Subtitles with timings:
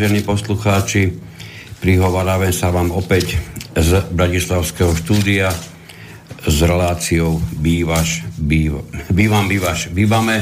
[0.00, 1.12] Vážení poslucháči.
[1.84, 3.36] Prihovárame sa vám opäť
[3.76, 5.52] z Bratislavského štúdia
[6.40, 8.80] s reláciou Bývaš, býv,
[9.12, 10.40] Bývam, bývaš, bývame,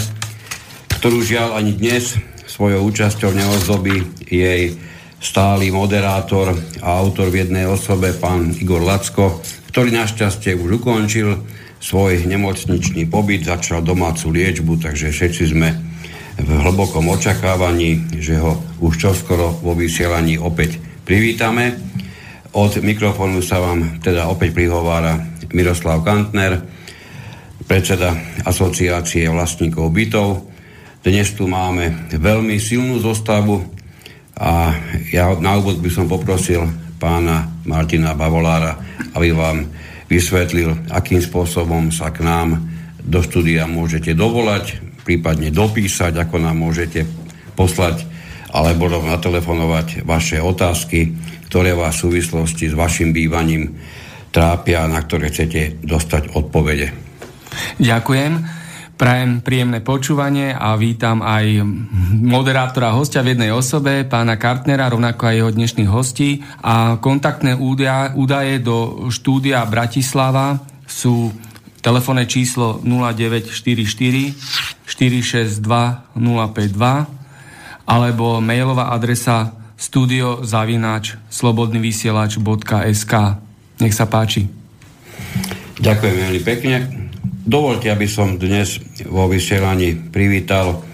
[1.03, 2.15] ktorú žiaľ ani dnes
[2.47, 4.79] svojou účasťou neozdobí jej
[5.19, 9.43] stály moderátor a autor v jednej osobe, pán Igor Lacko,
[9.75, 11.35] ktorý našťastie už ukončil
[11.83, 15.88] svoj nemocničný pobyt, začal domácu liečbu, takže všetci sme
[16.39, 21.75] v hlbokom očakávaní, že ho už čoskoro vo vysielaní opäť privítame.
[22.55, 25.19] Od mikrofónu sa vám teda opäť prihovára
[25.51, 26.63] Miroslav Kantner,
[27.67, 30.49] predseda asociácie vlastníkov bytov.
[31.05, 33.61] Dnes tu máme veľmi silnú zostavu
[34.39, 34.73] a
[35.11, 36.65] ja na úvod by som poprosil
[36.97, 38.79] pána Martina Bavolára,
[39.15, 39.69] aby vám
[40.09, 42.57] vysvetlil, akým spôsobom sa k nám
[43.03, 47.09] do štúdia môžete dovolať, prípadne dopísať, ako nám môžete
[47.57, 48.05] poslať
[48.53, 51.17] alebo natelefonovať vaše otázky,
[51.49, 53.81] ktoré vás v súvislosti s vašim bývaním
[54.29, 56.93] trápia, na ktoré chcete dostať odpovede.
[57.81, 58.61] Ďakujem.
[58.99, 61.63] Prajem príjemné počúvanie a vítam aj
[62.19, 66.43] moderátora hostia v jednej osobe, pána Kartnera, rovnako aj jeho dnešných hostí.
[66.61, 67.55] A kontaktné
[68.13, 71.31] údaje do štúdia Bratislava sú
[71.89, 74.37] telefónne číslo 0944
[74.85, 75.65] 462
[76.13, 83.15] 052 alebo mailová adresa studiozavináč slobodnyvysielač.sk
[83.81, 84.53] Nech sa páči.
[85.81, 86.77] Ďakujem veľmi pekne.
[87.49, 88.77] Dovolte, aby som dnes
[89.09, 90.85] vo vysielaní privítal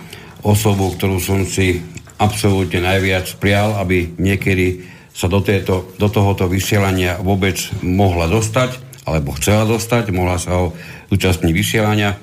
[0.46, 1.82] osobu, ktorú som si
[2.22, 9.36] absolútne najviac prial, aby niekedy sa do, tejto, do tohoto vysielania vôbec mohla dostať, alebo
[9.36, 10.72] chcela dostať, mohla sa ho
[11.12, 12.16] zúčastniť vysielania.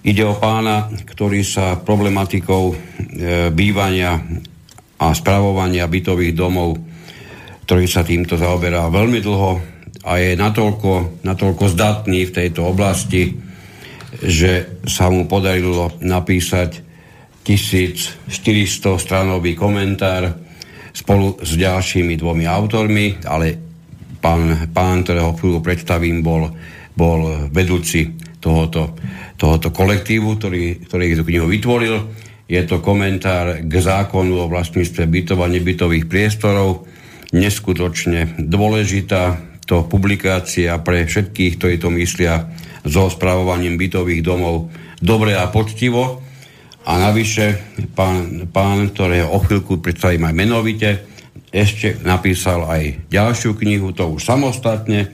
[0.00, 2.74] Ide o pána, ktorý sa problematikou e,
[3.52, 4.16] bývania
[4.96, 6.78] a spravovania bytových domov,
[7.68, 9.52] ktorý sa týmto zaoberá veľmi dlho
[10.00, 13.36] a je natoľko, natoľko zdatný v tejto oblasti,
[14.24, 16.80] že sa mu podarilo napísať
[17.44, 20.32] 1400 stranový komentár
[20.92, 23.69] spolu s ďalšími dvomi autormi, ale
[24.20, 26.52] pán, pán ktorého chvíľu predstavím, bol,
[26.94, 28.96] bol vedúci tohoto
[29.40, 31.96] tohoto kolektívu, ktorý, ktorý tú knihu vytvoril.
[32.44, 36.84] Je to komentár k zákonu o vlastníctve bytov a nebytových priestorov.
[37.32, 42.52] Neskutočne dôležitá to publikácia pre všetkých, ktorí to myslia
[42.84, 44.68] so spravovaním bytových domov
[45.00, 46.20] dobre a poctivo.
[46.84, 47.56] A navyše
[47.96, 50.90] pán, pán ktorého o chvíľku predstavím aj menovite,
[51.50, 55.10] ešte napísal aj ďalšiu knihu, to už samostatne,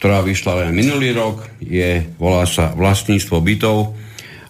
[0.00, 3.96] ktorá vyšla len minulý rok, je, volá sa Vlastníctvo bytov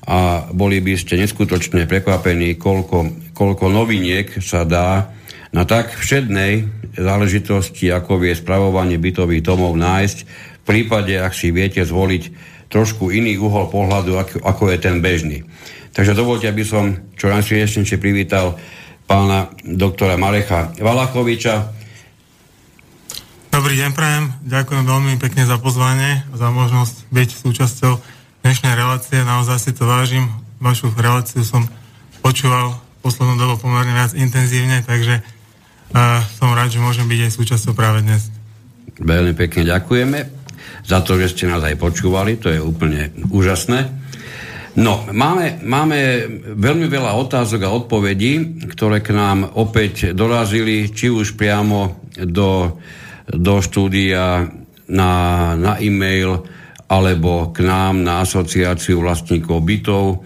[0.07, 5.11] a boli by ste neskutočne prekvapení, koľko, koľko noviniek sa dá
[5.55, 11.83] na tak všednej záležitosti, ako vie spravovanie bytových domov nájsť, v prípade, ak si viete
[11.85, 12.23] zvoliť
[12.73, 15.47] trošku iný uhol pohľadu, ako, ako je ten bežný.
[15.95, 18.59] Takže dovolte, aby som čo najsviečnejšie privítal
[19.05, 21.75] pána doktora Marecha Valachoviča,
[23.55, 24.35] Dobrý deň, prajem.
[24.51, 27.93] Ďakujem veľmi pekne za pozvanie, za možnosť byť súčasťou
[28.43, 29.23] dnešnej relácie.
[29.23, 30.27] Naozaj si to vážim.
[30.59, 31.63] Vašu reláciu som
[32.19, 37.79] počúval poslednú dobu pomerne viac intenzívne, takže uh, som rád, že môžem byť aj súčasťou
[37.79, 38.27] práve dnes.
[38.99, 40.19] Veľmi pekne ďakujeme
[40.83, 43.87] za to, že ste nás aj počúvali, to je úplne úžasné.
[44.75, 45.99] No, máme, máme
[46.59, 52.75] veľmi veľa otázok a odpovedí, ktoré k nám opäť dorazili, či už priamo do
[53.31, 54.45] do štúdia
[54.91, 55.13] na,
[55.57, 56.45] na e-mail
[56.85, 60.21] alebo k nám na asociáciu vlastníkov bytov,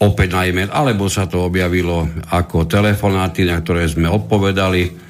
[0.00, 5.04] opäť na e-mail, alebo sa to objavilo ako telefonáty, na ktoré sme odpovedali.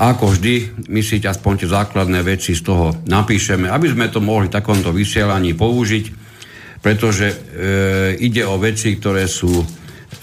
[0.00, 4.46] Ako vždy, my si aspoň tie základné veci z toho napíšeme, aby sme to mohli
[4.46, 6.29] v takomto vysielaní použiť,
[6.80, 7.36] pretože e,
[8.24, 9.64] ide o veci, ktoré sú,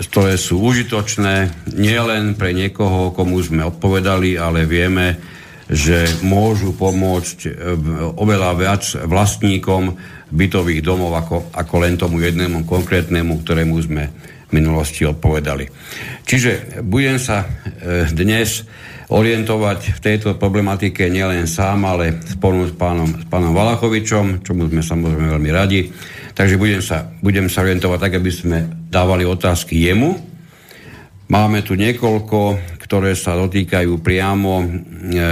[0.09, 5.17] ktoré sú užitočné nielen pre niekoho, komu sme odpovedali, ale vieme,
[5.69, 7.49] že môžu pomôcť e,
[8.17, 9.93] oveľa viac vlastníkom
[10.27, 14.03] bytových domov ako, ako len tomu jednému konkrétnemu, ktorému sme
[14.47, 15.67] v minulosti odpovedali.
[16.23, 17.47] Čiže budem sa e,
[18.11, 18.63] dnes
[19.07, 24.83] orientovať v tejto problematike nielen sám, ale spolu s pánom, s pánom Valachovičom, čomu sme
[24.83, 25.81] samozrejme veľmi radi.
[26.37, 28.57] Takže budem sa, budem sa orientovať tak, aby sme
[28.93, 30.21] dávali otázky jemu.
[31.33, 34.67] Máme tu niekoľko, ktoré sa dotýkajú priamo e,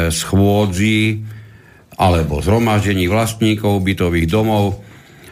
[0.09, 1.21] schôdzi
[1.93, 4.81] alebo zhromaždení vlastníkov bytových domov.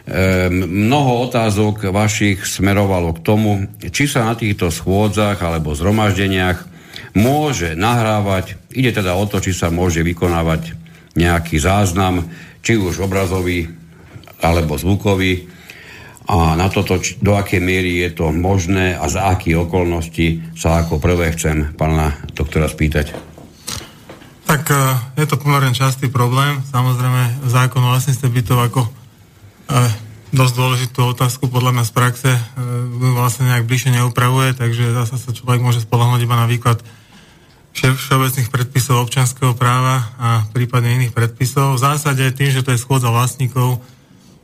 [0.06, 6.70] E, mnoho otázok vašich smerovalo k tomu, či sa na týchto schôdzach alebo zhromaždeniach
[7.18, 10.78] môže nahrávať, ide teda o to, či sa môže vykonávať
[11.18, 12.30] nejaký záznam,
[12.62, 13.74] či už obrazový
[14.38, 15.53] alebo zvukový
[16.24, 20.80] a na toto, či, do akej miery je to možné a za akých okolností sa
[20.80, 23.12] ako prvé chcem pána doktora spýtať.
[24.48, 24.76] Tak e,
[25.20, 26.64] je to pomerne častý problém.
[26.72, 28.90] Samozrejme, zákon o vlastníctve bytov ako e,
[30.32, 32.40] dosť dôležitú otázku podľa mňa z praxe e,
[33.12, 36.80] vlastne nejak bližšie neupravuje, takže zase sa človek môže spolahnúť iba na výklad
[37.74, 41.76] všeobecných predpisov občanského práva a prípadne iných predpisov.
[41.76, 43.82] V zásade tým, že to je schôdza vlastníkov,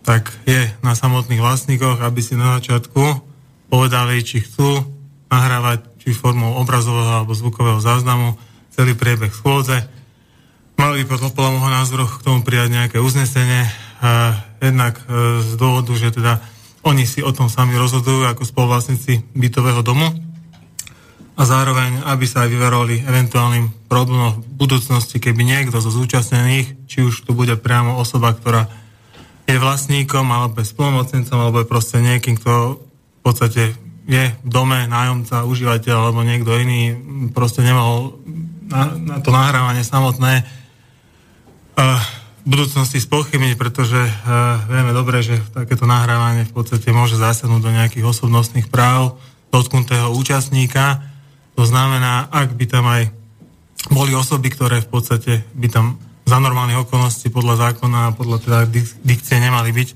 [0.07, 3.03] tak je na samotných vlastníkoch, aby si na začiatku
[3.69, 4.83] povedali, či chcú
[5.31, 8.35] nahrávať či formou obrazového alebo zvukového záznamu
[8.73, 9.85] celý priebeh schôdze.
[10.81, 13.69] Mali by podľa môjho názoru k tomu prijať nejaké uznesenie,
[14.01, 14.33] a
[14.65, 16.41] jednak e, z dôvodu, že teda
[16.81, 20.09] oni si o tom sami rozhodujú ako spoluvlastníci bytového domu
[21.37, 27.05] a zároveň, aby sa aj vyverovali eventuálnym problémom v budúcnosti, keby niekto zo zúčastnených, či
[27.05, 28.73] už tu bude priamo osoba, ktorá
[29.51, 33.75] je vlastníkom alebo je spolumocnencom alebo je proste niekým, kto v podstate
[34.11, 36.99] je v dome nájomca, užívateľ alebo niekto iný
[37.31, 38.19] proste nemohol
[38.71, 42.01] na, na to nahrávanie samotné uh,
[42.43, 47.71] v budúcnosti spochybniť, pretože uh, vieme dobre, že takéto nahrávanie v podstate môže zásadnúť do
[47.71, 49.21] nejakých osobnostných práv
[49.51, 51.03] dotknutého účastníka.
[51.59, 53.11] To znamená, ak by tam aj
[53.91, 55.87] boli osoby, ktoré v podstate by tam
[56.31, 58.59] za normálnych okolností podľa zákona a podľa teda
[59.03, 59.89] dikcie nemali byť,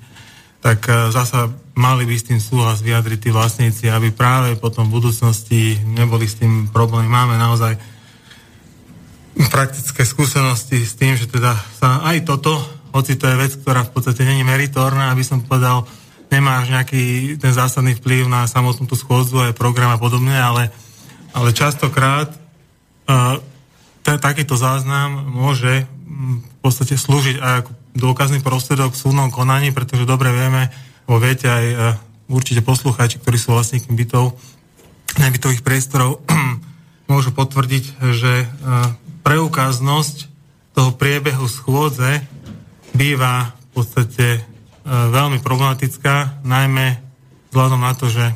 [0.59, 1.47] tak uh, zasa
[1.79, 6.43] mali by s tým súhlas vyjadriť tí vlastníci, aby práve potom v budúcnosti neboli s
[6.43, 7.07] tým problémy.
[7.07, 7.79] Máme naozaj
[9.51, 12.59] praktické skúsenosti s tým, že teda sa aj toto,
[12.95, 15.87] hoci to je vec, ktorá v podstate není meritorná, aby som povedal,
[16.31, 20.71] nemá až nejaký ten zásadný vplyv na samotnú tú schôdzu aj program a podobne, ale,
[21.35, 23.43] ale častokrát uh,
[24.07, 30.07] t- takýto záznam môže v podstate slúžiť aj ako dôkazný prostriedok v súdnom konaní, pretože
[30.07, 30.71] dobre vieme,
[31.11, 31.79] vo viete aj uh,
[32.31, 34.39] určite poslucháči, ktorí sú vlastníkmi bytov,
[35.19, 36.23] nebytových priestorov,
[37.13, 37.85] môžu potvrdiť,
[38.15, 38.95] že uh,
[39.27, 40.35] preukáznosť
[40.75, 42.21] toho priebehu schôdze
[42.93, 44.41] býva v podstate e,
[44.87, 46.99] veľmi problematická, najmä
[47.51, 48.35] vzhľadom na to, že e,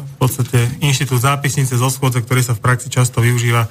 [0.00, 3.68] v podstate inštitút zápisnice zo schôdze, ktorý sa v praxi často využíva,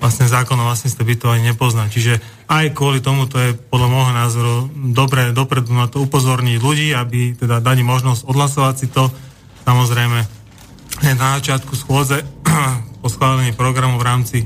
[0.00, 1.86] vlastne zákon o vlastníctve by to ani nepozná.
[1.92, 2.18] Čiže
[2.48, 4.54] aj kvôli tomu to je podľa môjho názoru
[4.96, 9.12] dobre dopredu na to upozorniť ľudí, aby teda dali možnosť odhlasovať si to.
[9.68, 10.18] Samozrejme,
[11.20, 12.24] na začiatku schôdze
[13.04, 14.38] po schválení programu v rámci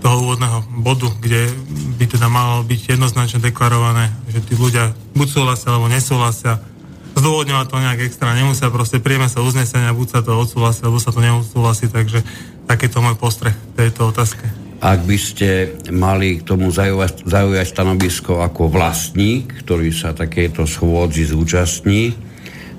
[0.00, 1.46] toho úvodného bodu, kde
[2.00, 6.58] by teda malo byť jednoznačne deklarované, že tí ľudia buď súhlasia alebo nesúhlasia.
[7.14, 11.12] Zdôvodňovať to nejak extra nemusia, proste príjme sa uznesenia, buď sa to odsúhlasí, alebo sa
[11.12, 12.24] to neodsúhlasí, takže
[12.64, 14.69] takýto môj postreh tejto otázke.
[14.80, 21.28] Ak by ste mali k tomu zaujať, zaujať stanovisko ako vlastník, ktorý sa takéto schôdzi
[21.28, 22.16] zúčastní,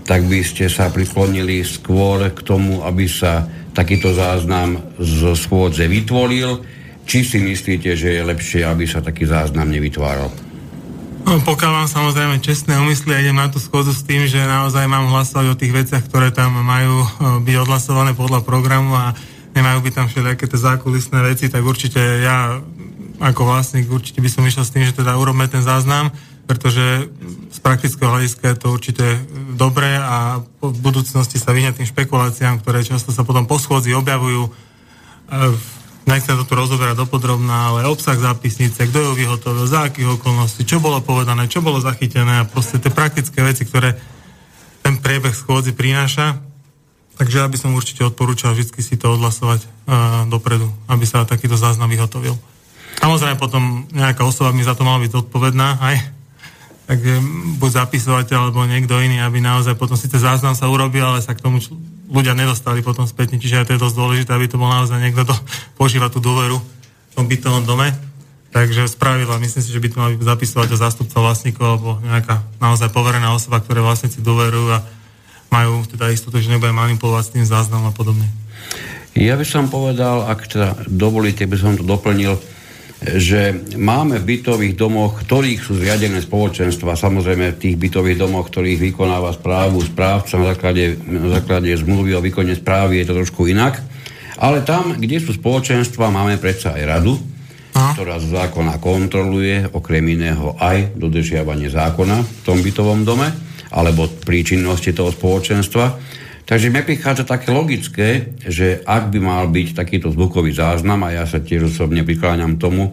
[0.10, 3.46] tak by ste sa priklonili skôr k tomu, aby sa
[3.78, 6.66] takýto záznam z schôdze vytvoril,
[7.06, 10.34] či si myslíte, že je lepšie, aby sa taký záznam nevytváral?
[11.22, 14.90] No, pokiaľ mám samozrejme čestné úmysly a idem na tú schodu s tým, že naozaj
[14.90, 17.06] mám hlasovať o tých veciach, ktoré tam majú
[17.46, 19.14] byť odhlasované podľa programu a
[19.52, 22.60] nemajú byť tam všelijaké tie zákulisné veci, tak určite ja
[23.22, 26.10] ako vlastník určite by som išiel s tým, že teda urobme ten záznam,
[26.50, 27.12] pretože
[27.54, 29.06] z praktického hľadiska je to určite
[29.54, 34.50] dobré a v budúcnosti sa vyhne tým špekuláciám, ktoré často sa potom po schôdzi objavujú
[35.32, 35.62] v
[36.06, 40.82] nechcem to tu rozoberať dopodrobná, ale obsah zápisnice, kto ju vyhotovil, za akých okolností, čo
[40.82, 43.96] bolo povedané, čo bolo zachytené a proste tie praktické veci, ktoré
[44.82, 46.42] ten priebeh schôdzi prináša.
[47.22, 51.54] Takže ja by som určite odporúčal vždy si to odhlasovať uh, dopredu, aby sa takýto
[51.54, 52.34] záznam vyhotovil.
[52.98, 56.02] Samozrejme potom nejaká osoba mi za to mala byť odpovedná, aj
[56.90, 57.22] takže
[57.62, 61.46] buď zapisovateľ alebo niekto iný, aby naozaj potom síce záznam sa urobil, ale sa k
[61.46, 61.62] tomu
[62.10, 65.22] ľudia nedostali potom spätne, čiže aj to je dosť dôležité, aby to bol naozaj niekto,
[65.22, 65.38] kto
[65.80, 67.94] požíva tú dôveru v tom bytovom dome.
[68.50, 72.90] Takže spravidla, myslím si, že by to mali zapisovať o zástupca vlastníkov alebo nejaká naozaj
[72.90, 74.82] poverená osoba, ktoré vlastníci dôverujú a
[75.52, 78.26] majú teda istotu, že nebude manipulovať s tým záznam a podobne.
[79.12, 82.40] Ja by som povedal, ak teda dovolíte, by som to doplnil,
[83.02, 88.80] že máme v bytových domoch, ktorých sú zriadené spoločenstva, samozrejme v tých bytových domoch, ktorých
[88.80, 93.84] vykonáva správu správca na základe, na základe zmluvy o výkone správy, je to trošku inak.
[94.40, 97.20] Ale tam, kde sú spoločenstva, máme predsa aj radu,
[97.76, 97.92] a?
[97.98, 104.92] ktorá z zákona kontroluje okrem iného aj dodržiavanie zákona v tom bytovom dome alebo príčinnosti
[104.92, 105.98] toho spoločenstva.
[106.44, 111.24] Takže mi prichádza také logické, že ak by mal byť takýto zvukový záznam, a ja
[111.24, 112.92] sa tiež osobne prikláňam tomu,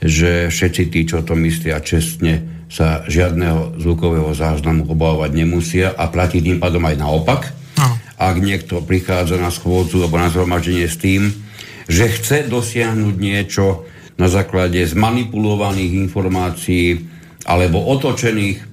[0.00, 6.38] že všetci tí, čo to myslia čestne, sa žiadneho zvukového záznamu obávať nemusia a platí
[6.38, 7.40] tým pádom aj naopak.
[7.80, 7.98] No.
[8.14, 11.34] Ak niekto prichádza na schôdzu alebo na zhromaždenie s tým,
[11.90, 17.02] že chce dosiahnuť niečo na základe zmanipulovaných informácií
[17.48, 18.69] alebo otočených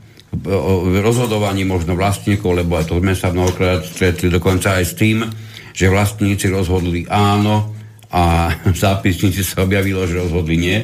[1.01, 5.25] rozhodovaní možno vlastníkov, lebo aj to sme sa mnohokrát stretli dokonca aj s tým,
[5.73, 7.73] že vlastníci rozhodli áno
[8.11, 10.79] a v zápisnici sa objavilo, že rozhodli nie.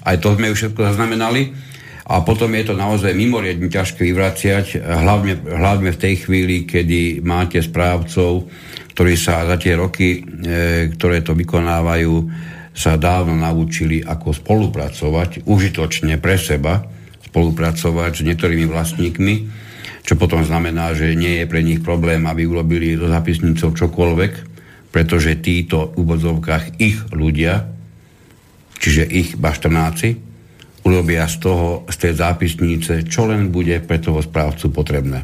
[0.00, 1.70] Aj to sme už všetko zaznamenali.
[2.10, 7.62] A potom je to naozaj mimoriadne ťažké vyvraciať, hlavne, hlavne v tej chvíli, kedy máte
[7.62, 8.50] správcov,
[8.98, 12.14] ktorí sa za tie roky, e, ktoré to vykonávajú,
[12.74, 16.82] sa dávno naučili, ako spolupracovať užitočne pre seba,
[17.28, 19.34] spolupracovať s niektorými vlastníkmi,
[20.04, 24.32] čo potom znamená, že nie je pre nich problém, aby urobili do zapisnicov čokoľvek,
[24.90, 27.68] pretože títo v úvodzovkách ich ľudia,
[28.80, 30.30] čiže ich baštrnáci,
[30.82, 35.20] urobia z toho, z tej zápisnice, čo len bude pre toho správcu potrebné.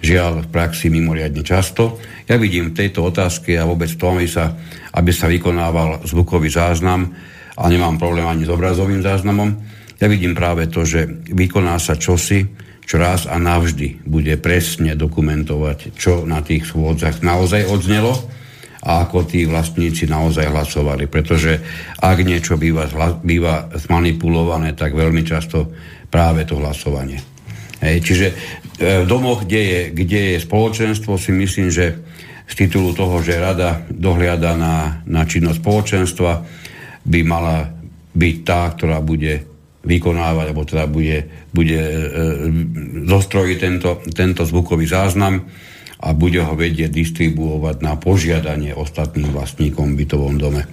[0.00, 2.00] Žiaľ, v praxi mimoriadne často.
[2.24, 4.56] Ja vidím v tejto otázke a vôbec tom, aby sa,
[4.96, 7.12] aby sa vykonával zvukový záznam
[7.58, 9.52] a nemám problém ani s obrazovým záznamom,
[10.00, 12.48] ja vidím práve to, že vykoná sa čosi,
[12.88, 18.16] čo raz a navždy bude presne dokumentovať, čo na tých schôdzach naozaj odznelo
[18.80, 21.04] a ako tí vlastníci naozaj hlasovali.
[21.04, 21.60] Pretože
[22.00, 22.88] ak niečo býva,
[23.20, 25.68] býva zmanipulované, tak veľmi často
[26.08, 27.20] práve to hlasovanie.
[27.84, 28.34] Hej, čiže e,
[29.04, 32.00] v domoch, kde je, kde je spoločenstvo, si myslím, že
[32.50, 36.32] z titulu toho, že rada dohliada na, na činnosť spoločenstva,
[37.06, 37.70] by mala
[38.10, 39.49] byť tá, ktorá bude
[39.80, 41.24] vykonávať, alebo teda bude,
[41.56, 41.96] bude e,
[43.08, 45.48] zostrojiť tento, tento zvukový záznam
[46.00, 50.68] a bude ho vedieť distribuovať na požiadanie ostatným vlastníkom v bytovom dome.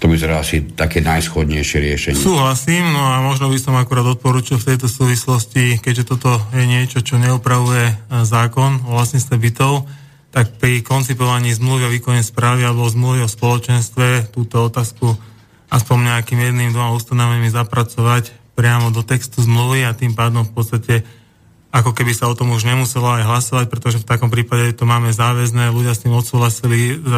[0.00, 2.20] To by zrá asi také najschodnejšie riešenie.
[2.20, 7.00] Súhlasím, no a možno by som akurát odporúčil v tejto súvislosti, keďže toto je niečo,
[7.00, 7.94] čo neupravuje e,
[8.28, 9.88] zákon o vlastníctve bytov,
[10.34, 15.14] tak pri koncipovaní zmluvy o výkone správy alebo zmluvy o spoločenstve túto otázku
[15.74, 20.94] aspoň nejakým jedným, dvoma ustanovením zapracovať priamo do textu zmluvy a tým pádom v podstate
[21.74, 25.10] ako keby sa o tom už nemuselo aj hlasovať, pretože v takom prípade to máme
[25.10, 27.10] záväzné, ľudia s tým odsúhlasili, e,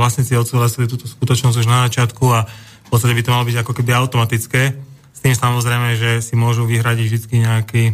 [0.00, 3.72] vlastníci odsúhlasili túto skutočnosť už na začiatku a v podstate by to malo byť ako
[3.76, 4.72] keby automatické.
[5.12, 7.84] S tým samozrejme, že si môžu vyhradiť vždy nejaký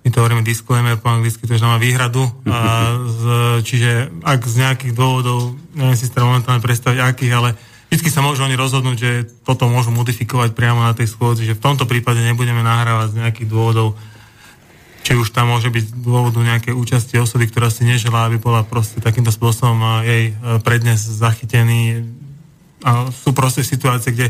[0.00, 2.24] my to hovoríme disclaimer po anglicky, to znamená výhradu.
[2.48, 3.22] A z,
[3.68, 7.52] čiže ak z nejakých dôvodov, neviem si teda momentálne predstaviť akých, ale
[7.90, 9.10] vždy sa môžu oni rozhodnúť, že
[9.42, 13.48] toto môžu modifikovať priamo na tej schôdzi, že v tomto prípade nebudeme nahrávať z nejakých
[13.50, 13.98] dôvodov,
[15.02, 19.02] či už tam môže byť dôvodu nejakej účasti osoby, ktorá si neželá, aby bola proste
[19.02, 20.32] takýmto spôsobom jej e,
[20.62, 22.06] prednes zachytený.
[22.86, 24.28] A sú proste situácie, kde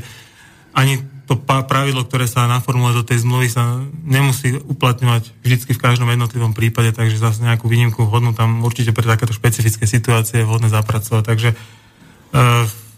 [0.73, 6.11] ani to pravidlo, ktoré sa naformuluje do tej zmluvy, sa nemusí uplatňovať vždy v každom
[6.11, 10.67] jednotlivom prípade, takže zase nejakú výnimku vhodnú tam určite pre takéto špecifické situácie je vhodné
[10.71, 11.23] zapracovať.
[11.23, 11.57] Takže e,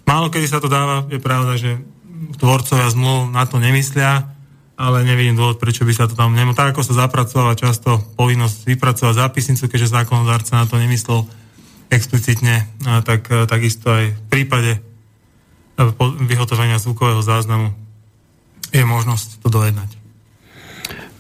[0.03, 1.79] Málo kedy sa to dáva, je pravda, že
[2.39, 4.29] tvorcovia zmluv na to nemyslia,
[4.79, 6.59] ale nevidím dôvod, prečo by sa to tam nemohlo.
[6.59, 11.29] Tak ako sa zapracovala často povinnosť vypracovať zápisnicu, keďže zákonodárca na to nemyslel
[11.93, 12.67] explicitne,
[13.05, 14.81] tak, takisto aj v prípade
[16.25, 17.71] vyhotovenia zvukového záznamu
[18.73, 19.91] je možnosť to dojednať.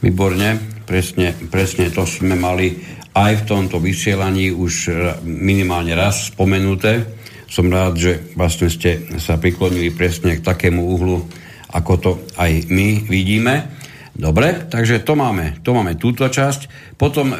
[0.01, 0.59] Výborne,
[0.89, 4.91] presne, presne to sme mali aj v tomto vysielaní už
[5.23, 7.05] minimálne raz spomenuté
[7.53, 11.29] som rád, že vlastne ste sa priklonili presne k takému uhlu,
[11.69, 13.69] ako to aj my vidíme.
[14.13, 16.97] Dobre, takže to máme, to máme túto časť.
[16.97, 17.33] Potom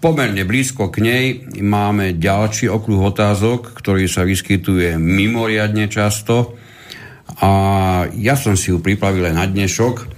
[0.00, 1.24] pomerne blízko k nej
[1.60, 6.56] máme ďalší okruh otázok, ktorý sa vyskytuje mimoriadne často
[7.40, 7.50] a
[8.16, 10.16] ja som si ju pripravil na dnešok.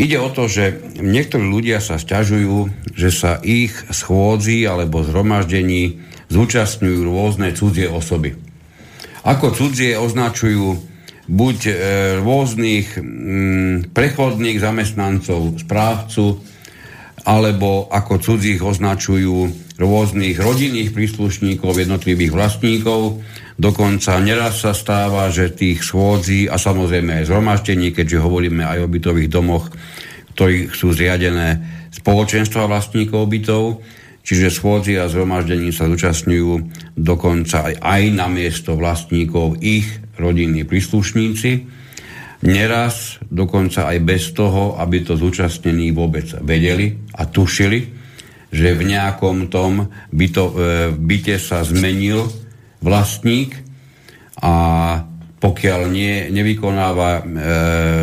[0.00, 6.98] Ide o to, že niektorí ľudia sa stiažujú, že sa ich schôdzi alebo zhromaždení zúčastňujú
[7.04, 8.32] rôzne cudzie osoby.
[9.22, 10.80] Ako cudzie označujú
[11.30, 11.72] buď e,
[12.18, 16.42] rôznych mm, prechodných zamestnancov, správcu,
[17.22, 19.46] alebo ako cudzích označujú
[19.78, 23.22] rôznych rodinných príslušníkov, jednotlivých vlastníkov.
[23.54, 28.90] Dokonca neraz sa stáva, že tých schôdzí a samozrejme aj zhromaždení, keďže hovoríme aj o
[28.90, 29.70] bytových domoch,
[30.34, 31.62] ktorých sú zriadené
[31.94, 33.84] spoločenstva vlastníkov bytov,
[34.22, 36.52] Čiže schôdzi a zhromaždení sa zúčastňujú
[36.94, 41.50] dokonca aj, aj na miesto vlastníkov ich rodinní príslušníci.
[42.42, 47.80] Neraz dokonca aj bez toho, aby to zúčastnení vôbec vedeli a tušili,
[48.50, 50.54] že v nejakom tom byto, e,
[50.94, 52.26] byte sa zmenil
[52.82, 53.58] vlastník
[54.42, 54.54] a
[55.42, 57.22] pokiaľ nie, nevykonáva e,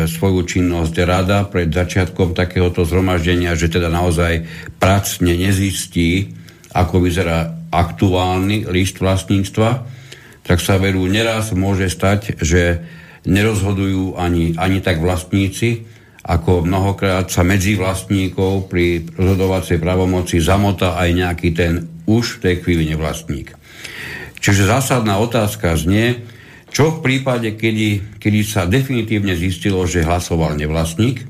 [0.04, 4.44] svoju činnosť rada pred začiatkom takéhoto zhromaždenia, že teda naozaj
[4.76, 6.36] pracne nezistí,
[6.76, 9.88] ako vyzerá aktuálny list vlastníctva,
[10.44, 12.84] tak sa veru neraz môže stať, že
[13.24, 15.88] nerozhodujú ani, ani tak vlastníci,
[16.20, 22.54] ako mnohokrát sa medzi vlastníkov pri rozhodovacej pravomoci zamota aj nejaký ten už v tej
[22.60, 23.56] chvíli nevlastník.
[24.40, 26.20] Čiže zásadná otázka znie,
[26.70, 31.26] čo v prípade, kedy, kedy sa definitívne zistilo, že hlasoval nevlastník,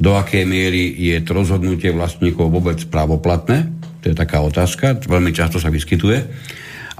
[0.00, 3.68] do akej miery je to rozhodnutie vlastníkov vôbec právoplatné,
[4.00, 6.18] to je taká otázka, veľmi často sa vyskytuje.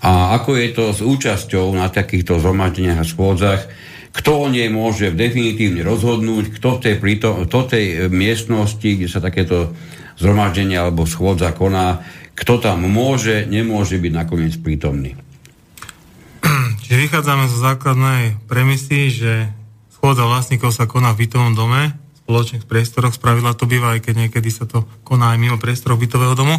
[0.04, 3.68] A ako je to s účasťou na takýchto zhromaždeniach a schôdzach,
[4.10, 9.22] kto o nej môže definitívne rozhodnúť, kto v tej, prítom, kto tej miestnosti, kde sa
[9.22, 9.72] takéto
[10.20, 12.04] zhromaždenie alebo schôdza koná,
[12.36, 15.16] kto tam môže, nemôže byť nakoniec prítomný.
[16.90, 19.46] Čiže vychádzame zo základnej premisy, že
[19.94, 24.26] schôdza vlastníkov sa koná v bytovom dome, v spoločných priestoroch, spravidla to býva, aj keď
[24.26, 26.58] niekedy sa to koná aj mimo priestorov bytového domu,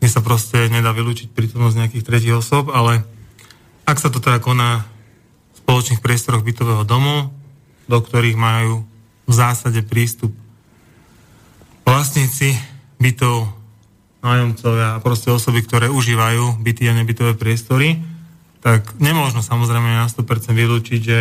[0.00, 3.04] kde sa proste nedá vylúčiť prítomnosť nejakých tretich osob, ale
[3.84, 4.88] ak sa to teda koná
[5.52, 7.28] v spoločných priestoroch bytového domu,
[7.92, 8.88] do ktorých majú
[9.28, 10.32] v zásade prístup
[11.84, 12.56] vlastníci
[12.96, 13.52] bytov,
[14.24, 18.16] nájomcovia a proste osoby, ktoré užívajú byty a nebytové priestory,
[18.58, 21.18] tak nemôžno samozrejme na 100% vylúčiť, že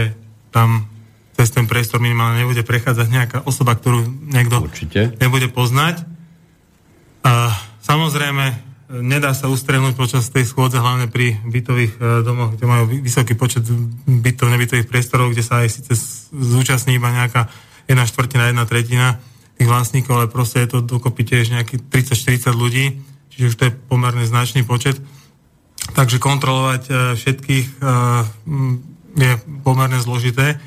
[0.49, 0.89] tam
[1.37, 5.13] cez ten priestor minimálne nebude prechádzať nejaká osoba, ktorú niekto Určite.
[5.21, 6.01] nebude poznať.
[7.21, 7.53] A
[7.85, 8.57] samozrejme,
[9.05, 13.69] nedá sa ustrenúť počas tej schôdze, hlavne pri bytových e, domoch, kde majú vysoký počet
[14.07, 15.93] bytov, nebytových priestorov, kde sa aj síce
[16.33, 17.51] zúčastní iba nejaká
[17.85, 19.21] jedna štvrtina, jedna tretina
[19.61, 21.85] tých vlastníkov, ale proste je to dokopy tiež nejakých
[22.17, 22.85] 30-40 ľudí,
[23.29, 24.97] čiže už to je pomerne značný počet
[25.97, 27.73] Takže kontrolovať e, všetkých e,
[29.17, 29.31] je
[29.65, 30.61] pomerne zložité.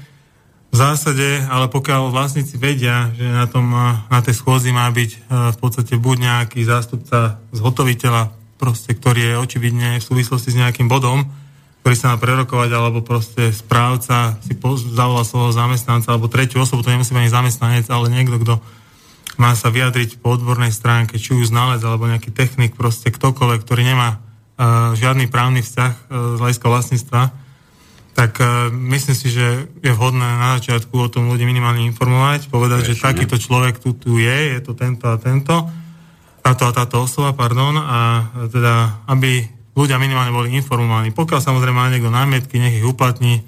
[0.71, 5.31] V zásade, ale pokiaľ vlastníci vedia, že na, tom, e, na tej schôdzi má byť
[5.31, 11.23] v podstate buď nejaký zástupca zhotoviteľa, proste, ktorý je očividne v súvislosti s nejakým bodom,
[11.87, 14.59] ktorý sa má prerokovať, alebo proste správca si
[14.91, 18.55] zavolá svojho zamestnanca, alebo tretiu osobu, to nemusí byť ani zamestnanec, ale niekto, kto
[19.39, 23.95] má sa vyjadriť po odbornej stránke, či už znalec, alebo nejaký technik, proste ktokoľvek, ktorý
[23.95, 24.21] nemá
[24.97, 26.03] žiadny právny vzťah e,
[26.37, 27.23] z hľadiska vlastníctva,
[28.13, 28.45] tak e,
[28.93, 33.07] myslím si, že je vhodné na začiatku o tom ľudí minimálne informovať, povedať, Prečo, že
[33.09, 35.57] takýto človek tu, tu je, je to tento a tento,
[36.45, 41.15] táto a táto osoba, pardon, a teda, aby ľudia minimálne boli informovaní.
[41.15, 43.41] Pokiaľ samozrejme má niekto námietky, nech ich uplatní.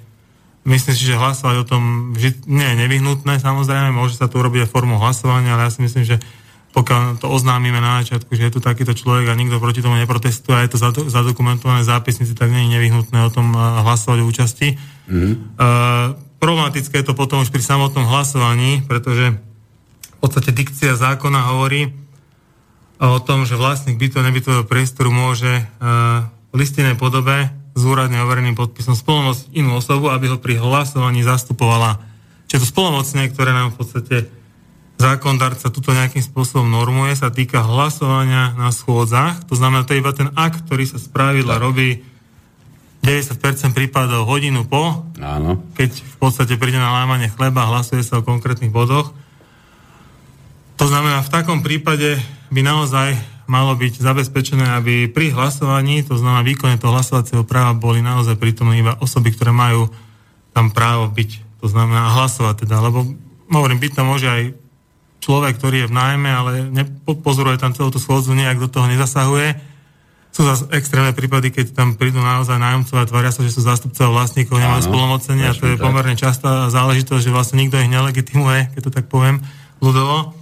[0.63, 2.15] Myslím si, že hlasovať o tom
[2.47, 6.07] nie je nevyhnutné, samozrejme, môže sa to urobiť aj formou hlasovania, ale ja si myslím,
[6.07, 6.17] že
[6.73, 10.57] pokiaľ to oznámime na začiatku, že je tu takýto človek a nikto proti tomu neprotestuje
[10.57, 14.67] a je to zadokumentované zápisnici, tak nie je nevyhnutné o tom hlasovať o účasti.
[15.05, 15.33] Mm-hmm.
[15.53, 21.93] Uh, problematické je to potom už pri samotnom hlasovaní, pretože v podstate dikcia zákona hovorí
[22.97, 28.57] o tom, že vlastník bytu nebytového priestoru môže uh, v listinej podobe s úradne overeným
[28.57, 32.01] podpisom spolomocniť inú osobu, aby ho pri hlasovaní zastupovala.
[32.49, 34.15] Čiže to spolomocne, ktoré nám v podstate
[35.03, 39.43] zákondarca tuto nejakým spôsobom normuje, sa týka hlasovania na schôdzach.
[39.51, 41.99] To znamená, to je iba ten akt, ktorý sa spravidla robí
[43.03, 45.59] 90% prípadov hodinu po, Áno.
[45.75, 49.11] keď v podstate príde na lámanie chleba, hlasuje sa o konkrétnych bodoch.
[50.79, 52.15] To znamená, v takom prípade
[52.47, 57.99] by naozaj malo byť zabezpečené, aby pri hlasovaní, to znamená výkone toho hlasovacieho práva, boli
[57.99, 59.91] naozaj prítomné iba osoby, ktoré majú
[60.55, 63.03] tam právo byť, to znamená hlasovať teda, lebo
[63.51, 64.62] hovorím, byť tam môže aj
[65.23, 69.55] človek, ktorý je v nájme, ale nepozoruje tam celú tú schôdzu, nejak do toho nezasahuje.
[70.33, 74.11] Sú zase extrémne prípady, keď tam prídu naozaj nájomcov a tvária sa, že sú zástupcov
[74.11, 78.81] vlastníkov, nemajú spolomocenia a to je pomerne častá záležitosť, že vlastne nikto ich nelegitimuje, keď
[78.83, 79.39] to tak poviem,
[79.79, 80.33] ľudovo.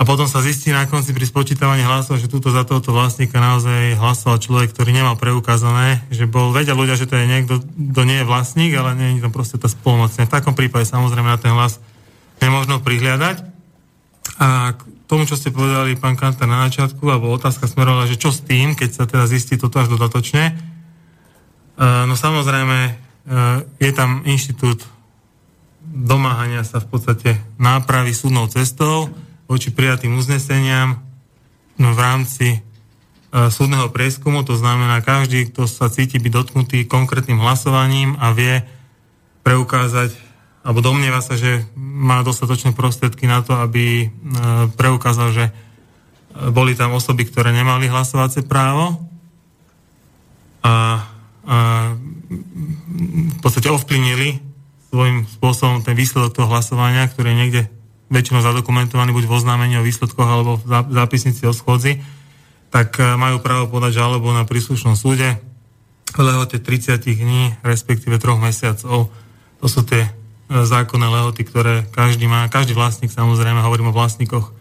[0.00, 4.00] A potom sa zistí na konci pri spočítavaní hlasov, že túto za tohoto vlastníka naozaj
[4.00, 8.18] hlasoval človek, ktorý nemal preukázané, že bol, vedia ľudia, že to je niekto, kto nie
[8.18, 10.26] je vlastník, ale nie je tam proste tá spolomocenia.
[10.26, 11.78] V takom prípade samozrejme na ten hlas
[12.40, 13.51] nemôžno prihliadať.
[14.38, 14.80] A k
[15.10, 18.72] tomu, čo ste povedali, pán Kantar, na začiatku, alebo otázka smerovala, že čo s tým,
[18.78, 20.56] keď sa teda zistí toto až dodatočne.
[21.76, 24.86] Uh, no samozrejme, uh, je tam inštitút
[25.82, 29.10] domáhania sa v podstate nápravy súdnou cestou
[29.50, 31.02] voči prijatým uzneseniam
[31.76, 37.42] no, v rámci uh, súdneho prieskumu, to znamená každý, kto sa cíti byť dotknutý konkrétnym
[37.42, 38.64] hlasovaním a vie
[39.42, 40.31] preukázať
[40.62, 44.08] alebo domnieva sa, že má dostatočné prostriedky na to, aby e,
[44.78, 45.52] preukázal, že e,
[46.54, 48.94] boli tam osoby, ktoré nemali hlasovacie právo
[50.62, 51.02] a,
[51.42, 51.56] a
[53.34, 54.38] v podstate ovplyvnili
[54.94, 57.62] svojím spôsobom ten výsledok toho hlasovania, ktorý je niekde
[58.14, 61.98] väčšinou zadokumentovaný buď v oznámení o výsledkoch alebo v zápisnici o schôdzi,
[62.70, 65.42] tak e, majú právo podať žalobu na príslušnom súde
[66.14, 69.10] v lehote 30 dní, respektíve troch mesiacov.
[69.58, 70.21] To sú tie
[70.52, 74.52] zákonné lehoty, ktoré každý má, každý vlastník, samozrejme, hovorím o vlastníkoch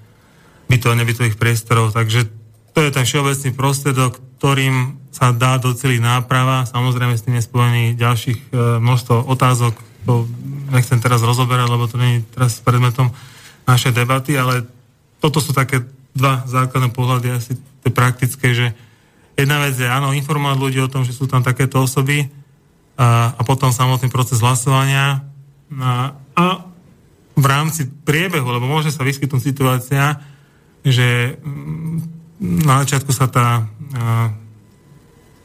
[0.72, 2.32] bytov a nebytových priestorov, takže
[2.72, 6.64] to je ten všeobecný prostredok, ktorým sa dá doceliť náprava.
[6.64, 9.76] Samozrejme s tým je spojený ďalších e, množstvo otázok,
[10.08, 10.26] to
[10.72, 13.12] nechcem teraz rozoberať, lebo to nie je teraz predmetom
[13.68, 14.64] našej debaty, ale
[15.20, 15.84] toto sú také
[16.16, 18.68] dva základné pohľady asi tie praktické, že
[19.36, 22.32] jedna vec je áno, informovať ľudí o tom, že sú tam takéto osoby
[22.96, 25.28] a, potom samotný proces hlasovania
[25.80, 26.68] a,
[27.32, 30.20] v rámci priebehu, lebo môže sa vyskytnúť situácia,
[30.84, 31.96] že mm,
[32.68, 33.70] na začiatku sa tá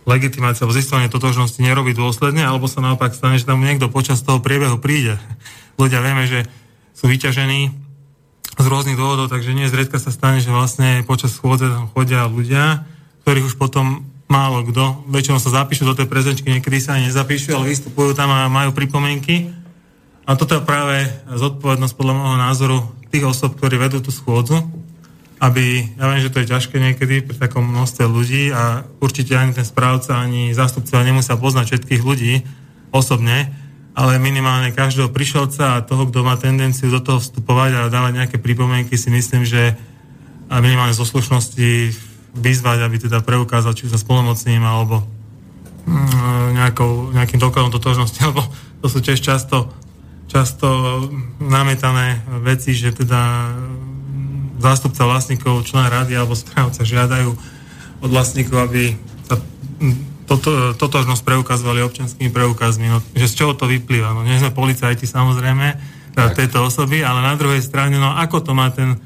[0.07, 4.39] legitimácia alebo zistovanie totožnosti nerobí dôsledne, alebo sa naopak stane, že tam niekto počas toho
[4.39, 5.19] priebehu príde.
[5.83, 6.47] Ľudia vieme, že
[6.95, 7.75] sú vyťažení
[8.57, 12.89] z rôznych dôvodov, takže nie zriedka sa stane, že vlastne počas schôdze tam chodia ľudia,
[13.27, 17.53] ktorých už potom málo kto, väčšinou sa zapíšu do tej prezenčky, niekedy sa ani nezapíšu,
[17.53, 19.53] ale vystupujú tam a majú pripomienky.
[20.27, 22.79] A toto je práve zodpovednosť podľa môjho názoru
[23.15, 24.59] tých osob, ktorí vedú tú schôdzu,
[25.39, 29.55] aby, ja viem, že to je ťažké niekedy pri takom množstve ľudí a určite ani
[29.55, 32.43] ten správca, ani zástupca nemusia poznať všetkých ľudí
[32.91, 33.55] osobne,
[33.95, 38.37] ale minimálne každého prišelca a toho, kto má tendenciu do toho vstupovať a dávať nejaké
[38.43, 39.79] pripomienky, si myslím, že
[40.47, 41.95] a minimálne zo slušnosti
[42.37, 45.03] vyzvať, aby teda preukázal, či sa spolomocním alebo
[45.87, 48.43] mm, nejakou, nejakým dokladom totožnosti, lebo
[48.83, 49.71] to sú tiež často,
[50.27, 50.67] často
[51.39, 53.53] námetané veci, že teda
[54.59, 57.31] zástupca vlastníkov, člen rady alebo správca žiadajú
[58.03, 59.39] od vlastníkov, aby sa
[60.27, 62.91] toto, totožnosť preukazovali občanskými preukazmi.
[62.91, 64.13] No, že z čoho to vyplýva?
[64.13, 65.67] No, nie sme policajti samozrejme,
[66.17, 68.97] teda tejto osoby, ale na druhej strane, no ako to má ten,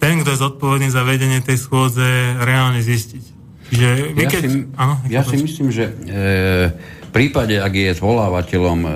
[0.00, 3.24] ten, kto je zodpovedný za vedenie tej schôdze, reálne zistiť?
[3.68, 4.42] Že vy ja keď...
[4.48, 6.72] si, áno, ja si myslím, že e,
[7.14, 8.88] prípade, ak je zvolávateľom e,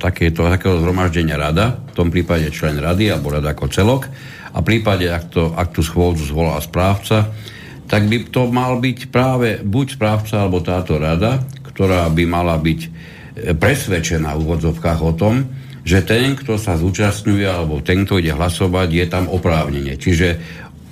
[0.00, 4.02] takéto, takého zhromaždenia rada, v tom prípade člen rady alebo rada ako celok,
[4.50, 7.30] a v prípade, ak, to, ak tú schôdzu zvolá správca,
[7.86, 12.80] tak by to mal byť práve buď správca alebo táto rada, ktorá by mala byť
[12.82, 12.88] e,
[13.54, 15.34] presvedčená v úvodzovkách o tom,
[15.80, 19.96] že ten, kto sa zúčastňuje alebo ten, kto ide hlasovať, je tam oprávnenie.
[19.96, 20.28] Čiže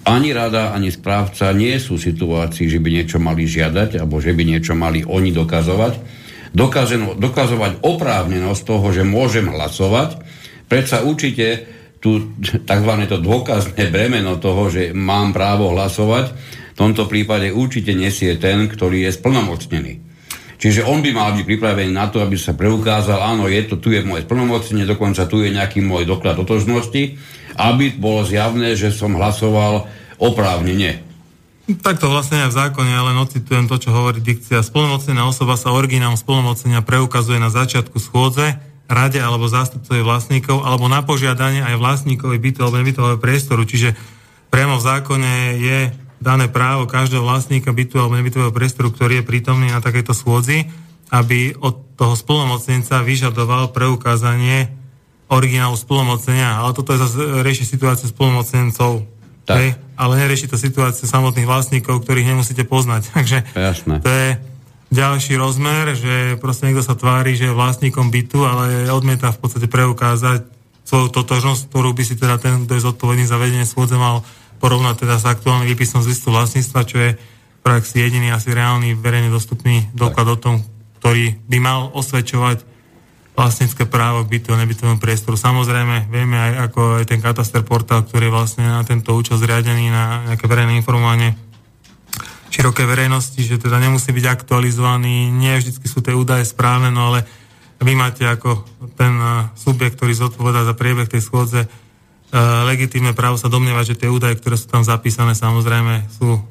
[0.08, 4.32] ani rada, ani správca nie sú v situácii, že by niečo mali žiadať alebo že
[4.32, 6.17] by niečo mali oni dokazovať.
[6.54, 10.20] Dokazovať oprávnenosť toho, že môžem hlasovať,
[10.68, 12.92] predsa určite tu tzv.
[13.10, 16.30] to dôkazné bremeno toho, že mám právo hlasovať,
[16.74, 19.92] v tomto prípade určite nesie ten, ktorý je splnomocnený.
[20.58, 23.94] Čiže on by mal byť pripravený na to, aby sa preukázal, áno, je to, tu
[23.94, 27.14] je moje splnomocnenie, dokonca tu je nejaký môj doklad totožnosti,
[27.58, 29.86] aby bolo zjavné, že som hlasoval
[30.18, 31.07] oprávnene.
[31.68, 34.64] Tak to vlastne aj v zákone, ale ocitujem to, čo hovorí dikcia.
[34.64, 38.56] Splnomocnená osoba sa originálom splnomocnenia preukazuje na začiatku schôdze,
[38.88, 43.68] rade alebo zástupcovi vlastníkov, alebo na požiadanie aj vlastníkovi bytu alebo nebytového priestoru.
[43.68, 43.92] Čiže
[44.48, 45.78] priamo v zákone je
[46.24, 50.72] dané právo každého vlastníka bytu alebo nebytového priestoru, ktorý je prítomný na takejto schôdzi,
[51.12, 54.72] aby od toho spolomocnenca vyžadoval preukázanie
[55.28, 56.64] originálu spolomocnenia.
[56.64, 58.08] Ale toto je zase rieši situáciu
[59.48, 59.80] spolomocnencov.
[59.80, 59.96] Hej?
[59.98, 63.08] Ale nerieši to situáciu samotných vlastníkov, ktorých nemusíte poznať.
[63.16, 63.94] Takže Jasné.
[64.04, 64.28] to je
[64.88, 69.68] ďalší rozmer, že proste niekto sa tvári, že je vlastníkom bytu, ale odmieta v podstate
[69.68, 70.48] preukázať
[70.88, 74.24] svoju totožnosť, ktorú by si teda ten, kto je zodpovedný za vedenie schôdze mal
[74.58, 78.96] porovnať teda s aktuálnym výpisom z listu vlastníctva, čo je v praxi jediný asi reálny
[78.96, 80.34] verejne dostupný doklad tak.
[80.34, 80.54] o tom,
[81.04, 82.64] ktorý by mal osvedčovať
[83.38, 85.38] vlastnícke právo k bytu a nebytovému priestoru.
[85.38, 89.94] Samozrejme, vieme aj ako aj ten kataster portál, ktorý je vlastne na tento účel zriadený
[89.94, 91.38] na nejaké verejné informovanie
[92.50, 97.22] širokej verejnosti, že teda nemusí byť aktualizovaný, nie vždy sú tie údaje správne, no ale
[97.78, 98.66] vy máte ako
[98.98, 99.14] ten
[99.54, 101.70] subjekt, ktorý zodpoveda za priebeh tej schôdze,
[102.66, 106.42] legitímne právo sa domnievať, že tie údaje, ktoré sú tam zapísané, samozrejme sú,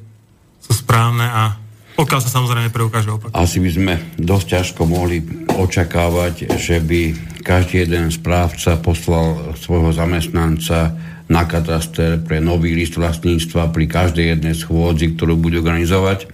[0.62, 1.60] sú správne a
[1.98, 3.34] pokiaľ sa samozrejme preukáže opak.
[3.34, 5.18] Asi by sme dosť ťažko mohli
[5.50, 7.00] očakávať, že by
[7.42, 10.94] každý jeden správca poslal svojho zamestnanca
[11.26, 16.30] na kataster pre nový list vlastníctva pri každej jednej schôdzi, ktorú bude organizovať.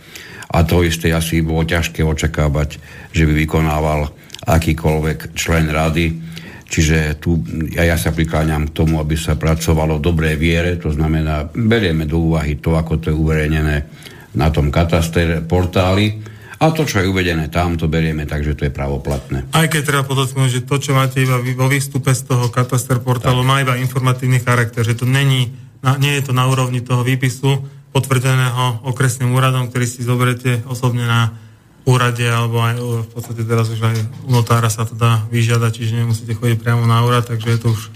[0.53, 2.79] A to isté asi bolo ťažké očakávať,
[3.11, 4.13] že by vykonával
[4.45, 6.35] akýkoľvek člen rady
[6.75, 7.39] Čiže tu
[7.71, 12.03] ja, ja sa prikláňam k tomu, aby sa pracovalo v dobrej viere, to znamená, berieme
[12.03, 13.87] do úvahy to, ako to je uverejnené
[14.35, 18.65] na tom kataster portáli a to, čo je uvedené tam, to berieme tak, že to
[18.65, 19.51] je pravoplatné.
[19.51, 23.43] Aj keď treba podotknúť, že to, čo máte iba vo výstupe z toho kataster portálu,
[23.43, 23.49] tak.
[23.53, 25.53] má iba informatívny charakter, že to není,
[26.01, 27.61] nie je to na úrovni toho výpisu
[27.93, 31.37] potvrdeného okresným úradom, ktorý si zoberete osobne na
[31.85, 36.01] úrade, alebo aj v podstate teraz už aj u notára sa to dá vyžiadať, čiže
[36.01, 37.93] nemusíte chodiť priamo na úrad, takže je to už,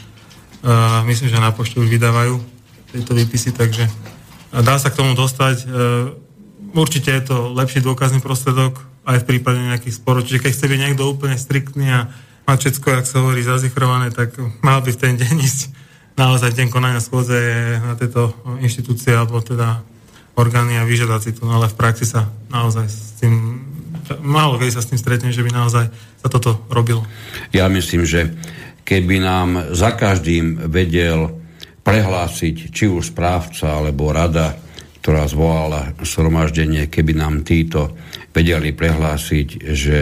[0.61, 2.37] uh, myslím, že na pošte už vydávajú
[2.93, 3.89] tieto výpisy, takže
[4.53, 5.57] dá sa k tomu dostať.
[5.65, 6.28] Uh,
[6.75, 10.81] určite je to lepší dôkazný prostredok aj v prípade nejakých sporov, čiže keď chce byť
[10.81, 12.01] niekto úplne striktný a
[12.49, 15.61] má všetko, ak sa hovorí, zazichrované, tak mal by v ten deň ísť.
[16.17, 17.37] Naozaj deň konania schôdze
[17.79, 19.85] na tieto inštitúcie alebo teda
[20.35, 23.35] orgány a vyžiadať si to, no ale v praxi sa naozaj s tým
[24.25, 27.05] málo kedy sa s tým stretne, že by naozaj sa toto robilo.
[27.53, 28.33] Ja myslím, že
[28.89, 31.37] keby nám za každým vedel
[31.85, 34.57] prehlásiť či už správca alebo rada,
[35.09, 37.97] ktorá zvolala sromaždenie, keby nám títo
[38.37, 39.99] vedeli prehlásiť, že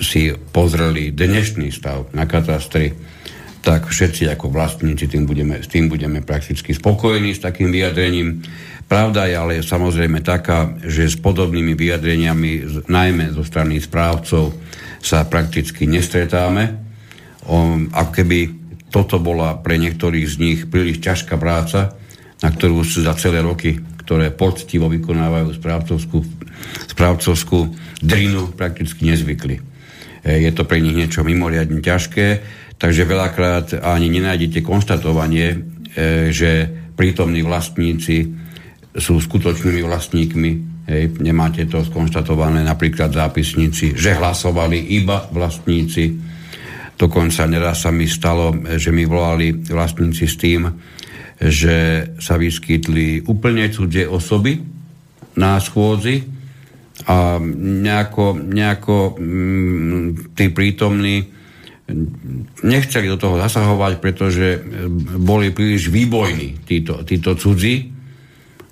[0.00, 2.96] si pozreli dnešný stav na katastri,
[3.60, 8.40] tak všetci ako vlastníci tým budeme, s tým budeme prakticky spokojení s takým vyjadrením.
[8.88, 14.56] Pravda je ale samozrejme taká, že s podobnými vyjadreniami, najmä zo strany správcov,
[15.04, 16.80] sa prakticky nestretáme.
[17.44, 18.38] O, ako keby
[18.88, 22.00] toto bola pre niektorých z nich príliš ťažká práca,
[22.42, 26.18] na ktorú sú za celé roky, ktoré poctivo vykonávajú správcovskú,
[26.90, 27.70] správcovskú
[28.02, 29.62] drinu, prakticky nezvykli.
[30.26, 32.26] E, je to pre nich niečo mimoriadne ťažké,
[32.82, 35.58] takže veľakrát ani nenájdete konštatovanie, e,
[36.34, 36.66] že
[36.98, 38.26] prítomní vlastníci
[38.92, 40.50] sú skutočnými vlastníkmi.
[40.82, 46.18] Hej, nemáte to skonštatované napríklad zápisníci, že hlasovali iba vlastníci.
[46.98, 50.66] Dokonca neraz sa mi stalo, že mi volali vlastníci s tým,
[51.42, 54.62] že sa vyskytli úplne cudzie osoby
[55.34, 56.22] na schôdzi
[57.08, 61.26] a nejako, nejako mm, tí prítomní
[62.62, 64.62] nechceli do toho zasahovať, pretože
[65.18, 67.90] boli príliš výbojní títo, títo cudzí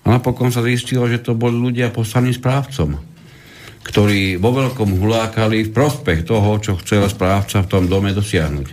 [0.07, 2.97] a napokon sa zistilo, že to boli ľudia poslaní správcom,
[3.83, 8.69] ktorí vo veľkom hulákali v prospech toho, čo chcel správca v tom dome dosiahnuť.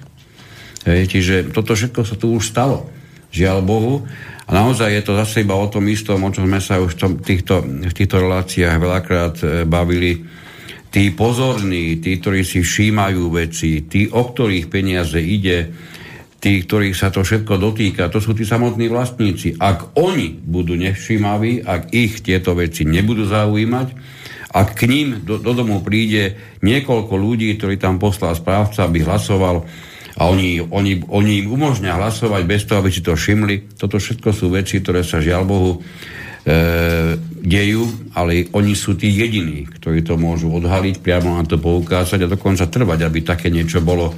[0.88, 2.88] Hej, čiže toto všetko sa tu už stalo.
[3.32, 4.04] Žiaľ Bohu.
[4.48, 7.00] A naozaj je to zase iba o tom istom, o čom sme sa už v,
[7.00, 10.24] tom, týchto, v týchto reláciách veľakrát e, bavili.
[10.88, 15.68] Tí pozorní, tí, ktorí si všímajú veci, tí, o ktorých peniaze ide,
[16.40, 19.60] tí, ktorých sa to všetko dotýka, to sú tí samotní vlastníci.
[19.60, 23.88] Ak oni budú nevšímaví, ak ich tieto veci nebudú zaujímať,
[24.48, 29.68] ak k ním do, do domu príde niekoľko ľudí, ktorí tam poslal správca, aby hlasoval
[30.18, 34.30] a oni, oni, oni im umožňa hlasovať bez toho, aby si to všimli, toto všetko
[34.34, 35.80] sú veci, ktoré sa žiaľ Bohu e,
[37.46, 37.86] dejú,
[38.18, 42.66] ale oni sú tí jediní, ktorí to môžu odhaliť, priamo na to poukázať a dokonca
[42.66, 44.10] trvať, aby také niečo bolo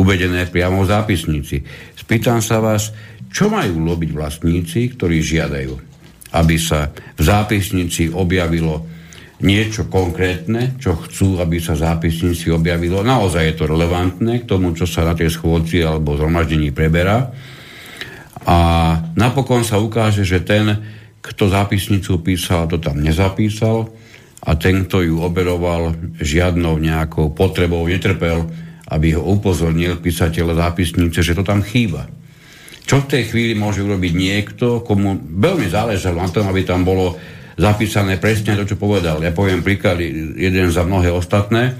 [0.00, 1.60] uvedené priamo v zápisnici.
[1.92, 2.88] Spýtam sa vás,
[3.28, 5.74] čo majú lobiť vlastníci, ktorí žiadajú,
[6.40, 8.80] aby sa v zápisnici objavilo
[9.44, 13.04] niečo konkrétne, čo chcú, aby sa v zápisnici objavilo.
[13.04, 17.28] Naozaj je to relevantné k tomu, čo sa na tej schôdci alebo zhromaždení preberá.
[18.48, 18.58] A
[19.14, 20.72] napokon sa ukáže, že ten,
[21.20, 23.92] kto zápisnicu písal, to tam nezapísal
[24.44, 28.48] a ten, kto ju oberoval, žiadnou nejakou potrebou netrpel,
[28.88, 32.08] aby ho upozornil písateľ zápisnice, že to tam chýba.
[32.84, 37.16] Čo v tej chvíli môže urobiť niekto, komu veľmi záležalo na tom, aby tam bolo
[37.54, 39.22] zapísané presne to, čo povedal.
[39.22, 40.02] Ja poviem príklad,
[40.38, 41.74] jeden za mnohé ostatné.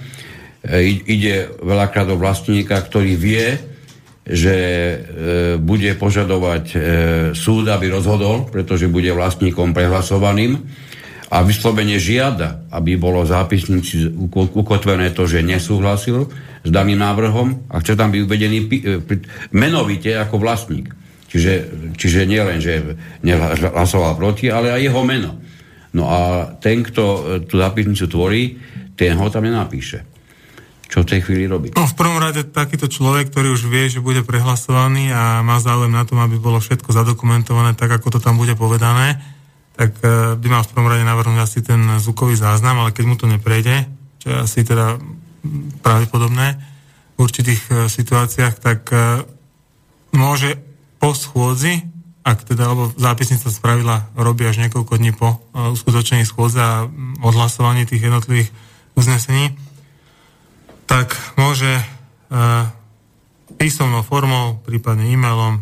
[0.62, 3.46] E, ide veľakrát o vlastníka, ktorý vie,
[4.24, 4.96] že e,
[5.60, 6.76] bude požadovať e,
[7.37, 10.64] súd, aby rozhodol, pretože bude vlastníkom prehlasovaným
[11.28, 16.30] a vyslovene žiada, aby bolo zápisnici ukotvené to, že nesúhlasil
[16.64, 18.68] s daným návrhom a chce tam byť uvedený e,
[19.52, 20.88] menovite ako vlastník.
[21.28, 21.52] Čiže,
[21.98, 25.43] čiže nie len, že nehlasoval proti, ale aj jeho meno.
[25.94, 28.59] No a ten, kto e, tú zápisnicu tvorí,
[28.98, 30.02] ten ho tam nenapíše.
[30.90, 31.70] Čo v tej chvíli robí?
[31.74, 35.94] No, v prvom rade takýto človek, ktorý už vie, že bude prehlasovaný a má záujem
[35.94, 39.22] na tom, aby bolo všetko zadokumentované tak, ako to tam bude povedané,
[39.78, 43.14] tak e, by mal v prvom rade navrhnúť asi ten zvukový záznam, ale keď mu
[43.14, 43.87] to neprejde,
[44.18, 44.98] čo je asi teda
[45.80, 46.59] pravdepodobné
[47.14, 48.90] v určitých e, situáciách, tak
[50.14, 50.59] môže
[50.98, 51.93] po schôdzi,
[52.24, 56.88] ak teda, lebo zápisnica spravila robí až niekoľko dní po uskutočení schôdze a
[57.20, 58.48] odhlasovaní tých jednotlivých
[58.96, 59.52] uznesení,
[60.88, 61.84] tak môže
[63.56, 65.60] písomnou formou, prípadne e-mailom, e,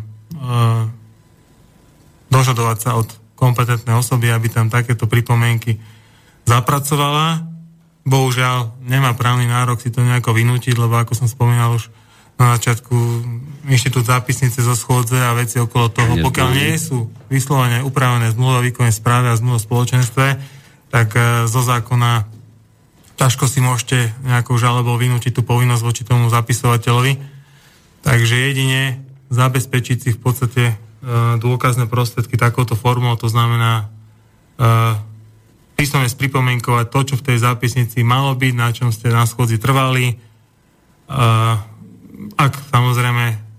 [2.33, 5.77] dožadovať sa od kompetentnej osoby, aby tam takéto pripomienky
[6.43, 7.45] zapracovala.
[8.03, 11.87] Bohužiaľ, nemá právny nárok si to nejako vynútiť, lebo ako som spomínal už
[12.37, 12.95] na začiatku,
[13.69, 18.65] inštitút zápisnice zo schôdze a veci okolo toho, pokiaľ nie sú vyslovene upravené zmluva o
[18.65, 20.27] výkonnej správe a zmluva o spoločenstve,
[20.89, 22.25] tak e, zo zákona
[23.17, 27.21] ťažko si môžete nejakou žalobou vynútiť tú povinnosť voči tomu zapisovateľovi.
[28.03, 28.99] Takže jedine
[29.31, 30.75] zabezpečiť si v podstate e,
[31.39, 33.85] dôkazné prostriedky takouto formou, to znamená e,
[35.79, 40.17] písomne spripomienkovať to, čo v tej zápisnici malo byť, na čom ste na schodzi trvali.
[42.37, 43.53] Ak samozrejme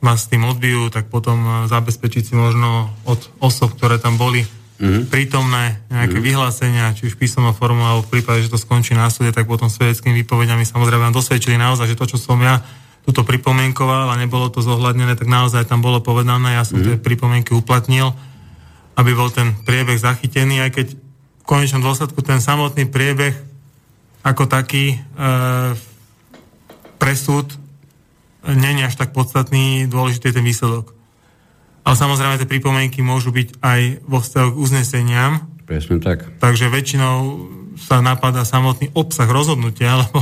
[0.00, 4.44] vás s tým odbijú, tak potom e, zabezpečiť si možno od osob, ktoré tam boli
[4.44, 5.10] mm-hmm.
[5.10, 6.28] prítomné nejaké mm-hmm.
[6.30, 9.66] vyhlásenia, či už písomnou formou, alebo v prípade, že to skončí na súde, tak potom
[9.66, 12.62] svedeckými výpovediami samozrejme vám dosvedčili naozaj, že to, čo som ja
[13.06, 16.98] tuto pripomienkoval a nebolo to zohľadnené, tak naozaj tam bolo povedané, ja som mm-hmm.
[16.98, 18.14] tie pripomienky uplatnil,
[18.98, 23.34] aby bol ten priebeh zachytený, aj keď v konečnom dôsledku ten samotný priebeh
[24.26, 25.26] ako taký e,
[26.98, 27.46] presúd
[28.54, 30.94] není až tak podstatný, dôležitý je ten výsledok.
[31.86, 35.32] Ale samozrejme, tie pripomienky môžu byť aj vo vzťahu k uzneseniam.
[35.70, 36.26] Presne tak.
[36.42, 37.46] Takže väčšinou
[37.78, 40.18] sa napadá samotný obsah rozhodnutia, lebo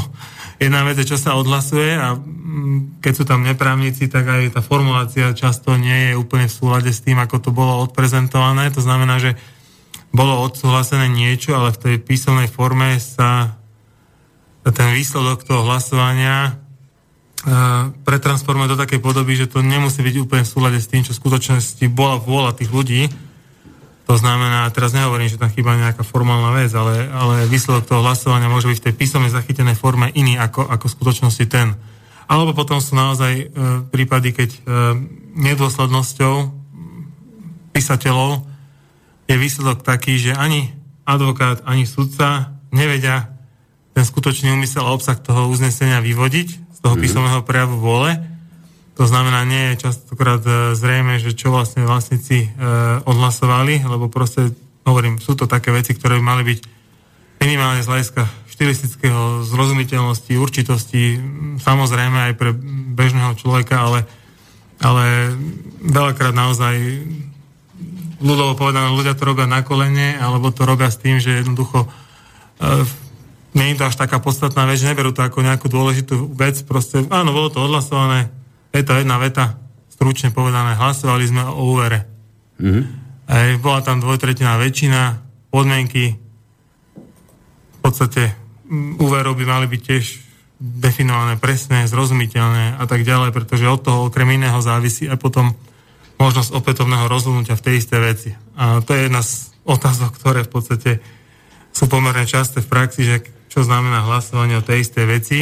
[0.60, 4.60] jedna vec je, čo sa odhlasuje a mm, keď sú tam neprávnici, tak aj tá
[4.60, 8.68] formulácia často nie je úplne v súlade s tým, ako to bolo odprezentované.
[8.74, 9.37] To znamená, že
[10.14, 13.58] bolo odsúhlasené niečo, ale v tej písomnej forme sa
[14.64, 16.63] ten výsledok toho hlasovania
[18.09, 21.20] pretransformuje do takej podoby, že to nemusí byť úplne v súlade s tým, čo v
[21.20, 23.12] skutočnosti bola vôľa tých ľudí.
[24.09, 28.52] To znamená, teraz nehovorím, že tam chýba nejaká formálna vec, ale, ale výsledok toho hlasovania
[28.52, 31.76] môže byť v tej písomne zachytenej forme iný ako, ako v skutočnosti ten.
[32.24, 33.44] Alebo potom sú naozaj e,
[33.92, 34.61] prípady, keď e,
[35.37, 36.35] nedôslednosťou
[37.76, 38.44] písateľov
[39.28, 40.72] je výsledok taký, že ani
[41.04, 43.33] advokát, ani sudca nevedia
[43.92, 47.00] ten skutočný úmysel a obsah toho uznesenia vyvodiť toho mm-hmm.
[47.00, 48.20] písomného prejavu vôle.
[49.00, 52.48] To znamená, nie je častokrát e, zrejme, že čo vlastne vlastníci e,
[53.08, 54.52] odhlasovali, lebo proste,
[54.84, 56.58] hovorím, sú to také veci, ktoré by mali byť
[57.40, 61.18] minimálne z hľadiska štilistického zrozumiteľnosti, určitosti,
[61.58, 62.54] samozrejme aj pre
[62.94, 64.06] bežného človeka, ale,
[64.78, 65.34] ale
[65.82, 66.78] veľakrát naozaj
[68.22, 71.88] ľudovo povedané, ľudia to robia na kolene, alebo to robia s tým, že jednoducho e,
[73.54, 76.58] nie je to až taká podstatná vec, že neberú to ako nejakú dôležitú vec.
[76.66, 78.28] Proste, áno, bolo to odhlasované,
[78.74, 79.54] je to jedna veta,
[79.88, 82.10] stručne povedané, hlasovali sme o úvere.
[82.58, 82.84] Mm-hmm.
[83.30, 85.22] Aj, bola tam dvojtretiná väčšina,
[85.54, 86.18] podmienky,
[87.74, 88.34] v podstate
[88.98, 90.04] úverov by mali byť tiež
[90.58, 95.54] definované presné, zrozumiteľné a tak ďalej, pretože od toho okrem iného závisí aj potom
[96.18, 98.30] možnosť opätovného rozhodnutia v tej istej veci.
[98.56, 100.90] A to je jedna z otázok, ktoré v podstate
[101.74, 103.16] sú pomerne časté v praxi, že
[103.54, 105.38] čo znamená hlasovanie o tej istej veci.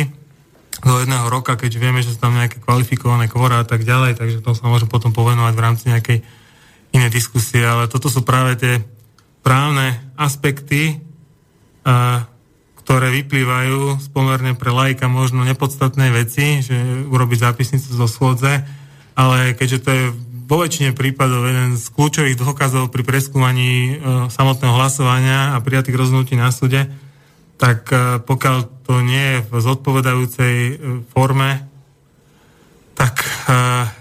[0.84, 4.44] Do jedného roka, keď vieme, že sú tam nejaké kvalifikované kvora a tak ďalej, takže
[4.44, 6.18] to sa môžem potom povenovať v rámci nejakej
[6.92, 8.84] inej diskusie, ale toto sú práve tie
[9.40, 11.00] právne aspekty,
[11.88, 12.28] a,
[12.84, 18.60] ktoré vyplývajú z pomerne pre lajka možno nepodstatné veci, že urobiť zápisnicu zo schôdze,
[19.16, 20.04] ale keďže to je
[20.44, 23.92] vo väčšine prípadov jeden z kľúčových dôkazov pri preskúmaní e,
[24.28, 26.92] samotného hlasovania a prijatých rozhodnutí na súde,
[27.62, 30.74] tak e, pokiaľ to nie je v zodpovedajúcej e,
[31.14, 31.62] forme,
[32.98, 33.26] tak e,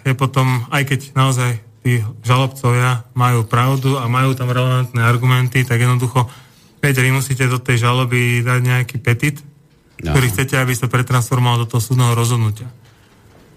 [0.09, 5.77] je potom, aj keď naozaj tí žalobcovia majú pravdu a majú tam relevantné argumenty, tak
[5.77, 6.25] jednoducho,
[6.81, 9.37] viete, vy musíte do tej žaloby dať nejaký petit,
[10.01, 10.09] no.
[10.09, 12.65] ktorý chcete, aby sa pretransformoval do toho súdneho rozhodnutia.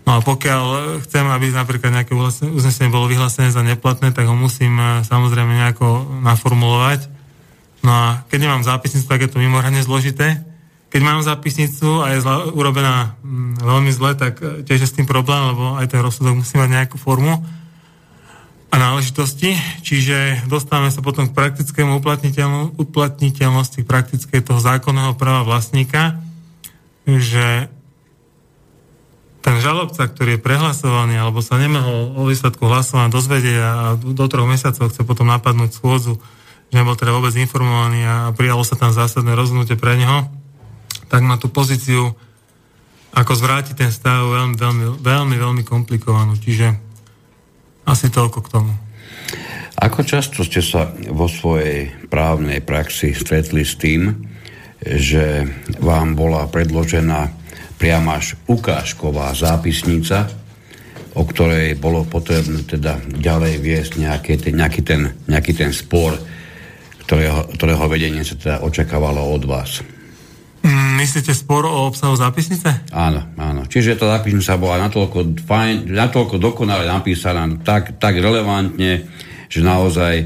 [0.04, 2.12] No a pokiaľ chcem, aby napríklad nejaké
[2.44, 7.13] uznesenie bolo vyhlásené za neplatné, tak ho musím samozrejme nejako naformulovať
[7.85, 10.40] No a keď nemám zápisnicu, tak je to mimoriadne zložité.
[10.88, 14.96] Keď mám zápisnicu a je zla, urobená mm, veľmi zle, tak e, tiež je s
[14.96, 17.44] tým problém, lebo aj ten rozsudok musí mať nejakú formu
[18.72, 19.52] a náležitosti.
[19.85, 22.00] Čiže dostávame sa potom k praktickému
[22.80, 26.16] uplatniteľnosti, k praktickej toho zákonného práva vlastníka,
[27.04, 27.68] že
[29.44, 34.48] ten žalobca, ktorý je prehlasovaný alebo sa nemohol o výsledku hlasovania dozvedieť a do troch
[34.48, 36.16] mesiacov chce potom napadnúť schôdzu
[36.73, 40.31] nebol teda vôbec informovaný a prijalo sa tam zásadné rozhodnutie pre neho,
[41.12, 42.17] tak má tú pozíciu,
[43.15, 46.35] ako zvrátiť ten stav veľmi, veľmi, veľmi, veľmi komplikovanú.
[46.35, 46.75] Čiže
[47.87, 48.73] asi toľko k tomu.
[49.75, 54.15] Ako často ste sa vo svojej právnej praxi stretli s tým,
[54.81, 55.46] že
[55.83, 57.31] vám bola predložená
[57.79, 60.31] priam až ukážková zápisnica,
[61.15, 66.19] o ktorej bolo potrebné teda ďalej viesť nejaký, nejaký, ten, nejaký ten spor,
[67.05, 69.85] ktorého, ktorého vedenie sa teda očakávalo od vás.
[70.65, 72.88] Mm, myslíte spor o obsahu zápisnice?
[72.88, 73.69] Áno, áno.
[73.69, 79.05] Čiže tá zápisnica bola natoľko, fajn, natoľko dokonale napísaná, tak, tak relevantne,
[79.52, 80.25] že naozaj e,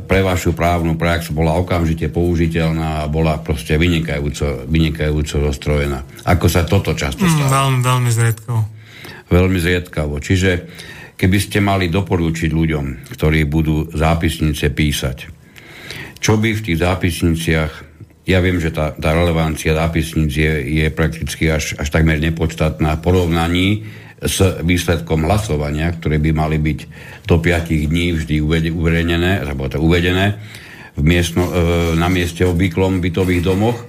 [0.00, 6.24] pre vašu právnu prax bola okamžite použiteľná a bola proste vynikajúco, vynikajúco rozstrojená.
[6.24, 7.52] Ako sa toto často stalo?
[7.52, 8.60] Mm, veľmi, veľmi zriedkavo.
[9.28, 10.14] Veľmi zriedkavo.
[10.24, 10.50] Čiže
[11.20, 15.39] keby ste mali doporučiť ľuďom, ktorí budú zápisnice písať,
[16.20, 17.90] čo by v tých zápisniciach
[18.28, 20.52] ja viem, že tá, tá relevancia zápisníc je,
[20.84, 23.68] je prakticky až, až takmer nepodstatná v porovnaní
[24.20, 26.78] s výsledkom hlasovania, ktoré by mali byť
[27.26, 30.36] do 5 dní vždy uverejnené, alebo to uvedené
[30.94, 31.52] v miestno, e,
[31.96, 33.80] na mieste obvyklom bytových domoch.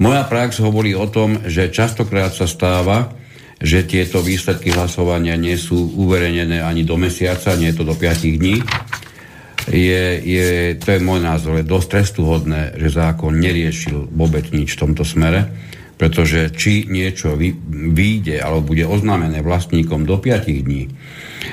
[0.00, 3.12] Moja prax hovorí o tom, že častokrát sa stáva,
[3.60, 8.40] že tieto výsledky hlasovania nie sú uverejnené ani do mesiaca, nie je to do 5
[8.40, 8.64] dní,
[9.70, 14.80] je, je, to je môj názor, je dosť trestuhodné, že zákon neriešil vôbec nič v
[14.82, 15.46] tomto smere,
[15.94, 17.54] pretože či niečo vy,
[17.94, 20.90] vyjde alebo bude oznámené vlastníkom do 5 dní,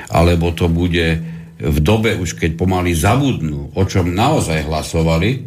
[0.09, 1.22] alebo to bude
[1.57, 5.45] v dobe už keď pomaly zabudnú, o čom naozaj hlasovali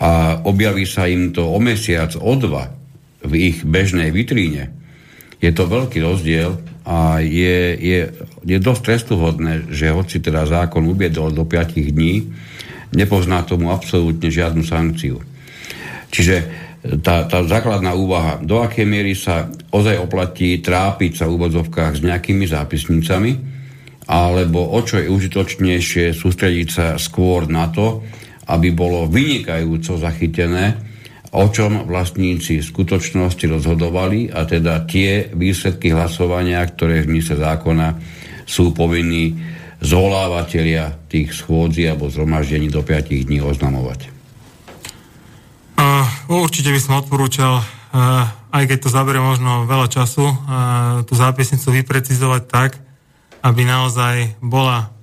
[0.00, 2.72] a objaví sa im to o mesiac, o dva
[3.24, 4.72] v ich bežnej vitríne,
[5.40, 6.56] je to veľký rozdiel
[6.86, 8.00] a je, je,
[8.46, 12.30] je dosť trestuhodné, že hoci teda zákon ubiedol do 5 dní,
[12.94, 15.18] nepozná tomu absolútne žiadnu sankciu.
[16.14, 16.36] Čiže
[17.02, 22.04] tá, tá základná úvaha, do akej miery sa ozaj oplatí trápiť sa v úvodzovkách s
[22.06, 23.32] nejakými zápisnicami,
[24.06, 28.06] alebo o čo je užitočnejšie sústrediť sa skôr na to,
[28.46, 30.78] aby bolo vynikajúco zachytené,
[31.34, 37.88] o čom vlastníci v skutočnosti rozhodovali a teda tie výsledky hlasovania, ktoré v zmysle zákona
[38.46, 39.36] sú povinní
[39.84, 44.08] zvolávateľia tých schôdzí alebo zhromaždení do 5 dní oznamovať.
[45.76, 50.36] Uh, určite by som odporúčal, uh, aj keď to zaberie možno veľa času, uh,
[51.04, 52.80] tú zápisnicu vyprecizovať tak,
[53.44, 54.96] aby naozaj bola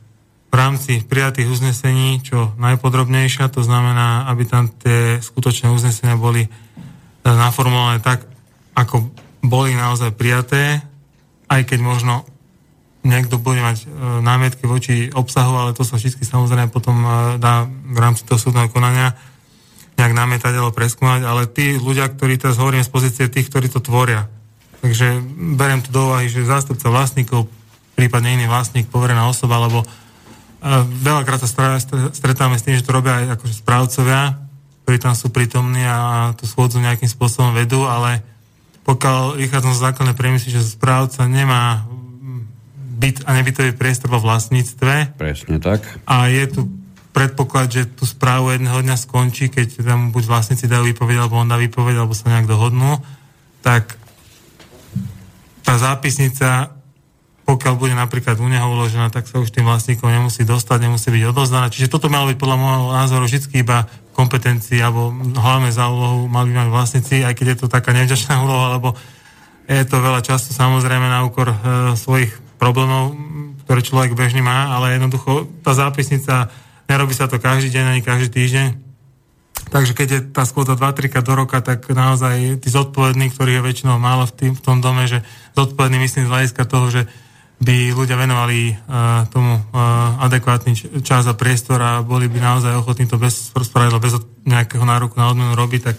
[0.53, 6.49] v rámci prijatých uznesení čo najpodrobnejšia, to znamená, aby tam tie skutočné uznesenia boli e,
[7.25, 8.29] naformulované tak,
[8.77, 9.09] ako
[9.41, 10.85] boli naozaj prijaté,
[11.49, 12.29] aj keď možno
[13.03, 13.85] niekto bude mať e,
[14.23, 18.71] námietky voči obsahu, ale to sa vždy samozrejme potom e, dá v rámci toho súdneho
[18.71, 19.15] konania
[19.99, 23.83] nejak namietať alebo preskúmať, ale tí ľudia, ktorí teraz hovorím z pozície tých, ktorí to
[23.83, 24.25] tvoria.
[24.81, 25.21] Takže
[25.59, 27.45] beriem to do úvahy, že zástupca vlastníkov,
[27.93, 29.85] prípadne iný vlastník, poverená osoba, alebo
[31.03, 31.75] Veľakrát sa
[32.15, 34.39] stretáme s tým, že to robia aj akože správcovia,
[34.87, 38.23] ktorí tam sú prítomní a tú schôdzu nejakým spôsobom vedú, ale
[38.87, 41.83] pokiaľ vychádzam z základnej priemysly, že správca nemá
[43.03, 45.19] byt a nebytový priestor vo vlastníctve.
[45.19, 45.83] Presne tak.
[46.07, 46.61] A je tu
[47.11, 51.51] predpoklad, že tú správu jedného dňa skončí, keď tam buď vlastníci dajú výpoveď, alebo on
[51.51, 53.03] dá výpoveď, alebo sa nejak dohodnú,
[53.59, 53.99] tak
[55.67, 56.71] tá zápisnica
[57.43, 61.23] pokiaľ bude napríklad u neho uložená, tak sa už tým vlastníkom nemusí dostať, nemusí byť
[61.27, 61.67] odozdaná.
[61.67, 63.83] Čiže toto malo byť podľa môjho názoru vždy iba
[64.15, 68.39] kompetencii alebo hlavne za úlohu mali by mať vlastníci, aj keď je to taká nevďačná
[68.39, 68.95] úloha, lebo
[69.67, 71.57] je to veľa času samozrejme na úkor e,
[71.99, 72.31] svojich
[72.63, 73.11] problémov,
[73.67, 76.47] ktoré človek bežne má, ale jednoducho tá zápisnica,
[76.87, 78.67] nerobí sa to každý deň ani každý týždeň.
[79.67, 83.99] Takže keď je tá skôdza 2-3 do roka, tak naozaj tí zodpovední, ktorých je väčšinou
[83.99, 85.27] málo v, tým, v tom dome, že
[85.59, 87.01] zodpovední myslím z hľadiska toho, že
[87.63, 89.63] by ľudia venovali uh, tomu uh,
[90.19, 95.15] adekvátny čas a priestor a boli by naozaj ochotní to bez spravidla, bez nejakého nároku
[95.15, 95.95] na odmenu robiť, tak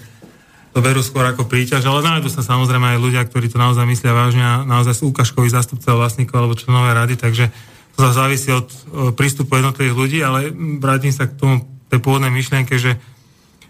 [0.75, 4.11] to berú skôr ako príťaž, ale nájdu sa samozrejme aj ľudia, ktorí to naozaj myslia
[4.11, 7.55] vážne a naozaj sú úkažkoví zástupcov vlastníkov alebo členové rady, takže
[7.95, 10.51] to sa závisí od uh, prístupu jednotlivých ľudí, ale
[10.83, 12.99] vrátim sa k tomu tej pôvodnej myšlienke, že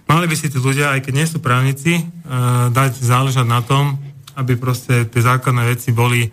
[0.08, 4.00] mali by si tí ľudia, aj keď nie sú právnici, uh, dať záležať na tom,
[4.32, 6.32] aby proste tie základné veci boli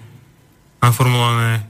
[0.79, 1.67] naformulované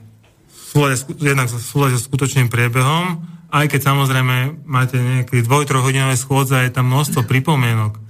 [1.20, 3.20] jednak v súlade s skutočným priebehom,
[3.52, 8.01] aj keď samozrejme máte nejaké dvoj, trojhodinové schôdze je tam množstvo pripomienok.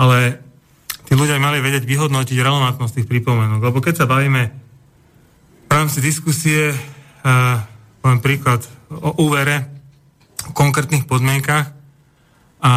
[0.00, 0.40] Ale
[1.04, 3.60] tí ľudia mali vedieť vyhodnotiť relevantnosť tých pripomienok.
[3.60, 4.48] Lebo keď sa bavíme
[5.68, 7.60] v rámci diskusie, uh,
[8.00, 9.68] poviem príklad o úvere,
[10.48, 11.76] o konkrétnych podmienkach,
[12.60, 12.72] a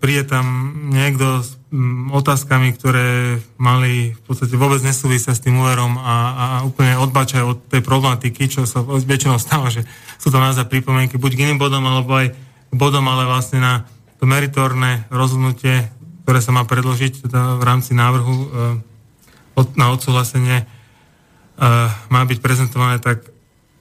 [0.00, 6.00] príde tam niekto s m, otázkami, ktoré mali v podstate vôbec nesúvisia s tým úverom
[6.00, 9.84] a, a úplne odbačajú od tej problematiky, čo sa väčšinou stáva, že
[10.16, 12.32] sú to naozaj pripomienky buď k iným bodom, alebo aj
[12.72, 13.84] bodom, ale vlastne na
[14.16, 15.92] to meritorné rozhodnutie,
[16.28, 18.46] ktoré sa má predložiť teda v rámci návrhu e,
[19.56, 20.68] od, na odsúhlasenie
[22.12, 23.26] má byť prezentované, tak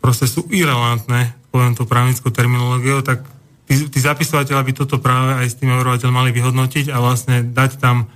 [0.02, 3.22] proste sú irrelevantné, poviem to právnickou terminológiou, tak
[3.70, 7.78] tí, tí zapisovateľa by toto práve aj s tým eurovateľ mali vyhodnotiť a vlastne dať
[7.78, 8.10] tam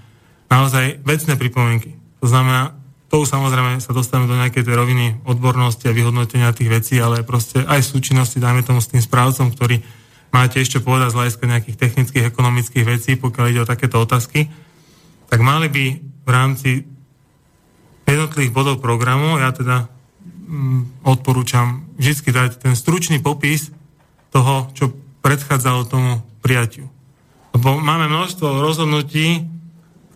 [0.49, 1.93] naozaj vecné pripomienky.
[2.23, 2.73] To znamená,
[3.11, 7.61] to samozrejme sa dostaneme do nejakej tej roviny odbornosti a vyhodnotenia tých vecí, ale proste
[7.67, 9.83] aj súčinnosti, dajme tomu s tým správcom, ktorý
[10.31, 14.47] máte ešte povedať z hľadiska nejakých technických, ekonomických vecí, pokiaľ ide o takéto otázky,
[15.27, 16.83] tak mali by v rámci
[18.07, 19.87] jednotlivých bodov programu, ja teda
[20.47, 23.71] mm, odporúčam vždy dať ten stručný popis
[24.35, 24.91] toho, čo
[25.23, 26.91] predchádzalo tomu prijatiu.
[27.55, 29.47] Lebo máme množstvo rozhodnutí,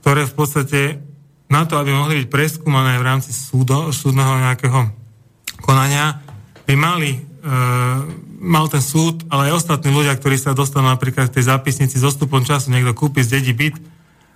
[0.02, 0.82] ktoré v podstate
[1.52, 4.90] na to, aby mohli byť preskúmané v rámci súdo, súdneho nejakého
[5.62, 6.20] konania,
[6.66, 7.20] by mali, e,
[8.46, 12.06] mal ten súd, ale aj ostatní ľudia, ktorí sa dostanú napríklad v tej zápisnici s
[12.06, 13.76] ostupom času, niekto kúpi z dedí byt,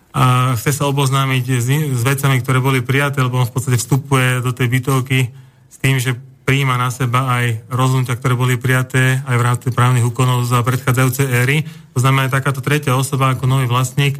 [0.09, 4.41] a chce sa oboznámiť s, s vecami, ktoré boli prijaté, lebo on v podstate vstupuje
[4.41, 5.29] do tej bytovky
[5.69, 6.17] s tým, že
[6.49, 11.29] príjma na seba aj rozhodnutia, ktoré boli prijaté aj v rámci právnych úkonov za predchádzajúce
[11.29, 11.61] éry.
[11.93, 14.17] To znamená, že takáto tretia osoba ako nový vlastník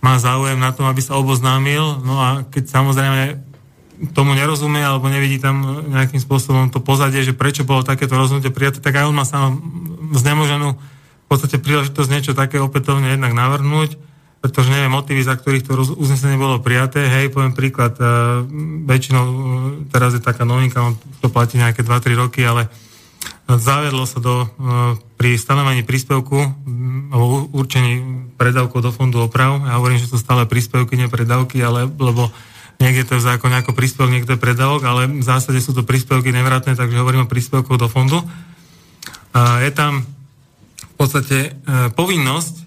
[0.00, 2.00] má záujem na tom, aby sa oboznámil.
[2.00, 3.51] No a keď samozrejme
[4.10, 8.82] tomu nerozumie alebo nevidí tam nejakým spôsobom to pozadie, že prečo bolo takéto rozhodnutie prijaté,
[8.82, 9.62] tak aj on má sám
[10.10, 13.94] znemoženú v podstate príležitosť niečo také opätovne jednak navrhnúť
[14.42, 17.06] pretože neviem motivy, za ktorých to uznesenie bolo prijaté.
[17.06, 18.42] Hej, poviem príklad, uh,
[18.90, 19.36] väčšinou uh,
[19.86, 22.66] teraz je taká novinka, on to platí nejaké 2-3 roky, ale
[23.46, 26.42] zavedlo sa do, uh, pri stanovení príspevku
[27.14, 28.02] alebo určení
[28.34, 29.62] predávkov do fondu oprav.
[29.62, 32.26] Ja hovorím, že sú stále príspevky, nie predávky, ale lebo
[32.82, 35.86] niekde to je v zákone ako príspevok, niekto je predávok, ale v zásade sú to
[35.86, 38.18] príspevky nevratné, takže hovorím o príspevkoch do fondu.
[39.62, 40.04] Je tam
[40.82, 42.62] v podstate uh, povinnosť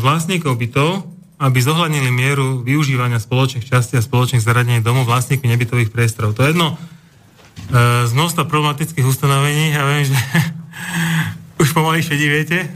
[0.00, 1.04] vlastníkov bytov,
[1.40, 6.36] aby zohľadnili mieru využívania spoločných častí a spoločných zariadení domov vlastníkmi nebytových priestorov.
[6.36, 6.80] To je jedno
[8.06, 9.76] z množstva problematických ustanovení.
[9.76, 10.16] Ja viem, že
[11.62, 12.72] už pomaly viete,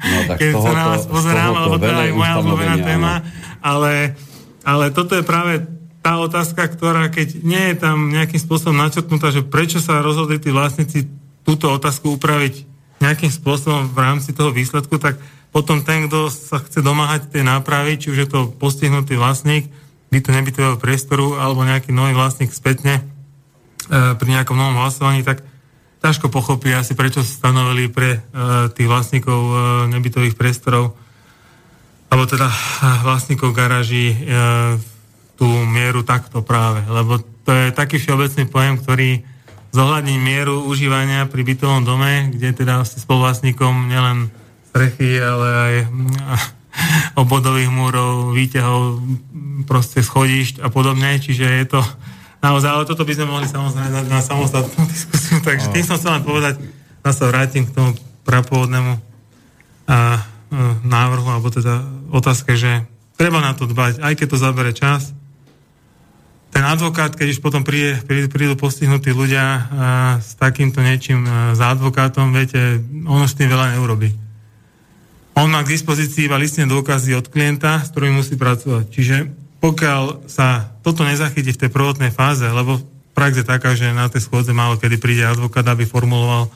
[0.00, 3.12] no, tak keď sa na vás pozerám, alebo to je moja obľúbená téma,
[3.60, 4.16] ale,
[4.64, 5.75] ale toto je práve
[6.06, 10.54] tá otázka, ktorá keď nie je tam nejakým spôsobom načrtnutá, že prečo sa rozhodli tí
[10.54, 11.10] vlastníci
[11.42, 12.62] túto otázku upraviť
[13.02, 15.18] nejakým spôsobom v rámci toho výsledku, tak
[15.50, 19.66] potom ten, kto sa chce domáhať tej nápravy, či už je to postihnutý vlastník
[20.06, 25.42] bytu nebytového priestoru alebo nejaký nový vlastník spätne e, pri nejakom novom hlasovaní, tak
[26.06, 29.54] ťažko pochopí asi, prečo stanovili pre e, tých vlastníkov e,
[29.90, 30.94] nebytových priestorov
[32.14, 32.56] alebo teda e,
[33.02, 34.16] vlastníkov garáží e,
[35.36, 39.10] tú mieru takto práve, lebo to je taký všeobecný pojem, ktorý
[39.76, 44.32] zohľadní mieru užívania pri bytovom dome, kde teda ste spoluvlastníkom nielen
[44.72, 46.12] strechy, ale aj mm,
[47.22, 49.04] obodových múrov, výťahov,
[49.68, 51.80] proste schodišť a podobne, čiže je to
[52.40, 56.20] naozaj, ale toto by sme mohli samozrejme dať na samostatnú diskusiu, takže tým som chcel
[56.20, 56.54] len povedať,
[57.04, 57.92] ja sa vrátim k tomu
[58.26, 58.98] prapôvodnému
[59.86, 60.24] a,
[60.82, 62.86] návrhu, alebo teda otázke, že
[63.18, 65.10] treba na to dbať, aj keď to zabere čas.
[66.50, 69.58] Ten advokát, keď už potom príde, prídu, prídu postihnutí ľudia a,
[70.22, 74.26] s takýmto niečím a, za advokátom, viete, on už tým veľa neurobi
[75.36, 78.88] on má k dispozícii iba listné dôkazy od klienta, s ktorým musí pracovať.
[78.88, 79.16] Čiže
[79.60, 82.80] pokiaľ sa toto nezachytí v tej prvotnej fáze, lebo
[83.12, 86.48] prax je taká, že na tej schôdze málo kedy príde advokát, aby formuloval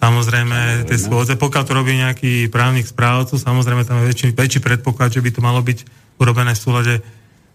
[0.00, 1.36] samozrejme tie schôdze.
[1.36, 5.40] Pokiaľ to robí nejaký právnik správcu, samozrejme tam je väčší, väčší predpoklad, že by to
[5.44, 5.84] malo byť
[6.16, 6.94] urobené v súlade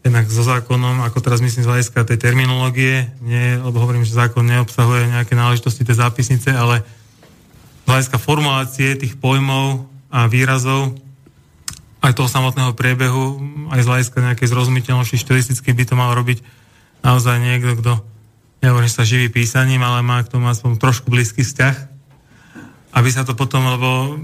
[0.02, 4.42] jednak so zákonom, ako teraz myslím z hľadiska tej terminológie, nie, lebo hovorím, že zákon
[4.42, 6.82] neobsahuje nejaké náležitosti tej zápisnice, ale
[7.86, 10.98] z hľadiska formulácie tých pojmov a výrazov
[12.02, 13.38] aj toho samotného priebehu,
[13.70, 16.42] aj z hľadiska nejakej zrozumiteľnosti štilisticky by to mal robiť
[17.06, 17.94] naozaj niekto, kto
[18.66, 21.76] nehovorím, že sa živí písaním, ale má k tomu aspoň trošku blízky vzťah,
[22.98, 24.18] aby sa to potom, lebo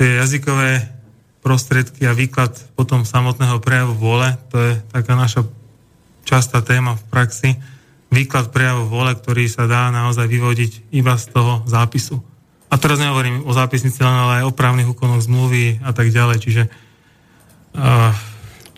[0.00, 0.99] tie jazykové
[1.40, 5.48] prostriedky a výklad potom samotného prejavu vôle, to je taká naša
[6.28, 7.50] častá téma v praxi,
[8.12, 12.20] výklad prejavu vôle, ktorý sa dá naozaj vyvodiť iba z toho zápisu.
[12.70, 16.38] A teraz nehovorím o zápisnici, ale aj o právnych úkonoch zmluvy a tak ďalej.
[16.38, 16.62] Čiže,
[17.74, 18.14] uh,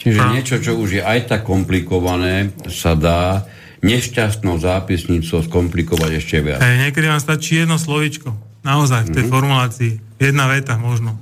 [0.01, 0.33] Čiže práv...
[0.33, 3.45] niečo, čo už je aj tak komplikované, sa dá
[3.83, 6.63] nešťastnou zápisnicou skomplikovať ešte viac.
[6.63, 8.33] Hey, niekedy vám stačí jedno slovičko.
[8.63, 9.35] Naozaj, v tej mm-hmm.
[9.35, 9.93] formulácii.
[10.23, 11.19] Jedna veta možno.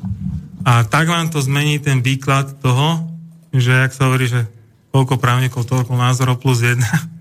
[0.64, 3.08] A tak vám to zmení ten výklad toho,
[3.50, 4.46] že, ak sa hovorí, že
[4.90, 6.88] koľko právnikov, toľko názorov plus jedna.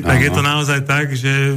[0.00, 1.52] Tak je to naozaj tak, že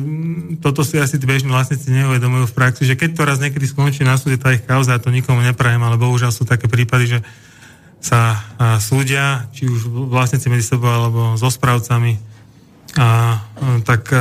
[0.60, 4.04] toto si asi tí bežní vlastníci neuvedomujú v praxi, že keď to raz niekedy skončí
[4.04, 7.20] na súde tá ich kauza, ja to nikomu neprajem, ale bohužiaľ sú také prípady, že
[8.04, 8.44] sa
[8.84, 12.20] súdia, či už vlastníci medzi sebou alebo so správcami
[13.00, 13.40] a
[13.88, 14.12] tak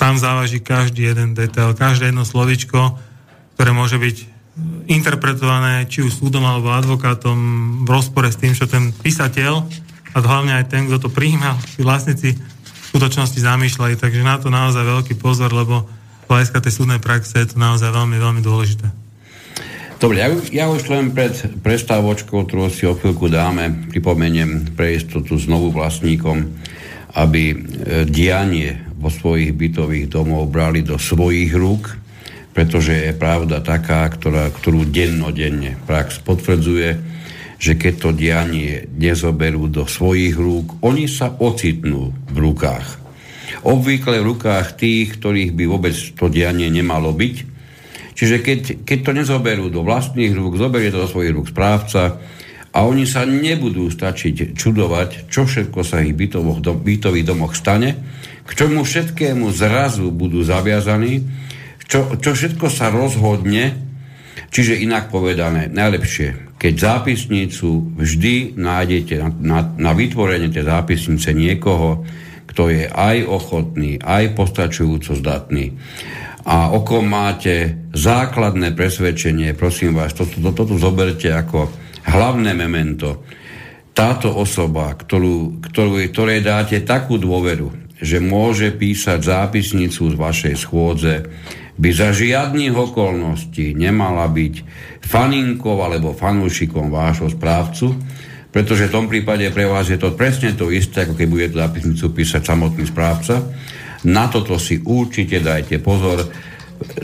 [0.00, 2.96] tam závaží každý jeden detail, každé jedno slovičko,
[3.60, 4.33] ktoré môže byť
[4.86, 7.36] interpretované či už súdom alebo advokátom
[7.82, 9.66] v rozpore s tým, čo ten písateľ
[10.14, 13.98] a hlavne aj ten, kto to prijímal, tí vlastníci v skutočnosti zamýšľali.
[13.98, 15.90] Takže na to naozaj veľký pozor, lebo
[16.24, 18.86] z hľadiska tej súdnej praxe je to naozaj veľmi, veľmi dôležité.
[19.98, 21.34] Dobre, ja, ja už len pred
[21.64, 26.44] prestávočkou, ktorú si o chvíľku dáme, pripomeniem pre istotu znovu vlastníkom,
[27.14, 27.56] aby e,
[28.04, 32.03] dianie vo svojich bytových domov brali do svojich rúk,
[32.54, 36.90] pretože je pravda taká, ktorá, ktorú dennodenne prax potvrdzuje,
[37.58, 43.02] že keď to dianie nezoberú do svojich rúk, oni sa ocitnú v rukách.
[43.66, 47.36] Obvykle v rukách tých, ktorých by vôbec to dianie nemalo byť.
[48.14, 52.22] Čiže keď, keď to nezoberú do vlastných rúk, zoberie to do svojich rúk správca
[52.70, 57.98] a oni sa nebudú stačiť čudovať, čo všetko sa ich bytových domoch stane,
[58.44, 61.24] k čomu všetkému zrazu budú zaviazaní,
[61.88, 63.76] čo, čo všetko sa rozhodne,
[64.50, 72.08] čiže inak povedané, najlepšie, keď zápisnicu vždy nájdete na, na, na vytvorenie tej zápisnice niekoho,
[72.48, 75.74] kto je aj ochotný, aj postačujúco zdatný.
[76.44, 81.72] A oko máte základné presvedčenie, prosím vás, toto to, to, to zoberte ako
[82.04, 83.24] hlavné memento.
[83.96, 91.14] Táto osoba, ktorú, ktorú, ktorej dáte takú dôveru, že môže písať zápisnicu z vašej schôdze,
[91.74, 94.54] by za žiadnych okolností nemala byť
[95.02, 97.98] faninkou alebo fanúšikom vášho správcu,
[98.54, 102.04] pretože v tom prípade pre vás je to presne to isté, ako keď budete zápisnicu
[102.14, 103.42] písať samotný správca.
[104.06, 106.22] Na toto si určite dajte pozor.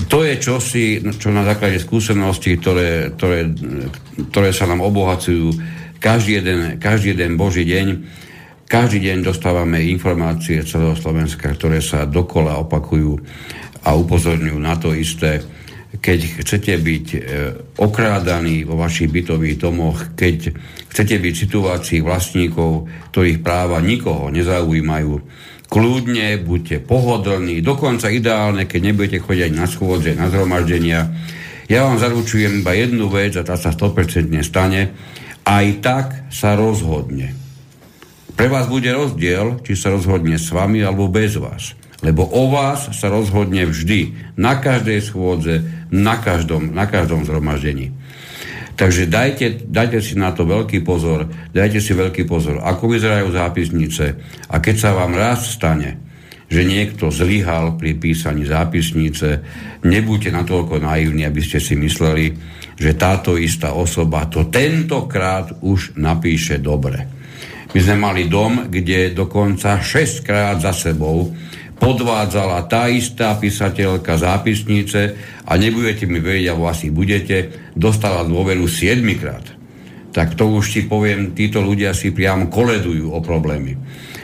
[0.07, 3.51] To je čosi, čo na základe skúseností, ktoré, ktoré,
[4.31, 5.51] ktoré sa nám obohacujú
[5.99, 7.87] každý jeden, každý jeden Boží deň,
[8.71, 13.19] každý deň dostávame informácie celého Slovenska, ktoré sa dokola opakujú
[13.85, 15.41] a upozorňujú na to isté.
[15.91, 17.19] Keď chcete byť e,
[17.83, 20.55] okrádaní vo vašich bytových domoch, keď
[20.87, 25.13] chcete byť v situácii vlastníkov, ktorých práva nikoho nezaujímajú,
[25.67, 31.11] kľudne, buďte pohodlní, dokonca ideálne, keď nebudete chodiť na schôdze, na zhromaždenia.
[31.67, 34.95] Ja vám zaručujem iba jednu vec a tá sa 100% stane.
[35.47, 37.35] Aj tak sa rozhodne.
[38.35, 42.89] Pre vás bude rozdiel, či sa rozhodne s vami alebo bez vás lebo o vás
[42.97, 45.61] sa rozhodne vždy, na každej schôdze,
[45.93, 47.93] na každom, na každom zhromaždení.
[48.81, 54.05] Takže dajte, dajte si na to veľký pozor, dajte si veľký pozor, ako vyzerajú zápisnice
[54.49, 56.01] a keď sa vám raz stane,
[56.51, 59.45] že niekto zlyhal pri písaní zápisnice,
[59.85, 62.33] nebuďte natoľko naivní, aby ste si mysleli,
[62.75, 67.05] že táto istá osoba to tentokrát už napíše dobre.
[67.71, 71.31] My sme mali dom, kde dokonca 6 krát za sebou
[71.81, 75.17] podvádzala tá istá písateľka zápisnice
[75.49, 79.43] a nebudete mi veriť, alebo asi budete, dostala dôveru 7 krát.
[80.13, 83.79] Tak to už si poviem, títo ľudia si priamo koledujú o problémy.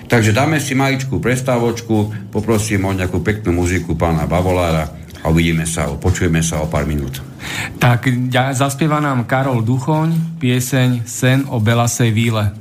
[0.07, 4.87] Takže dáme si maličkú prestávočku, poprosím o nejakú peknú muziku pána Bavolára
[5.23, 7.19] a uvidíme sa, počujeme sa o pár minút.
[7.83, 8.07] Tak
[8.55, 12.55] zaspieva nám Karol Duchoň, pieseň Sen o Belasej víle.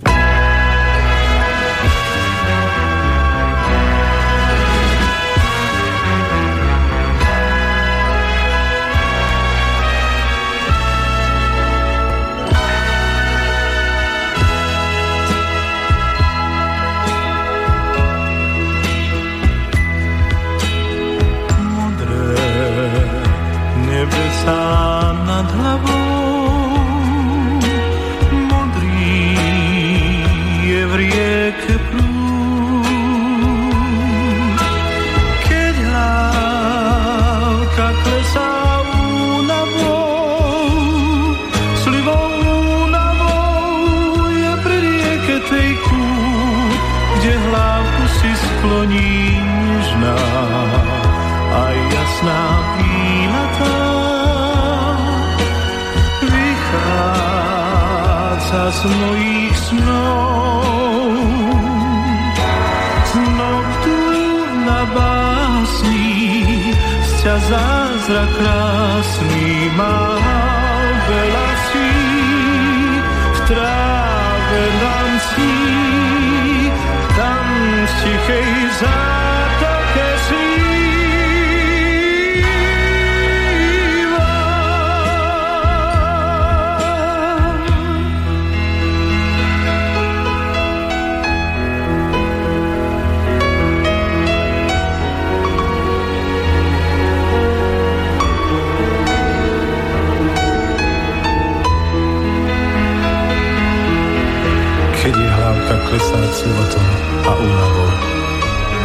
[68.05, 70.14] zázrak krásný má.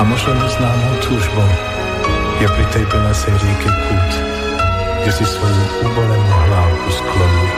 [0.00, 1.44] A možno neznámou túžbou
[2.40, 4.10] je pri tej plnesej rieke kút,
[5.04, 7.48] kde si svoju ubolenú hlávku skloní.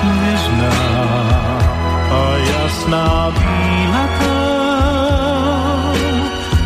[0.00, 0.76] Nežná
[2.08, 4.36] a jasná výlata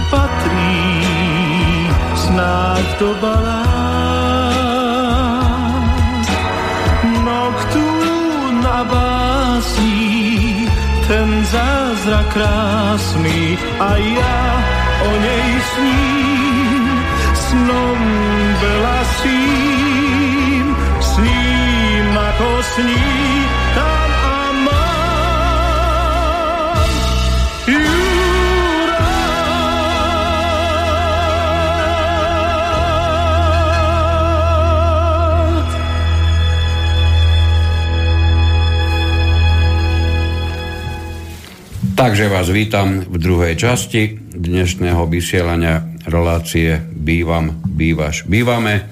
[0.07, 0.79] patrí
[2.15, 3.76] snáď do balád.
[12.07, 14.39] Zázrak krásný a ja
[15.03, 16.87] o nej sním.
[17.35, 18.01] Snom
[18.63, 19.87] belasím,
[21.03, 23.26] sním ako sním
[41.97, 48.85] Takže vás vítam v druhej časti dnešného vysielania relácie Bývam, bývaš, bývame.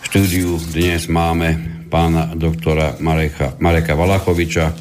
[0.00, 1.60] V štúdiu dnes máme
[1.92, 4.72] pána doktora Mareka, Mareka Valachoviča,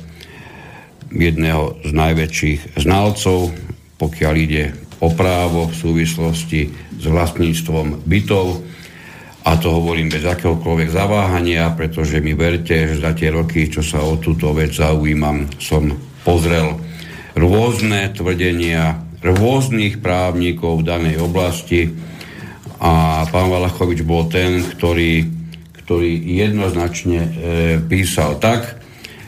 [1.11, 3.51] jedného z najväčších znalcov,
[3.99, 4.71] pokiaľ ide
[5.03, 8.63] o právo v súvislosti s vlastníctvom bytov.
[9.43, 13.99] A to hovorím bez akéhokoľvek zaváhania, pretože mi verte, že za tie roky, čo sa
[13.99, 15.91] o túto vec zaujímam, som
[16.23, 16.86] pozrel
[17.37, 21.93] rôzne tvrdenia rôznych právnikov v danej oblasti
[22.77, 25.25] a pán Valachovič bol ten, ktorý,
[25.81, 26.11] ktorý
[26.45, 27.29] jednoznačne e,
[27.81, 28.77] písal tak,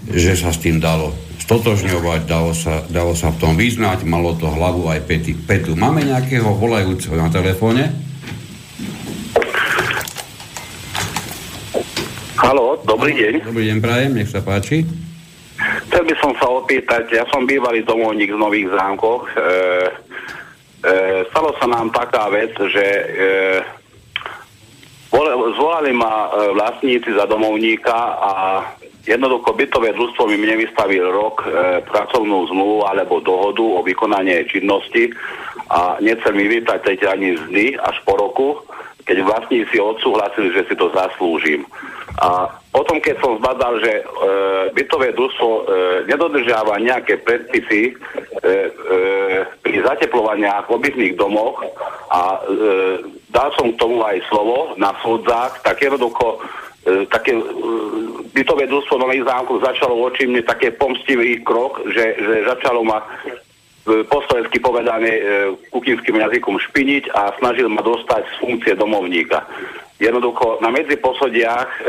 [0.05, 4.45] že sa s tým dalo stotožňovať, dalo sa, dalo sa v tom vyznať, malo to
[4.45, 5.73] hlavu aj pety, petu.
[5.73, 7.89] Máme nejakého volajúceho na telefóne?
[12.37, 13.33] Halo, dobrý deň.
[13.49, 15.08] Dobrý deň, prajem, nech sa páči.
[15.89, 19.25] Chcel by som sa opýtať, ja som bývalý domovník v Nových zámkoch.
[19.25, 20.93] E, e,
[21.33, 23.05] stalo sa nám taká vec, že e,
[25.57, 28.31] zvolali ma e, vlastníci za domovníka a
[29.01, 35.09] jednoducho bytové družstvo mi nevystavil rok e, pracovnú zmluvu alebo dohodu o vykonanie činnosti
[35.73, 38.61] a nechcel mi vytať ani zdy až po roku,
[39.09, 41.65] keď vlastníci odsúhlasili, že si to zaslúžim.
[42.21, 44.03] A potom, keď som zbadal, že e,
[44.77, 45.61] bytové družstvo e,
[46.05, 48.55] nedodržiava nejaké predpisy e, e,
[49.65, 51.65] pri zateplovaniach obytných domoch
[52.13, 52.39] a e,
[53.33, 56.37] dal som k tomu aj slovo na súdzach, tak jednoducho
[56.85, 57.43] e, také e,
[58.37, 63.01] bytové družstvo Nových zámkov začalo voči mne také pomstivý krok, že, že začalo ma
[64.09, 64.19] po
[64.61, 65.21] povedané e,
[65.73, 69.41] kuchynským jazykom špiniť a snažil ma dostať z funkcie domovníka.
[69.99, 71.81] Jednoducho na medzi posodiach, e,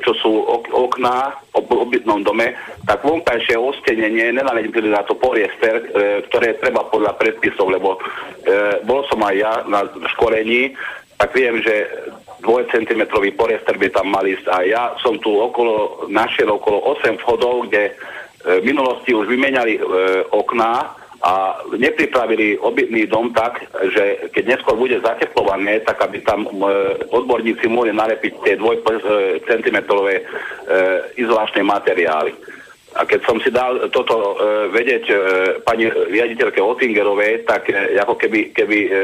[0.00, 2.54] čo sú ok- okná v obytnom dome,
[2.86, 5.84] tak vonkajšie ostenenie nenavedili na to poliester, e,
[6.30, 7.98] ktoré treba podľa predpisov, lebo
[8.82, 9.86] bol som aj ja na
[10.18, 10.74] školení,
[11.14, 11.86] tak viem, že
[12.42, 14.50] dvojcentimetrový poliester by tam mal ísť.
[14.50, 17.94] A ja som tu okolo, našiel okolo 8 vchodov, kde
[18.42, 19.78] v minulosti už vymenali
[20.34, 23.62] okná, a nepripravili obytný dom tak,
[23.94, 26.50] že keď neskôr bude zateplované, tak aby tam e,
[27.14, 30.18] odborníci mohli nalepiť tie 2 cm e,
[31.22, 32.34] izolačné materiály.
[32.98, 34.34] A keď som si dal toto e,
[34.74, 35.14] vedieť e,
[35.62, 39.00] pani riaditeľke Otingerovej, tak e, ako keby, keby e, e,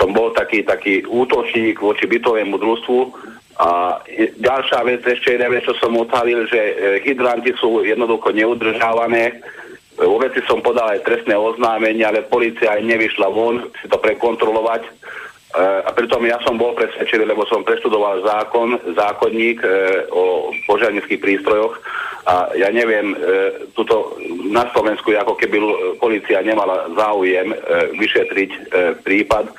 [0.00, 3.00] som bol taký, taký útočník voči bytovému družstvu.
[3.60, 4.00] A
[4.40, 9.38] ďalšia vec, ešte jedna vec, čo som odhalil, že e, hydranty sú jednoducho neudržávané,
[10.06, 14.82] vo veci som podal aj trestné oznámenie, ale policia aj nevyšla von si to prekontrolovať.
[14.86, 14.90] E,
[15.86, 19.68] a pritom ja som bol presvedčený, lebo som preštudoval zákon, zákonník e,
[20.10, 21.78] o požiarnických prístrojoch
[22.22, 23.16] a ja neviem, e,
[23.74, 24.14] tuto
[24.46, 25.58] na Slovensku ako keby
[25.98, 27.56] policia nemala záujem e,
[27.98, 28.60] vyšetriť e,
[29.02, 29.50] prípad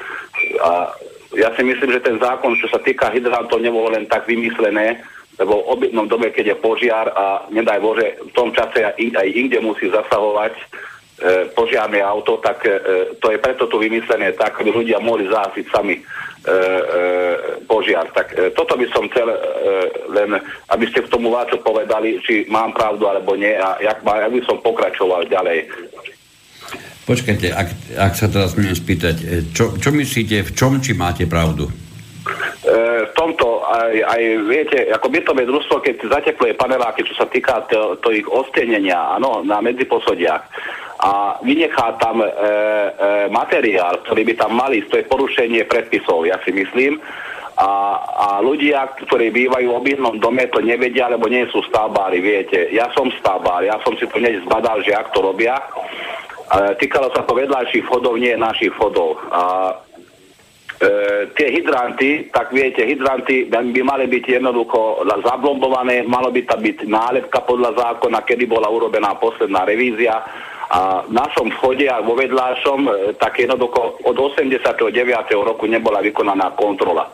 [0.63, 0.95] a
[1.35, 5.01] ja si myslím, že ten zákon, čo sa týka hydrantov, nebolo len tak vymyslené,
[5.39, 9.57] lebo v obytnom dome, keď je požiar a nedaj Bože, v tom čase aj inde
[9.65, 10.63] musí zasahovať e,
[11.57, 12.77] požiarné auto, tak e,
[13.17, 16.57] to je preto tu vymyslené tak, aby ľudia mohli zásiť sami e, e,
[17.65, 18.13] požiar.
[18.13, 19.37] Tak e, toto by som chcel e,
[20.13, 20.37] len,
[20.69, 24.41] aby ste k tomu váčo povedali, či mám pravdu alebo nie a jak, jak by
[24.45, 25.65] som pokračoval ďalej.
[27.03, 27.69] Počkajte, ak,
[27.99, 31.67] ak sa teraz smiem spýtať, e, čo, čo myslíte, v čom, či máte pravdu?
[32.23, 37.67] E, v tomto aj, aj viete, ako bytové družstvo, keď zatepluje paneláky, čo sa týka
[37.67, 40.43] to, to ich ostenenia, áno, na medziposodiach
[41.03, 42.31] a vynechá tam e, e,
[43.27, 46.95] materiál, ktorý by tam mali, to je porušenie predpisov, ja si myslím.
[47.53, 47.69] a,
[48.01, 52.73] a ľudia, ktorí bývajú v obytnom dome, to nevedia, lebo nie sú stavbári, viete.
[52.73, 55.53] Ja som stavbár, ja som si to hneď zbadal, že ak to robia.
[55.59, 55.63] E,
[56.81, 59.21] týkalo sa to vedľajších vchodov, nie našich vchodov.
[59.29, 59.41] A
[61.37, 67.39] tie hydranty, tak viete, hydranty by mali byť jednoducho zablombované, malo by tam byť nálepka
[67.45, 70.19] podľa zákona, kedy bola urobená posledná revízia
[70.73, 75.45] a v našom vchode a vo vedľajšom, e, tak jednoducho od 89.
[75.45, 77.13] roku nebola vykonaná kontrola.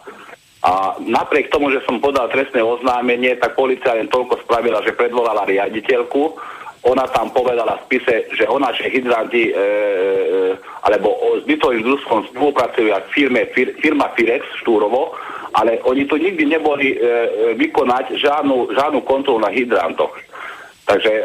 [0.63, 5.47] A napriek tomu, že som podal trestné oznámenie, tak policia len toľko spravila, že predvolala
[5.47, 6.35] riaditeľku.
[6.87, 9.59] Ona tam povedala v spise, že o naše hydranty e, e,
[10.87, 15.11] alebo o zbytovým družstvom spolupracujú ak firme, fir, firma Firex Štúrovo,
[15.59, 17.07] ale oni tu nikdy neboli e, e
[17.59, 20.15] vykonať žiadnu, žiadnu kontrolu na hydrantoch.
[20.87, 21.23] Takže e,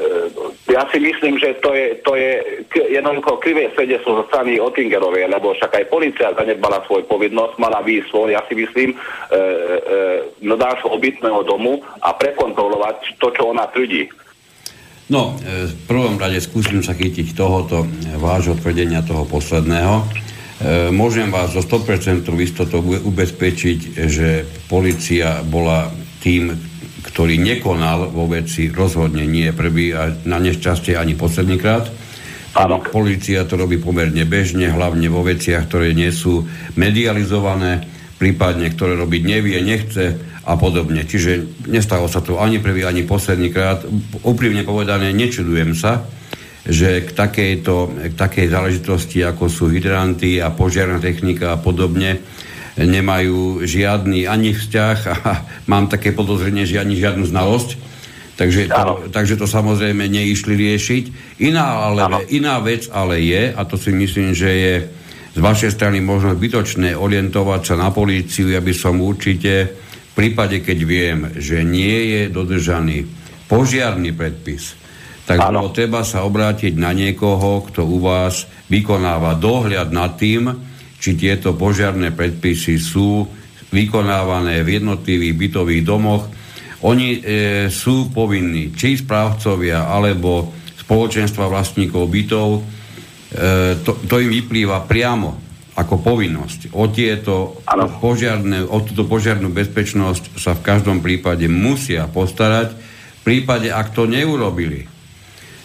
[0.00, 2.40] E, ja si myslím, že to je, to je
[2.88, 8.12] jednoducho krivé svedectvo zo strany Ottingerovej, lebo však aj policia zanedbala svoj povinnosť, mala výjsť
[8.32, 9.36] ja si myslím, e, e,
[10.46, 14.08] no nášho obytného domu a prekontrolovať to, čo ona tvrdí.
[15.10, 17.82] No, e, v prvom rade skúsim sa chytiť tohoto
[18.22, 19.94] vášho tvrdenia, toho posledného.
[19.98, 20.04] E,
[20.94, 25.90] môžem vás zo 100% istotou ubezpečiť, že policia bola
[26.22, 26.54] tým,
[27.02, 31.90] ktorý nekonal vo veci rozhodne nie prvý a na nešťastie ani posledný krát.
[32.54, 32.78] Áno.
[32.78, 36.46] Polícia to robí pomerne bežne, hlavne vo veciach, ktoré nie sú
[36.78, 37.82] medializované,
[38.22, 41.06] prípadne ktoré robiť nevie, nechce a podobne.
[41.06, 43.86] Čiže nestalo sa to ani prvý, ani posledný krát.
[44.26, 46.02] Úprimne povedané, nečudujem sa,
[46.66, 47.74] že k, takejto,
[48.10, 52.18] k takej záležitosti, ako sú hydranty a požiarná technika a podobne,
[52.74, 55.18] nemajú žiadny ani vzťah a
[55.72, 57.88] mám také podozrenie, že ani žiadnu znalosť.
[58.34, 61.04] Takže to, takže to samozrejme neišli riešiť.
[61.44, 64.74] Iná, ale, iná vec ale je, a to si myslím, že je
[65.30, 69.76] z vašej strany možno zbytočné orientovať sa na políciu, aby som určite
[70.20, 73.08] prípade, keď viem, že nie je dodržaný
[73.48, 74.76] požiarný predpis,
[75.24, 80.52] tak bolo treba sa obrátiť na niekoho, kto u vás vykonáva dohľad nad tým,
[81.00, 83.24] či tieto požiarné predpisy sú
[83.72, 86.28] vykonávané v jednotlivých bytových domoch.
[86.84, 87.20] Oni e,
[87.72, 90.52] sú povinní, či správcovia, alebo
[90.84, 92.60] spoločenstva vlastníkov bytov, e,
[93.80, 95.49] to, to im vyplýva priamo
[95.80, 96.76] ako povinnosť.
[96.76, 97.64] O, tieto
[98.04, 102.76] požiarne, o túto požiarnú bezpečnosť sa v každom prípade musia postarať.
[103.20, 104.84] V prípade, ak to neurobili,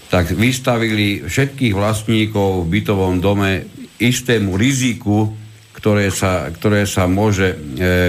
[0.07, 3.67] tak vystavili všetkých vlastníkov v bytovom dome
[3.99, 5.31] istému riziku,
[5.75, 7.55] ktoré sa, ktoré sa môže e,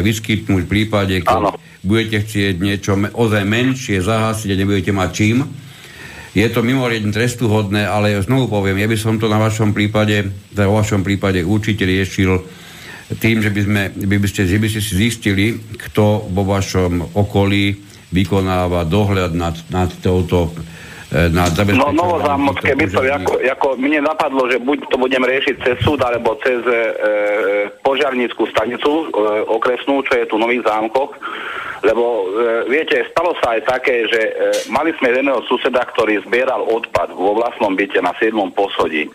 [0.03, 1.51] vyskytnúť v prípade, keď ano.
[1.83, 5.47] budete chcieť niečo ozaj menšie zahásiť a nebudete mať čím.
[6.37, 10.69] Je to mimoriadne trestuhodné, ale znovu poviem, ja by som to na vašom prípade, teda
[10.69, 12.45] vo vašom prípade určite riešil
[13.17, 17.17] tým, že by, sme, by, by, ste, že by ste si zistili, kto vo vašom
[17.17, 17.81] okolí
[18.13, 20.53] vykonáva dohľad nad, nad touto
[21.07, 21.47] E, na
[21.79, 26.35] No novozámodské bytovy, ako, ako mne napadlo, že buď to budem riešiť cez súd, alebo
[26.43, 26.81] cez e, e
[27.79, 29.05] požiarníckú stanicu e,
[29.47, 31.15] okresnú, čo je tu v Nových zámkoch,
[31.85, 34.33] lebo e, viete, stalo sa aj také, že e,
[34.73, 38.33] mali sme jedného suseda, ktorý zbieral odpad vo vlastnom byte na 7.
[38.57, 39.11] poschodí.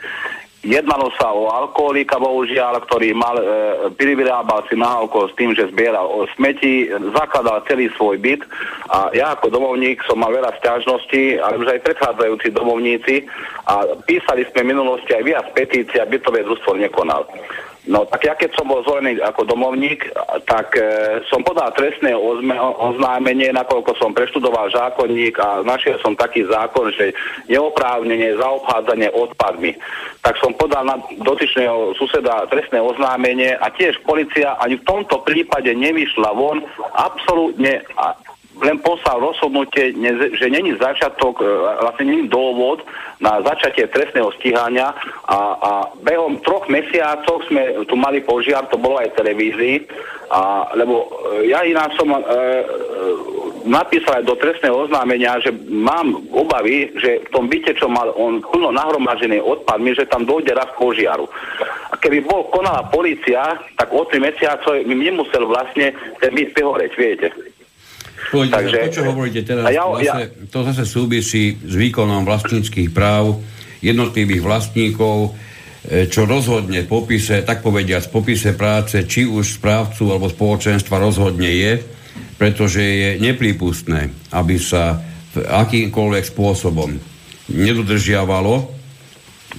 [0.61, 3.45] Jednalo sa o alkoholika, bohužiaľ, ktorý mal, e,
[3.97, 6.85] privyrábal si na s tým, že zbieral o smeti,
[7.17, 8.45] zakladal celý svoj byt
[8.93, 13.25] a ja ako domovník som mal veľa stiažností, ale už aj predchádzajúci domovníci
[13.65, 17.25] a písali sme v minulosti aj viac petícií a bytové družstvo nekonal.
[17.89, 20.05] No tak ja keď som bol zvolený ako domovník,
[20.45, 26.45] tak e, som podal trestné ozme, oznámenie, nakoľko som preštudoval zákonník a našiel som taký
[26.45, 27.09] zákon, že
[27.49, 29.73] neoprávnenie zaobchádzanie odpadmi.
[30.21, 35.73] Tak som podal na dotyčného suseda trestné oznámenie a tiež policia ani v tomto prípade
[35.73, 36.61] nevyšla von
[36.93, 37.81] absolútne
[38.61, 39.93] len poslal rozhodnutie,
[40.37, 41.45] že není začiatok, e,
[41.81, 42.85] vlastne není dôvod
[43.21, 44.93] na začatie trestného stíhania
[45.29, 49.75] a, a behom troch mesiacov sme tu mali požiar, to bolo aj v televízii,
[50.31, 51.11] a, lebo
[51.43, 52.23] e, ja ináč som e, e,
[53.67, 58.39] napísal aj do trestného oznámenia, že mám obavy, že v tom byte, čo mal on
[58.39, 61.27] plno nahromažený odpadmi, že tam dojde raz požiaru.
[61.91, 65.91] A keby bol konala policia, tak o tri mesiacov mi nemusel vlastne
[66.23, 67.27] ten byt prehoreť, viete.
[68.31, 72.89] Pôjde, Takže, to, čo hovoríte teraz, ja, vlastne, ja, to zase súvisí s výkonom vlastníckých
[72.95, 73.43] práv
[73.83, 75.35] jednotlivých vlastníkov,
[75.83, 80.95] e, čo rozhodne v popise, tak povediať, v popise práce, či už správcu alebo spoločenstva
[80.95, 81.83] rozhodne je,
[82.39, 85.03] pretože je neprípustné, aby sa
[85.35, 86.95] akýmkoľvek spôsobom
[87.51, 88.71] nedodržiavalo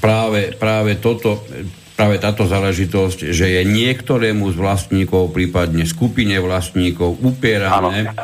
[0.00, 1.44] práve, práve toto,
[1.92, 8.16] práve táto záležitosť, že je niektorému z vlastníkov, prípadne skupine vlastníkov upierané,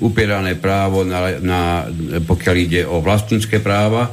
[0.00, 1.60] upierané právo, na, na,
[2.24, 4.12] pokiaľ ide o vlastnícke práva.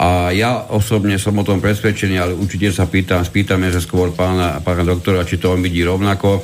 [0.00, 4.58] A ja osobne som o tom presvedčený, ale určite sa pýtam, spýtame sa skôr pána,
[4.64, 6.40] pána doktora, či to on vidí rovnako,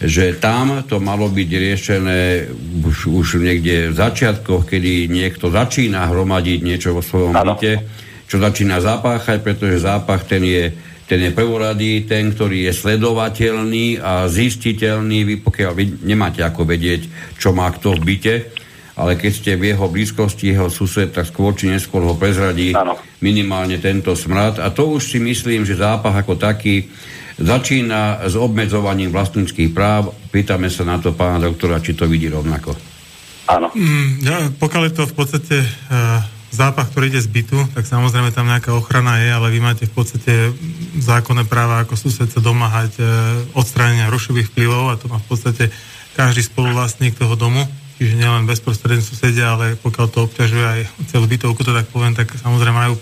[0.00, 2.20] že tam to malo byť riešené
[2.82, 7.72] už, už niekde v začiatkoch, kedy niekto začína hromadiť niečo vo svojom byte,
[8.24, 10.72] čo začína zapáchať, pretože zápach ten je,
[11.04, 17.08] ten je prvoradý, ten, ktorý je sledovateľný a zistiteľný, vy pokiaľ vy nemáte ako vedieť,
[17.36, 18.34] čo má kto v byte,
[18.94, 22.94] ale keď ste v jeho blízkosti, jeho sused, tak skôr či neskôr ho prezradí ano.
[23.18, 24.62] minimálne tento smrad.
[24.62, 26.88] A to už si myslím, že zápach ako taký
[27.34, 30.14] začína s obmedzovaním vlastníckých práv.
[30.30, 32.70] Pýtame sa na to pána doktora, či to vidí rovnako.
[33.50, 33.74] Áno.
[33.74, 36.22] Mm, ja, pokiaľ je to v podstate uh,
[36.54, 39.94] zápach, ktorý ide z bytu, tak samozrejme tam nejaká ochrana je, ale vy máte v
[39.94, 40.54] podstate
[41.02, 43.06] zákonné práva ako sused sa domáhať uh,
[43.58, 45.64] odstránenia rušových vplyvov a to má v podstate
[46.14, 47.66] každý spoluvlastník toho domu,
[47.98, 50.80] čiže nielen bezprostrední susedia, ale pokiaľ to obťažuje aj
[51.10, 52.94] celú bytovku, to tak poviem, tak samozrejme majú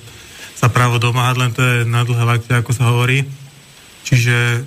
[0.57, 3.27] sa právo domáhať, len to je na dlhé lakte, ako sa hovorí.
[4.07, 4.63] Čiže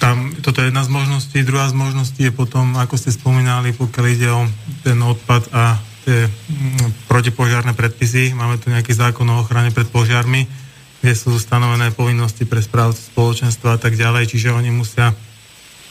[0.00, 1.44] tam, toto je jedna z možností.
[1.44, 4.48] Druhá z možností je potom, ako ste spomínali, pokiaľ ide o
[4.82, 5.76] ten odpad a
[6.10, 8.34] tie mm, protipožiarné predpisy.
[8.34, 10.50] Máme tu nejaký zákon o ochrane pred požiarmi,
[10.98, 15.14] kde sú stanovené povinnosti pre správcu spoločenstva a tak ďalej, čiže oni musia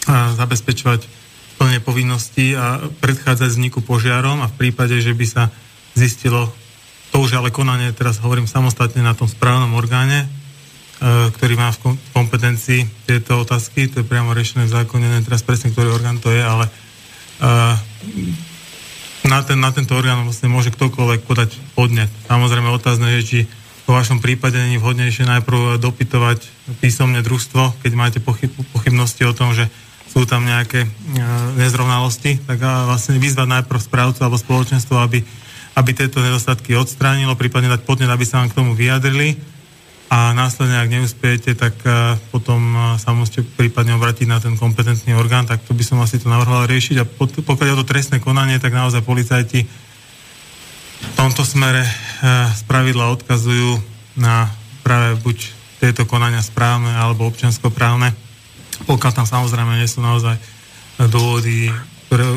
[0.09, 1.07] zabezpečovať
[1.55, 5.43] plne povinnosti a predchádzať vzniku požiarom a v prípade, že by sa
[5.95, 6.51] zistilo,
[7.15, 10.30] to už ale konanie, teraz hovorím samostatne na tom správnom orgáne,
[10.99, 15.47] E, ktorý má v kompetencii tieto otázky, to je priamo riešené v zákone, neviem teraz
[15.47, 16.72] presne, ktorý orgán to je, ale e,
[19.30, 22.09] na, ten, na tento orgán vlastne môže ktokoľvek podať podnet.
[22.25, 23.39] Samozrejme otázne je, či
[23.86, 26.45] vo vašom prípade není vhodnejšie najprv dopytovať
[26.82, 29.69] písomne družstvo, keď máte pochyb, pochybnosti o tom, že
[30.09, 30.89] sú tam nejaké e,
[31.61, 35.21] nezrovnalosti, tak a vlastne vyzvať najprv správcu alebo spoločenstvo, aby,
[35.77, 39.38] aby tieto nedostatky odstránilo, prípadne dať podnet, aby sa vám k tomu vyjadrili
[40.10, 45.14] a následne, ak neúspejete, tak uh, potom uh, sa musíte prípadne obratiť na ten kompetentný
[45.14, 46.95] orgán, tak to by som asi to navrhoval riešiť.
[46.97, 47.10] A
[47.45, 49.70] pokiaľ je to trestné konanie, tak naozaj policajti
[50.99, 51.88] v tomto smere
[52.60, 53.80] spravidla odkazujú
[54.20, 54.51] na
[54.84, 55.38] práve buď
[55.80, 58.12] tieto konania správne alebo občianskoprávne,
[58.84, 60.36] pokiaľ tam samozrejme nie sú naozaj
[61.07, 61.72] dôvody,
[62.12, 62.28] ktoré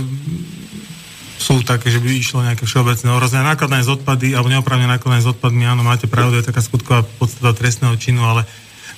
[1.42, 3.42] sú také, že by išlo nejaké všeobecné ohrozenie.
[3.42, 7.50] Nákladné z odpady, alebo neoprávne nákladné z odpadmi, áno, máte pravdu, je taká skutková podstata
[7.58, 8.46] trestného činu, ale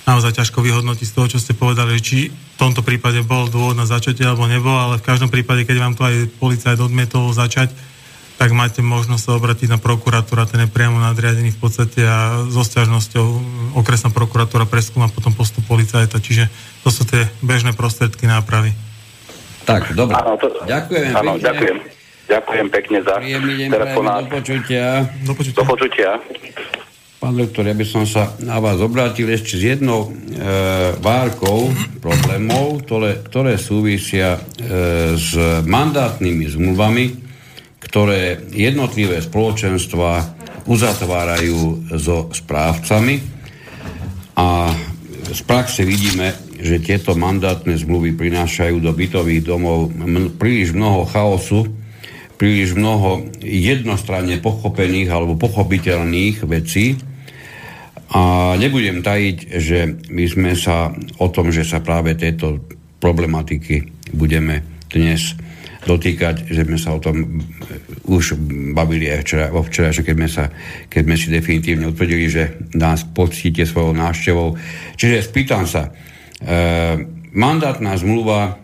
[0.05, 3.89] naozaj ťažko vyhodnotiť z toho, čo ste povedali, či v tomto prípade bol dôvod na
[3.89, 7.73] začatie alebo nebol, ale v každom prípade, keď vám to aj policajt odmietol začať,
[8.35, 12.61] tak máte možnosť sa obratiť na prokuratúra, ten je priamo nadriadený v podstate a so
[12.61, 13.25] sťažnosťou
[13.79, 16.51] okresná prokuratúra preskúma potom postup policajta, čiže
[16.85, 18.75] to sú tie bežné prostredky nápravy.
[19.65, 20.13] Tak, dobre.
[20.37, 20.47] to...
[20.69, 21.11] Ďakujem.
[21.17, 22.04] Áno, ďakujem.
[22.25, 23.21] Ďakujem pekne za
[23.69, 24.25] telefonát.
[24.25, 25.05] Do počutia.
[25.25, 25.57] Do počutia.
[25.61, 26.09] Do počutia.
[27.15, 30.37] Pán doktor, ja by som sa na vás obrátil ešte s jednou e,
[31.01, 34.39] várkou problémov, ktoré, ktoré súvisia e,
[35.17, 35.33] s
[35.65, 37.05] mandátnymi zmluvami,
[37.81, 40.37] ktoré jednotlivé spoločenstva
[40.69, 43.21] uzatvárajú so správcami
[44.37, 44.69] a
[45.25, 49.89] z praxe vidíme, že tieto mandátne zmluvy prinášajú do bytových domov
[50.37, 51.65] príliš mnoho chaosu,
[52.35, 56.99] príliš mnoho jednostranne pochopených alebo pochopiteľných vecí.
[58.15, 59.79] A nebudem tajiť, že
[60.11, 62.63] my sme sa o tom, že sa práve tejto
[63.01, 65.35] problematiky budeme dnes
[65.85, 67.45] dotýkať, že sme sa o tom
[68.09, 68.37] už
[68.73, 70.45] bavili aj včera, vo včera, že keď sme, sa,
[70.89, 74.57] keď sme si definitívne utvrdili, že nás poctíte svojou návštevou.
[74.97, 75.91] Čiže spýtam sa, e,
[77.37, 78.57] mandátna zmluva,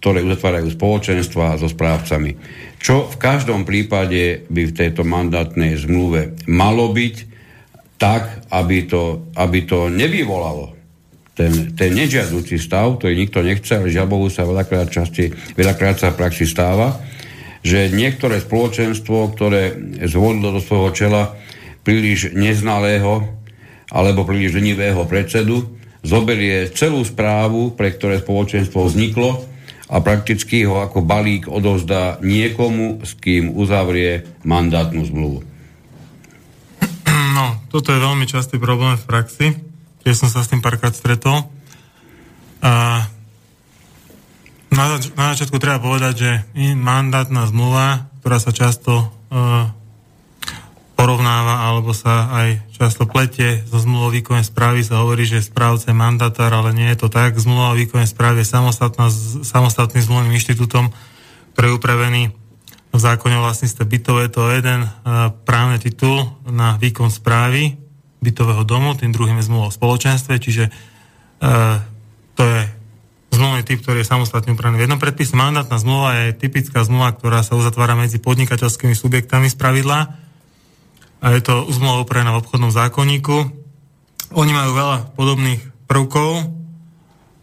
[0.00, 2.36] ktoré uzatvárajú spoločenstva so správcami,
[2.84, 7.16] čo v každom prípade by v tejto mandátnej zmluve malo byť
[7.96, 10.76] tak, aby to, aby to nevyvolalo
[11.32, 16.12] ten, ten nežiaducí stav, ktorý nikto nechce, ale žiaľ Bohu sa veľakrát, časti, veľakrát sa
[16.12, 17.00] v praxi stáva,
[17.64, 19.72] že niektoré spoločenstvo, ktoré
[20.04, 21.32] zvolilo do svojho čela
[21.80, 23.24] príliš neznalého
[23.88, 25.72] alebo príliš lenivého predsedu,
[26.04, 29.53] zoberie celú správu, pre ktoré spoločenstvo vzniklo
[29.94, 35.46] a prakticky ho ako balík odovzdá niekomu, s kým uzavrie mandátnu zmluvu.
[37.34, 39.46] No, toto je veľmi častý problém v praxi.
[40.02, 41.46] Tiež som sa s tým párkrát stretol.
[42.58, 43.06] A
[44.74, 46.30] na, zač- na začiatku treba povedať, že
[46.74, 49.70] mandátna zmluva, ktorá sa často uh,
[51.04, 56.00] porovnáva alebo sa aj často plete zo zmluvou výkonnej správy sa hovorí, že správca je
[56.00, 57.36] mandatár, ale nie je to tak.
[57.36, 58.48] Zmluva výkonnej správy je
[59.44, 60.88] samostatným zmluvným inštitútom,
[61.52, 62.22] ktorý je upravený
[62.88, 64.16] v zákone o vlastníctve bytov.
[64.24, 67.76] Je to jeden uh, právny titul na výkon správy
[68.24, 71.84] bytového domu, tým druhým je zmluva o spoločenstve, čiže uh,
[72.32, 72.60] to je
[73.28, 75.36] zmluvný typ, ktorý je samostatne upravený v jednom predpise.
[75.36, 80.23] Mandátna zmluva je typická zmluva, ktorá sa uzatvára medzi podnikateľskými subjektami z pravidla
[81.24, 83.48] a je to zmluva upravená v obchodnom zákonníku.
[84.36, 86.52] Oni majú veľa podobných prvkov,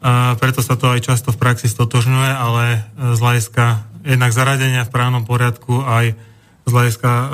[0.02, 2.80] a preto sa to aj často v praxi stotožňuje, ale e,
[3.14, 3.66] z hľadiska
[4.02, 6.18] jednak zaradenia v právnom poriadku aj
[6.62, 7.26] z hľadiska uh,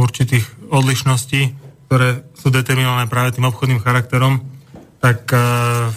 [0.00, 1.52] určitých odlišností,
[1.86, 4.40] ktoré sú determinované práve tým obchodným charakterom,
[5.04, 5.92] tak uh,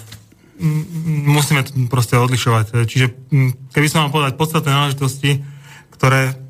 [1.24, 2.84] musíme to proste odlišovať.
[2.84, 3.32] Čiže
[3.72, 5.40] keby som mal povedať podstatné náležitosti,
[5.96, 6.47] ktoré E,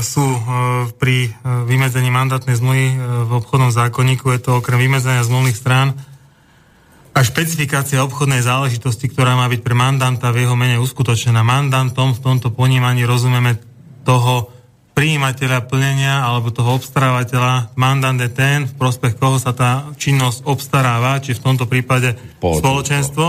[0.00, 0.40] sú e,
[0.94, 1.30] pri e,
[1.66, 2.86] vymedzení mandátnej zmluvy
[3.26, 5.98] v obchodnom zákonníku, je to okrem vymedzenia zmluvných strán
[7.14, 11.46] a špecifikácia obchodnej záležitosti, ktorá má byť pre mandanta v jeho mene uskutočnená.
[11.46, 13.62] Mandantom v tomto ponímaní rozumieme
[14.02, 14.50] toho
[14.98, 17.74] prijímateľa plnenia alebo toho obstarávateľa.
[17.78, 22.58] Mandant je ten, v prospech koho sa tá činnosť obstaráva, či v tomto prípade spoločenstvo.
[22.58, 23.26] spoločenstvo.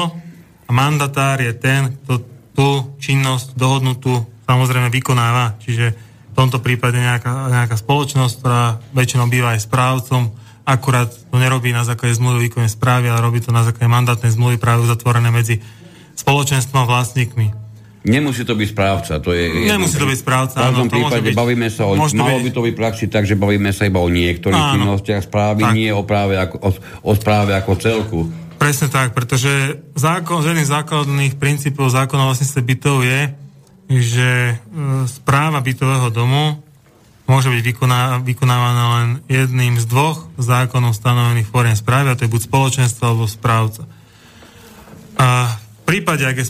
[0.65, 2.13] A mandatár je ten, kto
[2.57, 5.61] tú činnosť dohodnutú samozrejme vykonáva.
[5.61, 5.93] Čiže
[6.35, 10.35] v tomto prípade nejaká, nejaká spoločnosť, ktorá väčšinou býva aj správcom,
[10.67, 14.59] akurát to nerobí na základe zmluvy výkonnej správy, ale robí to na základe mandátnej zmluvy
[14.59, 15.63] práve uzatvorené medzi
[16.19, 17.47] spoločenstvom a vlastníkmi.
[18.03, 19.65] Nemusí to byť správca, to je...
[19.65, 21.95] Nemusí to byť správca, V každom prípade byť, bavíme sa o...
[21.95, 25.63] Malo by to byť praxi tak, že bavíme sa iba o niektorých áno, činnostiach správy,
[25.63, 25.73] tak.
[25.73, 26.69] nie o, práve ako, o,
[27.01, 28.19] o správe ako celku.
[28.59, 33.44] Presne tak, pretože zákon, z jedných základných princípov zákona vlastníctve bytov je,
[33.85, 34.55] že e,
[35.05, 36.61] správa bytového domu
[37.25, 42.33] môže byť vykoná, vykonávaná len jedným z dvoch zákonov stanovených fóriem správy, a to je
[42.33, 43.89] buď spoločenstvo alebo správca.
[45.17, 46.45] A v prípade, ak je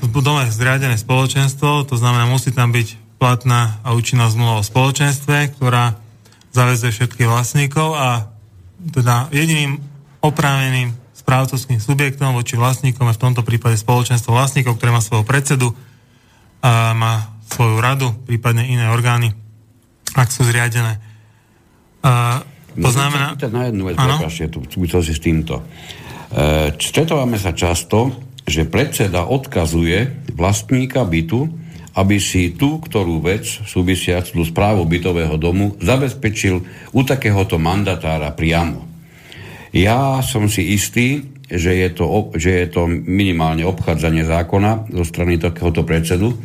[0.00, 5.56] v dome zriadené spoločenstvo, to znamená, musí tam byť platná a účinná zmluva o spoločenstve,
[5.56, 6.00] ktorá
[6.56, 8.32] zavezuje všetkých vlastníkov a
[8.80, 9.80] teda jediným
[10.24, 15.76] oprávneným správcovským subjektom voči vlastníkom je v tomto prípade spoločenstvo vlastníkov, ktoré má svojho predsedu,
[16.64, 17.12] má
[17.50, 19.32] svoju radu, prípadne iné orgány,
[20.14, 21.00] ak sú zriadené.
[22.78, 23.34] To znamená...
[23.36, 25.60] na jednu vec, prepáčte, súvislosti s týmto.
[25.60, 25.64] E,
[26.78, 28.14] stretávame sa často,
[28.46, 31.50] že predseda odkazuje vlastníka bytu,
[31.98, 36.62] aby si tú, ktorú vec súvisiacu s správou bytového domu zabezpečil
[36.94, 38.86] u takéhoto mandatára priamo.
[39.74, 45.36] Ja som si istý, že je to, že je to minimálne obchádzanie zákona zo strany
[45.36, 46.38] takéhoto predsedu,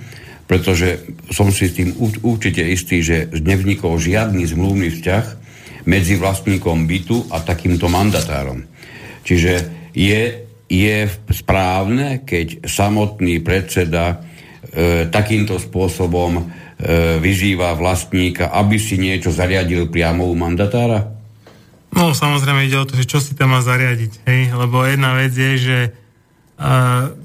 [0.50, 5.26] pretože som si s tým určite istý, že nevznikol žiadny zmluvný vzťah
[5.86, 8.66] medzi vlastníkom bytu a takýmto mandatárom.
[9.26, 9.54] Čiže
[9.94, 10.98] je, je
[11.34, 14.16] správne, keď samotný predseda e,
[15.10, 16.44] takýmto spôsobom e,
[17.22, 21.15] vyzýva vlastníka, aby si niečo zariadil priamo u mandatára?
[21.96, 24.52] No samozrejme ide o to, čo si tam má zariadiť, hej?
[24.52, 25.78] Lebo jedna vec je, že
[26.60, 27.16] uh,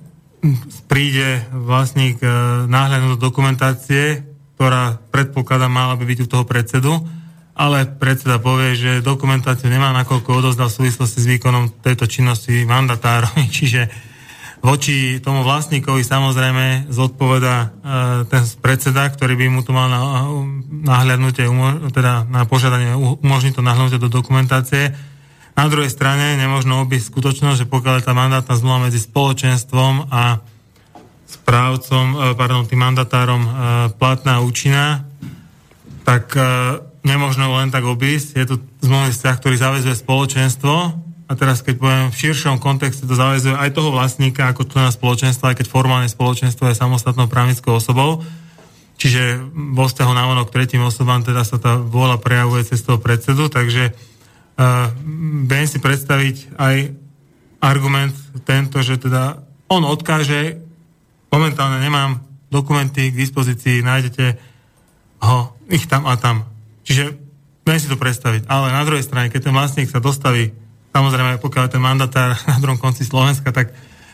[0.87, 4.23] príde vlastník uh, náhľadnúť do dokumentácie,
[4.55, 6.93] ktorá predpokladá mala by byť u toho predsedu,
[7.59, 13.51] ale predseda povie, že dokumentáciu nemá nakoľko odozdal v súvislosti s výkonom tejto činnosti mandatárovi,
[13.59, 14.10] čiže
[14.61, 17.67] voči tomu vlastníkovi samozrejme zodpoveda e,
[18.29, 20.01] ten predseda, ktorý by mu tu mal na,
[20.85, 21.49] nahľadnutie,
[21.97, 24.93] teda na požiadanie umožniť to nahľadnutie do dokumentácie.
[25.57, 30.45] Na druhej strane nemôžno obísť skutočnosť, že pokiaľ je tá mandátna zmluva medzi spoločenstvom a
[31.25, 33.51] správcom, e, pardon, tým mandatárom e,
[33.97, 35.09] platná účinná,
[36.05, 36.33] tak
[37.07, 38.29] nemôžno len tak obísť.
[38.35, 43.15] Je tu zmluvný vzťah, ktorý zavezuje spoločenstvo a teraz keď poviem v širšom kontexte to
[43.15, 48.27] záväzuje aj toho vlastníka ako na spoločenstva, aj keď formálne spoločenstvo je samostatnou právnickou osobou.
[48.99, 53.47] Čiže vo vzťahu na k tretím osobám teda sa tá vôľa prejavuje cez toho predsedu,
[53.47, 54.91] takže uh,
[55.47, 56.99] viem si predstaviť aj
[57.63, 58.13] argument
[58.43, 59.39] tento, že teda
[59.71, 60.59] on odkáže,
[61.31, 64.35] momentálne nemám dokumenty k dispozícii, nájdete
[65.23, 66.43] ho, ich tam a tam.
[66.83, 67.15] Čiže
[67.63, 68.51] viem si to predstaviť.
[68.51, 70.51] Ale na druhej strane, keď ten vlastník sa dostaví
[70.91, 73.71] Samozrejme, pokiaľ je ten mandatár na druhom konci Slovenska, tak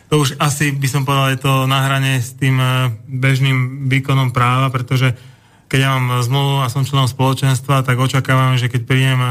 [0.06, 4.30] to už asi by som povedal, je to na hrane s tým e, bežným výkonom
[4.30, 5.18] práva, pretože
[5.66, 9.28] keď ja mám zmluvu a som členom spoločenstva, tak očakávam, že keď prídem e,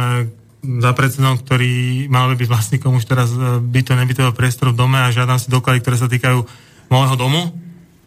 [0.83, 4.99] za predsedom, ktorý mal by byť vlastníkom už teraz e, byto nebytového priestoru v dome
[4.99, 6.43] a žiadam si doklady, ktoré sa týkajú
[6.91, 7.55] môjho domu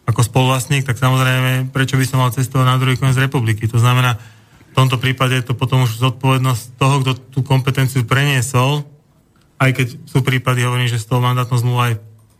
[0.05, 3.69] ako spoluvlastník, tak samozrejme, prečo by som mal cestovať na druhý koniec republiky.
[3.69, 4.17] To znamená,
[4.69, 8.85] v tomto prípade je to potom už zodpovednosť toho, kto tú kompetenciu preniesol,
[9.59, 11.95] aj keď sú prípady, hovorím, že z toho mandátnou zmluva aj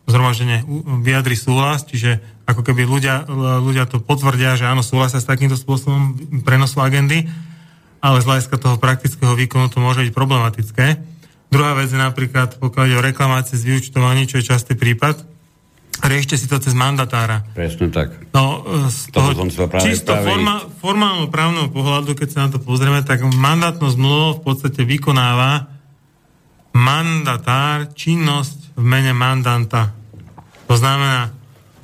[0.09, 0.65] zhromaždenie
[1.05, 2.17] vyjadri súhlas, čiže
[2.49, 3.29] ako keby ľudia,
[3.61, 7.29] ľudia to potvrdia, že áno, súhlasia s takýmto spôsobom prenosu agendy,
[8.01, 10.85] ale z hľadiska toho praktického výkonu to môže byť problematické.
[11.53, 15.21] Druhá vec je napríklad, pokiaľ ide o reklamácie z vyučtovaní, čo je častý prípad,
[16.01, 17.45] riešte si to cez mandatára.
[17.53, 18.15] Presne tak.
[18.33, 19.35] No, z toho
[19.83, 24.81] čisto forma, formálno právneho pohľadu, keď sa na to pozrieme, tak mandátnosť zmluv v podstate
[24.87, 25.78] vykonáva
[26.73, 29.91] mandatár činnosť v mene mandanta.
[30.69, 31.33] To znamená,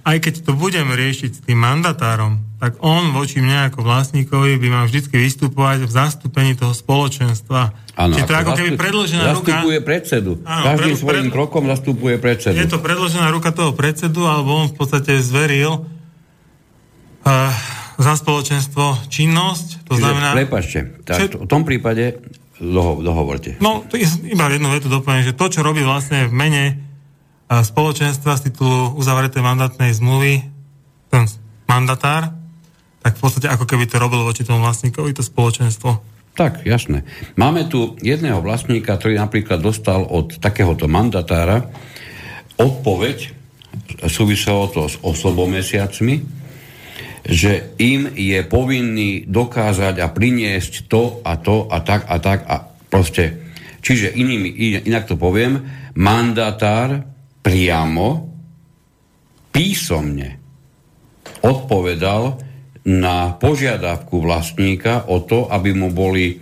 [0.05, 4.67] aj keď to budem riešiť s tým mandatárom, tak on voči mne ako vlastníkovi by
[4.69, 7.73] mal vždy vystupovať v zastúpení toho spoločenstva.
[7.97, 9.49] Áno, Čiže to ako keby predložená ruka...
[9.49, 10.31] Zastupuje predsedu.
[10.45, 12.55] Áno, Každým pred, svojím pred, krokom zastupuje predsedu.
[12.55, 15.83] Je to predložená ruka toho predsedu, alebo on v podstate zveril
[17.25, 17.51] uh,
[17.97, 19.89] za spoločenstvo činnosť.
[19.89, 20.29] To Čiže, znamená...
[20.37, 22.21] Prepačte, tak, v tom prípade
[22.59, 23.59] doho, dohovorte.
[23.59, 26.63] No, to je, iba jednu vetu dopoviem, že to, čo robí vlastne v mene
[27.49, 30.41] spoločenstva z titulu uzavretej mandátnej zmluvy,
[31.13, 31.23] ten
[31.69, 32.33] mandatár,
[33.05, 36.01] tak v podstate ako keby to robil voči tomu vlastníkovi to spoločenstvo.
[36.35, 37.07] Tak, jasné.
[37.39, 41.69] Máme tu jedného vlastníka, ktorý napríklad dostal od takéhoto mandatára
[42.59, 43.31] odpoveď,
[44.09, 46.44] súviselo to s osobomesiacmi,
[47.25, 52.69] že im je povinný dokázať a priniesť to a to a tak a tak a
[52.89, 53.41] proste.
[53.81, 55.61] Čiže inými, inak to poviem,
[55.97, 57.01] mandatár
[57.41, 58.29] priamo
[59.49, 60.41] písomne
[61.45, 62.23] odpovedal
[62.85, 66.37] na požiadavku vlastníka o to, aby mu boli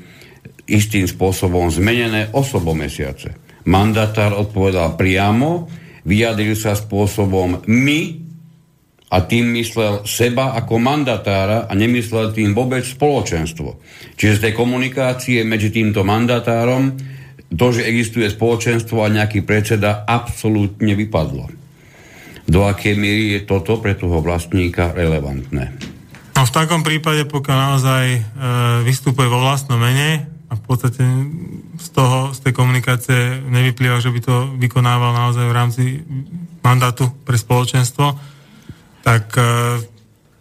[0.67, 3.35] istým spôsobom zmenené osobomesiace.
[3.67, 5.67] Mandatár odpovedal priamo,
[6.03, 7.99] vyjadril sa spôsobom my,
[9.13, 13.77] a tým myslel seba ako mandatára a nemyslel tým vôbec spoločenstvo.
[14.17, 16.97] Čiže z tej komunikácie medzi týmto mandatárom
[17.53, 21.45] to, že existuje spoločenstvo a nejaký predseda, absolútne vypadlo.
[22.49, 25.93] Do akej miery je toto pre toho vlastníka relevantné?
[26.33, 28.21] No v takom prípade, pokiaľ naozaj e,
[28.81, 31.05] vystupuje vo vlastnom mene a v podstate
[31.77, 35.83] z toho, z tej komunikácie nevyplýva, že by to vykonával naozaj v rámci
[36.65, 38.32] mandátu pre spoločenstvo,
[39.03, 39.43] tak e,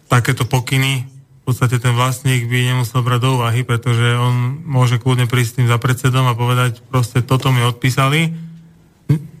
[0.07, 1.11] takéto pokyny
[1.43, 5.67] v podstate ten vlastník by nemusel brať do úvahy, pretože on môže kľudne prísť tým
[5.67, 8.31] za predsedom a povedať, proste toto mi odpísali.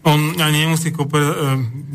[0.03, 1.31] On ani nemusí kúpať, e,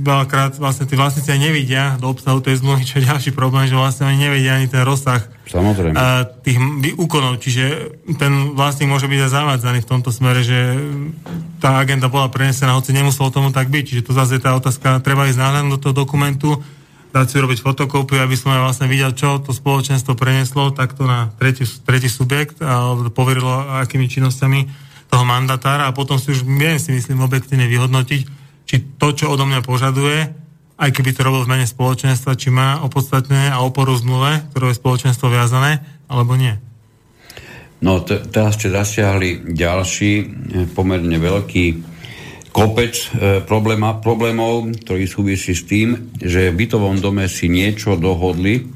[0.00, 3.76] veľakrát vlastne tí vlastníci aj nevidia do obsahu tej zmluvy, čo je ďalší problém, že
[3.76, 5.92] vlastne oni nevidia ani ten rozsah Samozrejme.
[5.92, 6.56] E, tých
[6.96, 10.56] úkonov, čiže ten vlastník môže byť aj zavádzaný v tomto smere, že
[11.60, 15.04] tá agenda bola prenesená, hoci nemuselo tomu tak byť, čiže to zase je tá otázka,
[15.04, 16.56] treba ísť náhľadom do toho dokumentu,
[17.12, 21.64] dať si urobiť fotokópiu, aby sme vlastne videli, čo to spoločenstvo preneslo takto na tretí,
[21.64, 24.60] tretí subjekt a poverilo akými činnosťami
[25.08, 28.20] toho mandatára a potom si už viem si myslím objektívne vyhodnotiť,
[28.68, 30.28] či to, čo odo mňa požaduje,
[30.78, 34.70] aj keby to robil v mene spoločenstva, či má opodstatné a oporu v zmluve, ktoré
[34.70, 36.54] je spoločenstvo viazané, alebo nie.
[37.78, 40.26] No, t- teraz ste zasiahli ďalší eh,
[40.70, 41.87] pomerne veľký
[42.58, 43.06] kopec e,
[43.46, 48.66] probléma, problémov, ktorý súvisí s tým, že v bytovom dome si niečo dohodli,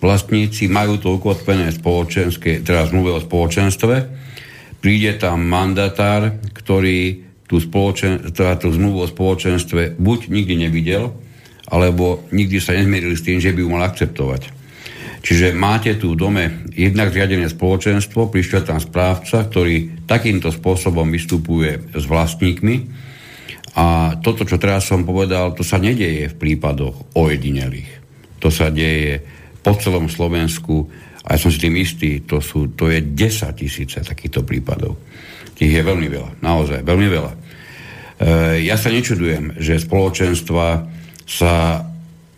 [0.00, 3.94] vlastníci majú to ukotvené spoločenské, teda zmluve o spoločenstve,
[4.80, 11.14] príde tam mandatár, ktorý tú, spoločen, teda tú zmluvu o spoločenstve buď nikdy nevidel,
[11.66, 14.42] alebo nikdy sa nezmierili s tým, že by ju mal akceptovať.
[15.26, 21.82] Čiže máte tu v dome jednak zriadené spoločenstvo, prišiel tam správca, ktorý takýmto spôsobom vystupuje
[21.90, 22.76] s vlastníkmi,
[23.76, 28.00] a toto, čo teraz som povedal, to sa nedieje v prípadoch ojedinelých.
[28.40, 29.20] To sa deje
[29.60, 30.88] po celom Slovensku
[31.28, 34.96] a ja som si tým istý, to, sú, to je 10 tisíce takýchto prípadov.
[35.52, 37.32] Tých je veľmi veľa, naozaj, veľmi veľa.
[37.32, 37.38] E,
[38.64, 40.88] ja sa nečudujem, že spoločenstva
[41.28, 41.84] sa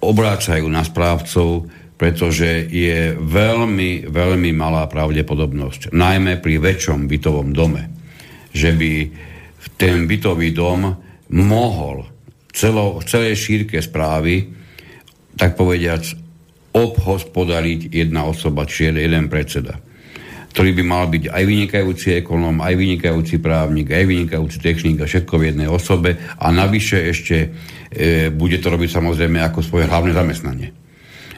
[0.02, 7.90] obrácajú na správcov, pretože je veľmi, veľmi malá pravdepodobnosť, najmä pri väčšom bytovom dome,
[8.51, 8.93] že by
[9.78, 12.09] ten bytový dom mohol
[12.53, 14.49] celo, celej šírke správy,
[15.39, 16.03] tak povediac,
[16.75, 19.89] obhospodariť jedna osoba, či jeden predseda
[20.59, 25.35] ktorý by mal byť aj vynikajúci ekonom, aj vynikajúci právnik, aj vynikajúci technik a všetko
[25.39, 27.49] v jednej osobe a navyše ešte e,
[28.35, 30.75] bude to robiť samozrejme ako svoje hlavné zamestnanie.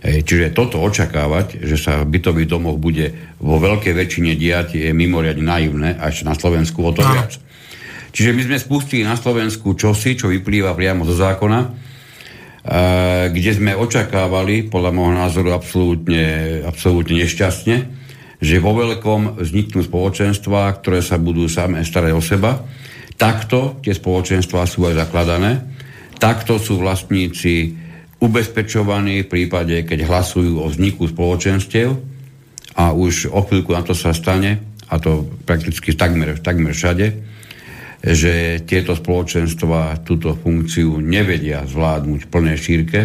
[0.01, 4.91] E, čiže toto očakávať, že sa v bytových domoch bude vo veľkej väčšine diať, je
[4.95, 7.37] mimoriadne naivné a ešte na Slovensku o to viac.
[8.11, 11.69] Čiže my sme spustili na Slovensku čosi, čo vyplýva priamo zo zákona, e,
[13.31, 17.77] kde sme očakávali, podľa môjho názoru absolútne, absolútne nešťastne,
[18.41, 22.59] že vo veľkom vzniknú spoločenstva, ktoré sa budú same starať o seba.
[23.15, 25.61] Takto tie spoločenstva sú aj zakladané.
[26.17, 27.77] Takto sú vlastníci
[28.21, 31.97] ubezpečovaní v prípade, keď hlasujú o vzniku spoločenstiev
[32.77, 34.61] a už o chvíľku na to sa stane,
[34.91, 37.07] a to prakticky takmer, takmer všade,
[38.01, 43.01] že tieto spoločenstva túto funkciu nevedia zvládnuť v plnej šírke.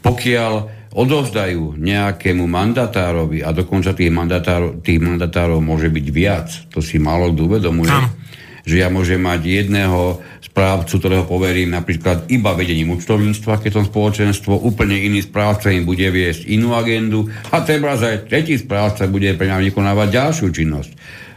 [0.00, 0.52] Pokiaľ
[0.94, 7.34] odovzdajú nejakému mandatárovi a dokonca tých mandatárov, tých mandatárov môže byť viac, to si málo
[7.34, 8.14] kto uvedomuje, no.
[8.62, 14.62] že ja môžem mať jedného správcu, ktorého poverím napríklad iba vedením účtovníctva, keď som spoločenstvo,
[14.62, 19.50] úplne iný správca im bude viesť inú agendu a treba aj tretí správca bude pre
[19.50, 20.92] mňa vykonávať ďalšiu činnosť.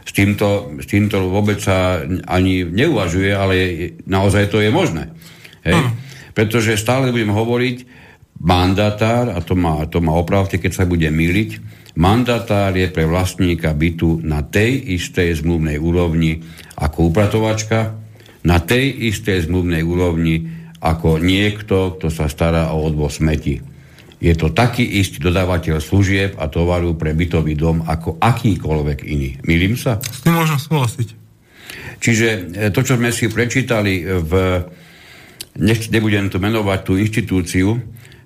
[0.08, 3.54] S týmto, s týmto vôbec sa ani neuvažuje, ale
[4.08, 5.12] naozaj to je možné.
[5.68, 5.76] Hej?
[6.32, 7.98] Pretože stále budem hovoriť,
[8.38, 11.58] Mandatár, a to má, to má opravte, keď sa bude miliť,
[11.98, 16.38] mandatár je pre vlastníka bytu na tej istej zmluvnej úrovni
[16.78, 17.98] ako upratovačka,
[18.46, 20.46] na tej istej zmluvnej úrovni
[20.78, 23.58] ako niekto, kto sa stará o odvoz smeti.
[24.18, 29.38] Je to taký istý dodávateľ služieb a tovaru pre bytový dom ako akýkoľvek iný.
[29.46, 30.02] Milím sa?
[30.02, 31.08] S tým môžem súhlasiť.
[32.02, 32.38] Čiže e,
[32.74, 34.32] to, čo sme si prečítali v...
[35.58, 37.78] Nech, nebudem tu menovať tú inštitúciu,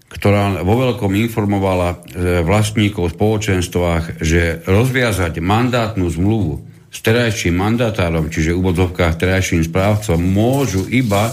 [0.08, 1.96] ktorá vo veľkom informovala e,
[2.44, 10.88] vlastníkov v spoločenstvách, že rozviazať mandátnu zmluvu s terajším mandatárom, čiže úvodzovkách terajším správcom, môžu
[10.88, 11.32] iba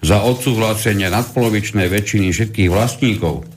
[0.00, 3.55] za odsúhlasenie nadpolovičnej väčšiny všetkých vlastníkov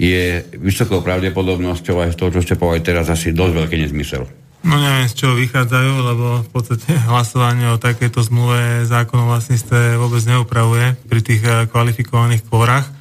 [0.00, 4.24] je vysokou pravdepodobnosťou aj z toho, čo ste povedali teraz, asi dosť veľký nezmysel.
[4.64, 10.00] No neviem, z čoho vychádzajú, lebo v podstate hlasovanie o takéto zmluve zákon o vlastníctve
[10.00, 13.00] vôbec neupravuje pri tých eh, kvalifikovaných kvorách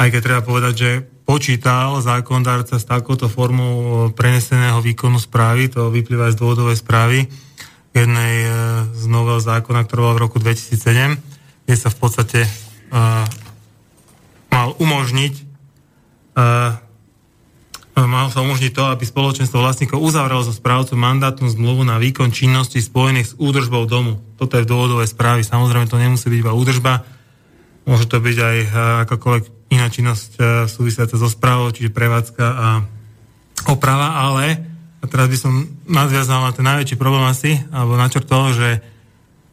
[0.00, 0.90] aj keď treba povedať, že
[1.28, 7.28] počítal zákonodárca s takouto formou preneseného výkonu správy, to vyplýva z dôvodovej správy
[7.92, 8.50] jednej e,
[8.96, 11.20] z nového zákona, ktorý bol v roku 2007,
[11.68, 12.40] kde sa v podstate
[12.90, 13.22] uh,
[14.50, 15.49] mal umožniť
[17.96, 22.80] mal sa umožniť to, aby spoločenstvo vlastníkov uzavrelo so správcom mandátnu zmluvu na výkon činnosti
[22.80, 24.22] spojených s údržbou domu.
[24.40, 25.44] Toto je v dôvodovej správy.
[25.44, 27.04] Samozrejme, to nemusí byť iba údržba,
[27.84, 28.56] môže to byť aj
[29.08, 32.68] akákoľvek iná činnosť e, súvisiaca so správou, čiže prevádzka a
[33.70, 34.66] oprava, ale
[35.00, 35.52] a teraz by som
[35.88, 38.68] nadviazal na ten najväčší problém asi, alebo načrtol, že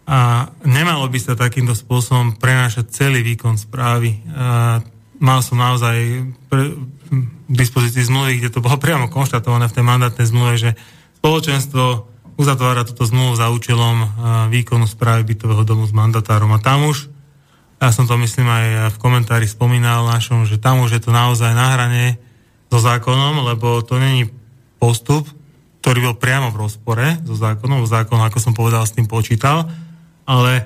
[0.08, 4.24] a nemalo by sa takýmto spôsobom prenášať celý výkon správy.
[4.32, 4.80] A
[5.18, 6.78] mal som naozaj pre,
[7.48, 10.72] v dispozícii zmluvy, kde to bolo priamo konštatované v tej mandátnej zmluve, že
[11.22, 11.84] spoločenstvo
[12.38, 13.96] uzatvára túto zmluvu za účelom
[14.54, 16.54] výkonu správy bytového domu s mandatárom.
[16.54, 17.10] A tam už
[17.78, 21.54] ja som to myslím aj v komentári spomínal našom, že tam už je to naozaj
[21.54, 22.18] na hrane
[22.74, 24.34] so zákonom, lebo to není
[24.82, 25.30] postup,
[25.86, 29.70] ktorý bol priamo v rozpore so zákonom, zákon, ako som povedal, s tým počítal,
[30.26, 30.66] ale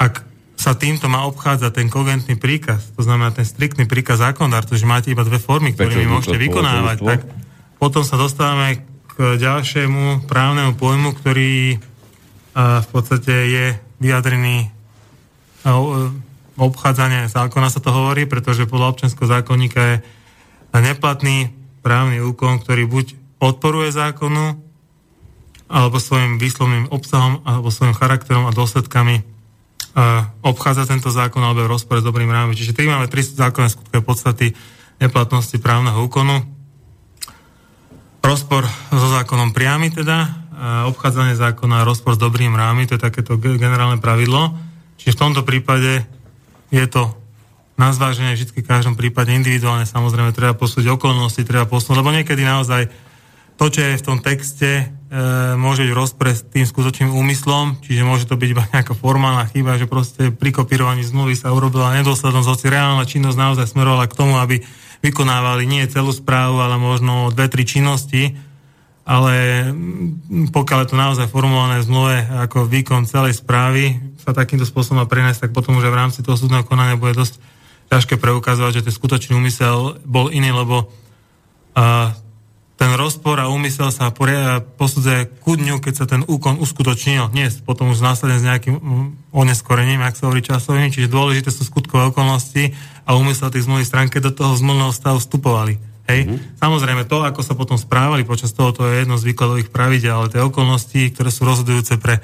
[0.00, 0.24] ak
[0.58, 5.14] sa týmto má obchádzať ten kogentný príkaz, to znamená ten striktný príkaz zákonodárcu, že máte
[5.14, 7.20] iba dve formy, ktorými môžete vykonávať, tak
[7.78, 8.82] potom sa dostávame
[9.14, 11.78] k ďalšiemu právnemu pojmu, ktorý
[12.58, 13.66] v podstate je
[14.02, 14.74] vyjadrený
[16.58, 19.96] obchádzanie zákona sa to hovorí, pretože podľa občanského zákonníka je
[20.74, 21.54] neplatný
[21.86, 23.06] právny úkon, ktorý buď
[23.38, 24.58] odporuje zákonu,
[25.70, 29.37] alebo svojim výslovným obsahom, alebo svojim charakterom a dôsledkami
[30.46, 32.54] obchádza tento zákon alebo je v rozpore s dobrým rámom.
[32.54, 34.54] Čiže tých máme tri zákonné skutkové podstaty
[35.02, 36.42] neplatnosti právneho úkonu.
[38.18, 40.46] Rozpor so zákonom priamy teda,
[40.90, 44.58] obchádzanie zákona a rozpor s dobrým rámy, to je takéto generálne pravidlo.
[44.98, 46.02] Čiže v tomto prípade
[46.74, 47.14] je to
[47.78, 52.42] na zváženie vždy v každom prípade individuálne, samozrejme treba posúdiť okolnosti, treba posúdiť, lebo niekedy
[52.42, 52.90] naozaj
[53.54, 54.90] to, čo je v tom texte,
[55.56, 59.80] môže byť rozpre s tým skutočným úmyslom, čiže môže to byť iba nejaká formálna chyba,
[59.80, 64.36] že proste pri kopírovaní zmluvy sa urobila nedôslednosť, hoci reálna činnosť naozaj smerovala k tomu,
[64.36, 64.60] aby
[65.00, 68.36] vykonávali nie celú správu, ale možno dve, tri činnosti,
[69.08, 69.64] ale
[70.52, 75.56] pokiaľ je to naozaj formulované zmluve ako výkon celej správy, sa takýmto spôsobom má tak
[75.56, 77.40] potom už v rámci toho súdneho konania bude dosť
[77.88, 82.12] ťažké preukazovať, že ten skutočný úmysel bol iný, lebo uh,
[82.78, 84.14] ten rozpor a úmysel sa
[84.78, 87.34] posudzuje ku dňu, keď sa ten úkon uskutočnil.
[87.34, 88.78] Nie potom už následne s nejakým
[89.34, 94.06] oneskorením, ak sa hovorí časovým, čiže dôležité sú skutkové okolnosti a úmysel tých zmluvných strán,
[94.06, 95.74] keď do toho zmluvného stavu vstupovali.
[96.06, 96.24] Hej.
[96.24, 96.62] Mm-hmm.
[96.62, 100.30] Samozrejme, to, ako sa potom správali počas toho, to je jedno z výkladových pravidel, ale
[100.30, 102.22] tie okolnosti, ktoré sú rozhodujúce pre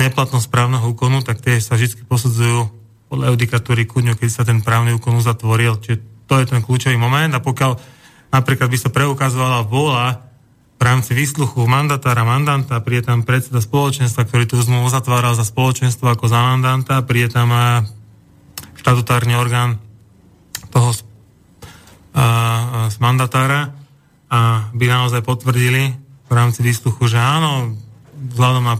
[0.00, 2.72] neplatnosť právneho úkonu, tak tie sa vždy posudzujú
[3.12, 5.76] podľa judikatúry kudňu, keď sa ten právny úkon uzatvoril.
[5.76, 7.99] Čiže to je ten kľúčový moment a pokiaľ
[8.30, 10.06] napríklad by sa preukazovala vôľa
[10.80, 16.08] v rámci výsluchu mandatára, mandanta, príde tam predseda spoločenstva, ktorý tú zmluvu uzatváral za spoločenstvo
[16.08, 17.52] ako za mandanta, príde tam
[18.80, 19.76] štatutárny orgán
[20.72, 20.96] toho
[22.88, 23.76] z mandatára
[24.32, 25.92] a by naozaj potvrdili
[26.26, 27.76] v rámci výsluchu, že áno,
[28.16, 28.76] vzhľadom na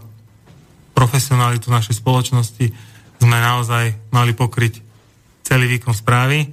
[0.97, 2.73] profesionalitu našej spoločnosti
[3.21, 4.81] sme naozaj mali pokryť
[5.45, 6.49] celý výkon správy,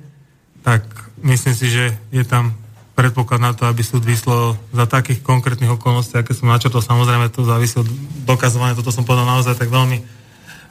[0.65, 0.83] tak
[1.23, 2.51] myslím si, že je tam
[2.97, 7.45] predpoklad na to, aby súd vyslovil za takých konkrétnych okolností, aké som načrtol, samozrejme to
[7.45, 7.85] závisí od
[8.25, 10.01] dokazovania, toto som povedal naozaj tak veľmi,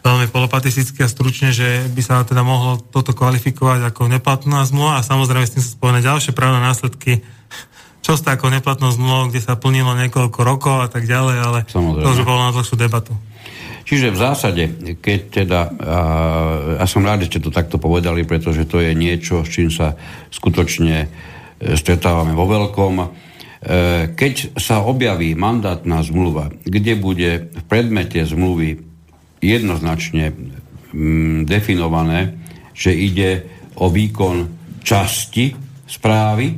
[0.02, 5.06] veľmi polopatisticky a stručne, že by sa teda mohlo toto kvalifikovať ako neplatná zmluva a
[5.06, 7.22] samozrejme s tým sa spojené ďalšie právne následky,
[8.02, 12.02] čo sa ako neplatná zmluva, kde sa plnilo niekoľko rokov a tak ďalej, ale samozrejme.
[12.02, 13.14] to už bolo na dlhšiu debatu.
[13.86, 14.62] Čiže v zásade,
[14.98, 15.98] keď teda, a,
[16.82, 19.94] ja som rád, že ste to takto povedali, pretože to je niečo, s čím sa
[20.34, 21.06] skutočne
[21.60, 22.94] stretávame vo veľkom.
[23.00, 23.06] E,
[24.12, 28.84] keď sa objaví mandátna zmluva, kde bude v predmete zmluvy
[29.40, 30.32] jednoznačne
[30.92, 32.36] mm, definované,
[32.76, 33.48] že ide
[33.80, 34.52] o výkon
[34.84, 35.56] časti
[35.88, 36.56] správy,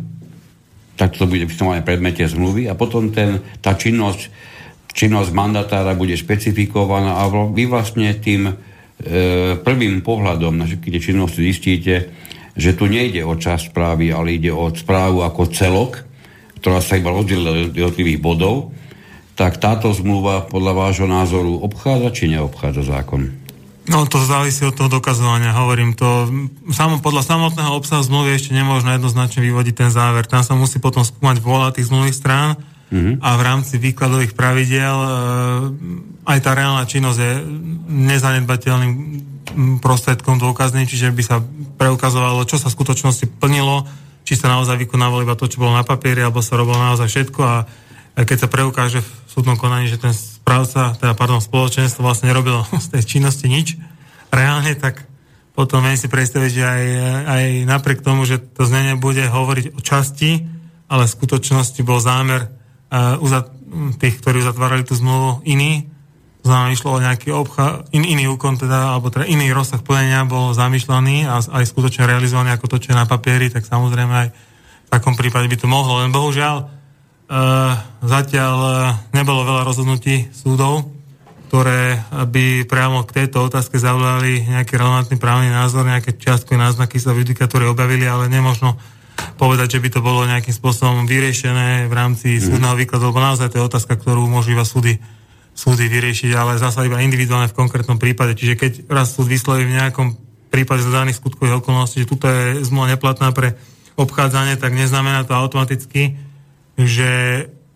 [0.98, 1.54] tak to bude v
[1.86, 4.34] predmete zmluvy a potom ten, tá činnosť,
[4.90, 8.54] činnosť mandatára bude špecifikovaná a vy vlastne tým e,
[9.62, 12.10] prvým pohľadom na všetky tie činnosti zistíte,
[12.58, 16.02] že tu nejde o časť správy, ale ide o správu ako celok,
[16.58, 18.74] ktorá sa iba rozdielila do jednotlivých bodov,
[19.38, 23.30] tak táto zmluva podľa vášho názoru obchádza či neobchádza zákon?
[23.88, 26.28] No to závisí od toho dokazovania, hovorím to.
[26.74, 30.28] Samo, podľa samotného obsahu zmluvy ešte nemôžno jednoznačne vyvodiť ten záver.
[30.28, 32.60] Tam sa musí potom skúmať vôľa tých zmluvných strán
[32.92, 33.14] mm-hmm.
[33.20, 35.10] a v rámci výkladových pravidiel e,
[36.28, 37.32] aj tá reálna činnosť je
[37.88, 38.92] nezanedbateľným
[39.80, 41.40] prostriedkom dôkazným, čiže by sa
[41.80, 43.88] preukazovalo, čo sa v skutočnosti plnilo,
[44.28, 47.40] či sa naozaj vykonávalo iba to, čo bolo na papieri, alebo sa robilo naozaj všetko
[47.40, 47.56] a
[48.18, 52.98] keď sa preukáže v súdnom konaní, že ten správca, teda pardon, spoločenstvo vlastne nerobilo z
[52.98, 53.78] tej činnosti nič
[54.28, 55.06] reálne, tak
[55.56, 56.84] potom viem si predstaviť, že aj,
[57.26, 60.46] aj napriek tomu, že to znenie bude hovoriť o časti,
[60.86, 62.57] ale v skutočnosti bol zámer
[62.94, 63.52] uzat-
[64.00, 65.84] tých, ktorí uzatvárali tú zmluvu iný,
[66.48, 70.56] znamená, išlo o nejaký obcha, in, iný úkon, teda, alebo teda iný rozsah plnenia bol
[70.56, 74.88] zamýšľaný a aj skutočne realizovaný ako to, čo je na papieri, tak samozrejme aj v
[74.88, 76.00] takom prípade by to mohlo.
[76.00, 76.66] Len bohužiaľ, e,
[78.00, 78.72] zatiaľ e,
[79.12, 80.88] nebolo veľa rozhodnutí súdov,
[81.52, 87.12] ktoré by priamo k tejto otázke zaujali nejaký relevantný právny názor, nejaké čiastkové náznaky sa
[87.12, 88.76] v judikatúre objavili, ale nemožno
[89.36, 92.42] povedať, že by to bolo nejakým spôsobom vyriešené v rámci mm.
[92.42, 94.98] súdneho výkladu, lebo naozaj to je otázka, ktorú môžu iba súdy
[95.58, 98.38] súdy vyriešiť, ale zasa iba individuálne v konkrétnom prípade.
[98.38, 100.14] Čiže keď raz súd vysloví v nejakom
[100.54, 103.58] prípade za daných skutkových okolností, že tuto je zmluva neplatná pre
[103.98, 106.14] obchádzanie, tak neznamená to automaticky,
[106.78, 107.10] že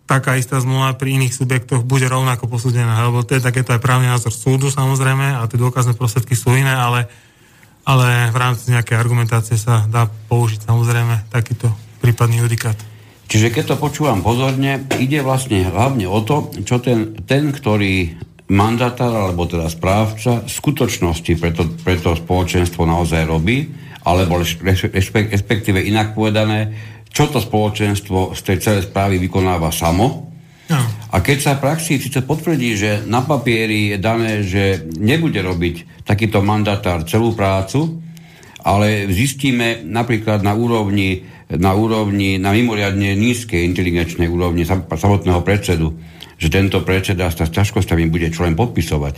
[0.07, 3.03] taká istá zmluva pri iných subjektoch bude rovnako posúdená.
[3.03, 6.71] Lebo to je takéto aj právny názor súdu samozrejme a tie dôkazné prostriedky sú iné,
[6.71, 7.11] ale,
[7.83, 11.67] ale v rámci nejakej argumentácie sa dá použiť samozrejme takýto
[11.99, 12.75] prípadný judikát.
[13.27, 18.13] Čiže keď to počúvam pozorne, ide vlastne hlavne o to, čo ten, ten ktorý
[18.51, 23.71] mandatár alebo teda správca v skutočnosti pre to, pre to spoločenstvo naozaj robí,
[24.03, 26.75] alebo respektíve inak povedané,
[27.07, 30.32] čo to spoločenstvo z tej celej správy vykonáva samo.
[30.73, 30.81] No.
[31.13, 36.05] A keď sa v praxi síce potvrdí, že na papieri je dané, že nebude robiť
[36.05, 38.01] takýto mandatár celú prácu,
[38.65, 45.93] ale zistíme napríklad na úrovni na úrovni, na mimoriadne nízkej inteligenčnej úrovni samotného predsedu,
[46.41, 49.15] že tento predseda sa s ťažkosťami bude čo len podpisovať,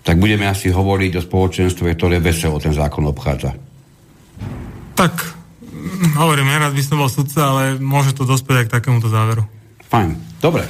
[0.00, 3.52] tak budeme asi hovoriť o spoločenstve, ktoré veselo ten zákon obchádza.
[4.96, 5.14] Tak,
[6.16, 9.44] hovorím, nerad by som bol sudca, ale môže to dospieť aj k takémuto záveru.
[9.92, 10.64] Fajn, dobre.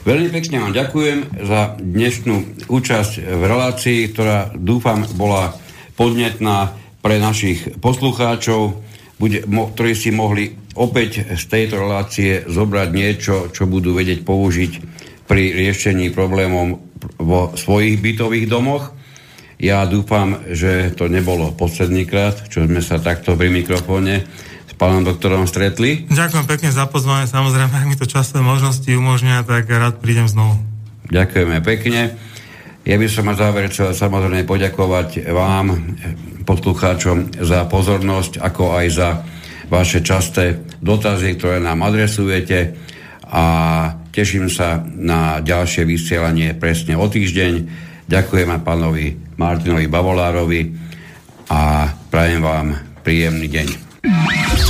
[0.00, 5.52] Veľmi pekne vám ďakujem za dnešnú účasť v relácii, ktorá dúfam bola
[5.92, 6.72] podnetná
[7.04, 8.80] pre našich poslucháčov
[9.20, 14.72] ktorí si mohli opäť z tejto relácie zobrať niečo, čo budú vedieť použiť
[15.28, 16.80] pri riešení problémov
[17.20, 18.96] vo svojich bytových domoch.
[19.60, 24.24] Ja dúfam, že to nebolo posledný krát, čo sme sa takto pri mikrofóne
[24.80, 26.08] pánom doktorom stretli.
[26.08, 30.56] Ďakujem pekne za pozvanie, samozrejme, ak mi to časové možnosti umožňuje, tak rád prídem znovu.
[31.12, 32.16] Ďakujeme pekne.
[32.88, 35.76] Ja by som na záver chcel samozrejme poďakovať vám,
[36.48, 39.08] poslucháčom, za pozornosť, ako aj za
[39.68, 42.74] vaše časté dotazy, ktoré nám adresujete
[43.30, 43.44] a
[44.10, 47.52] teším sa na ďalšie vysielanie presne o týždeň.
[48.10, 50.60] Ďakujem pánovi Martinovi Bavolárovi
[51.52, 52.66] a prajem vám
[53.06, 54.69] príjemný deň.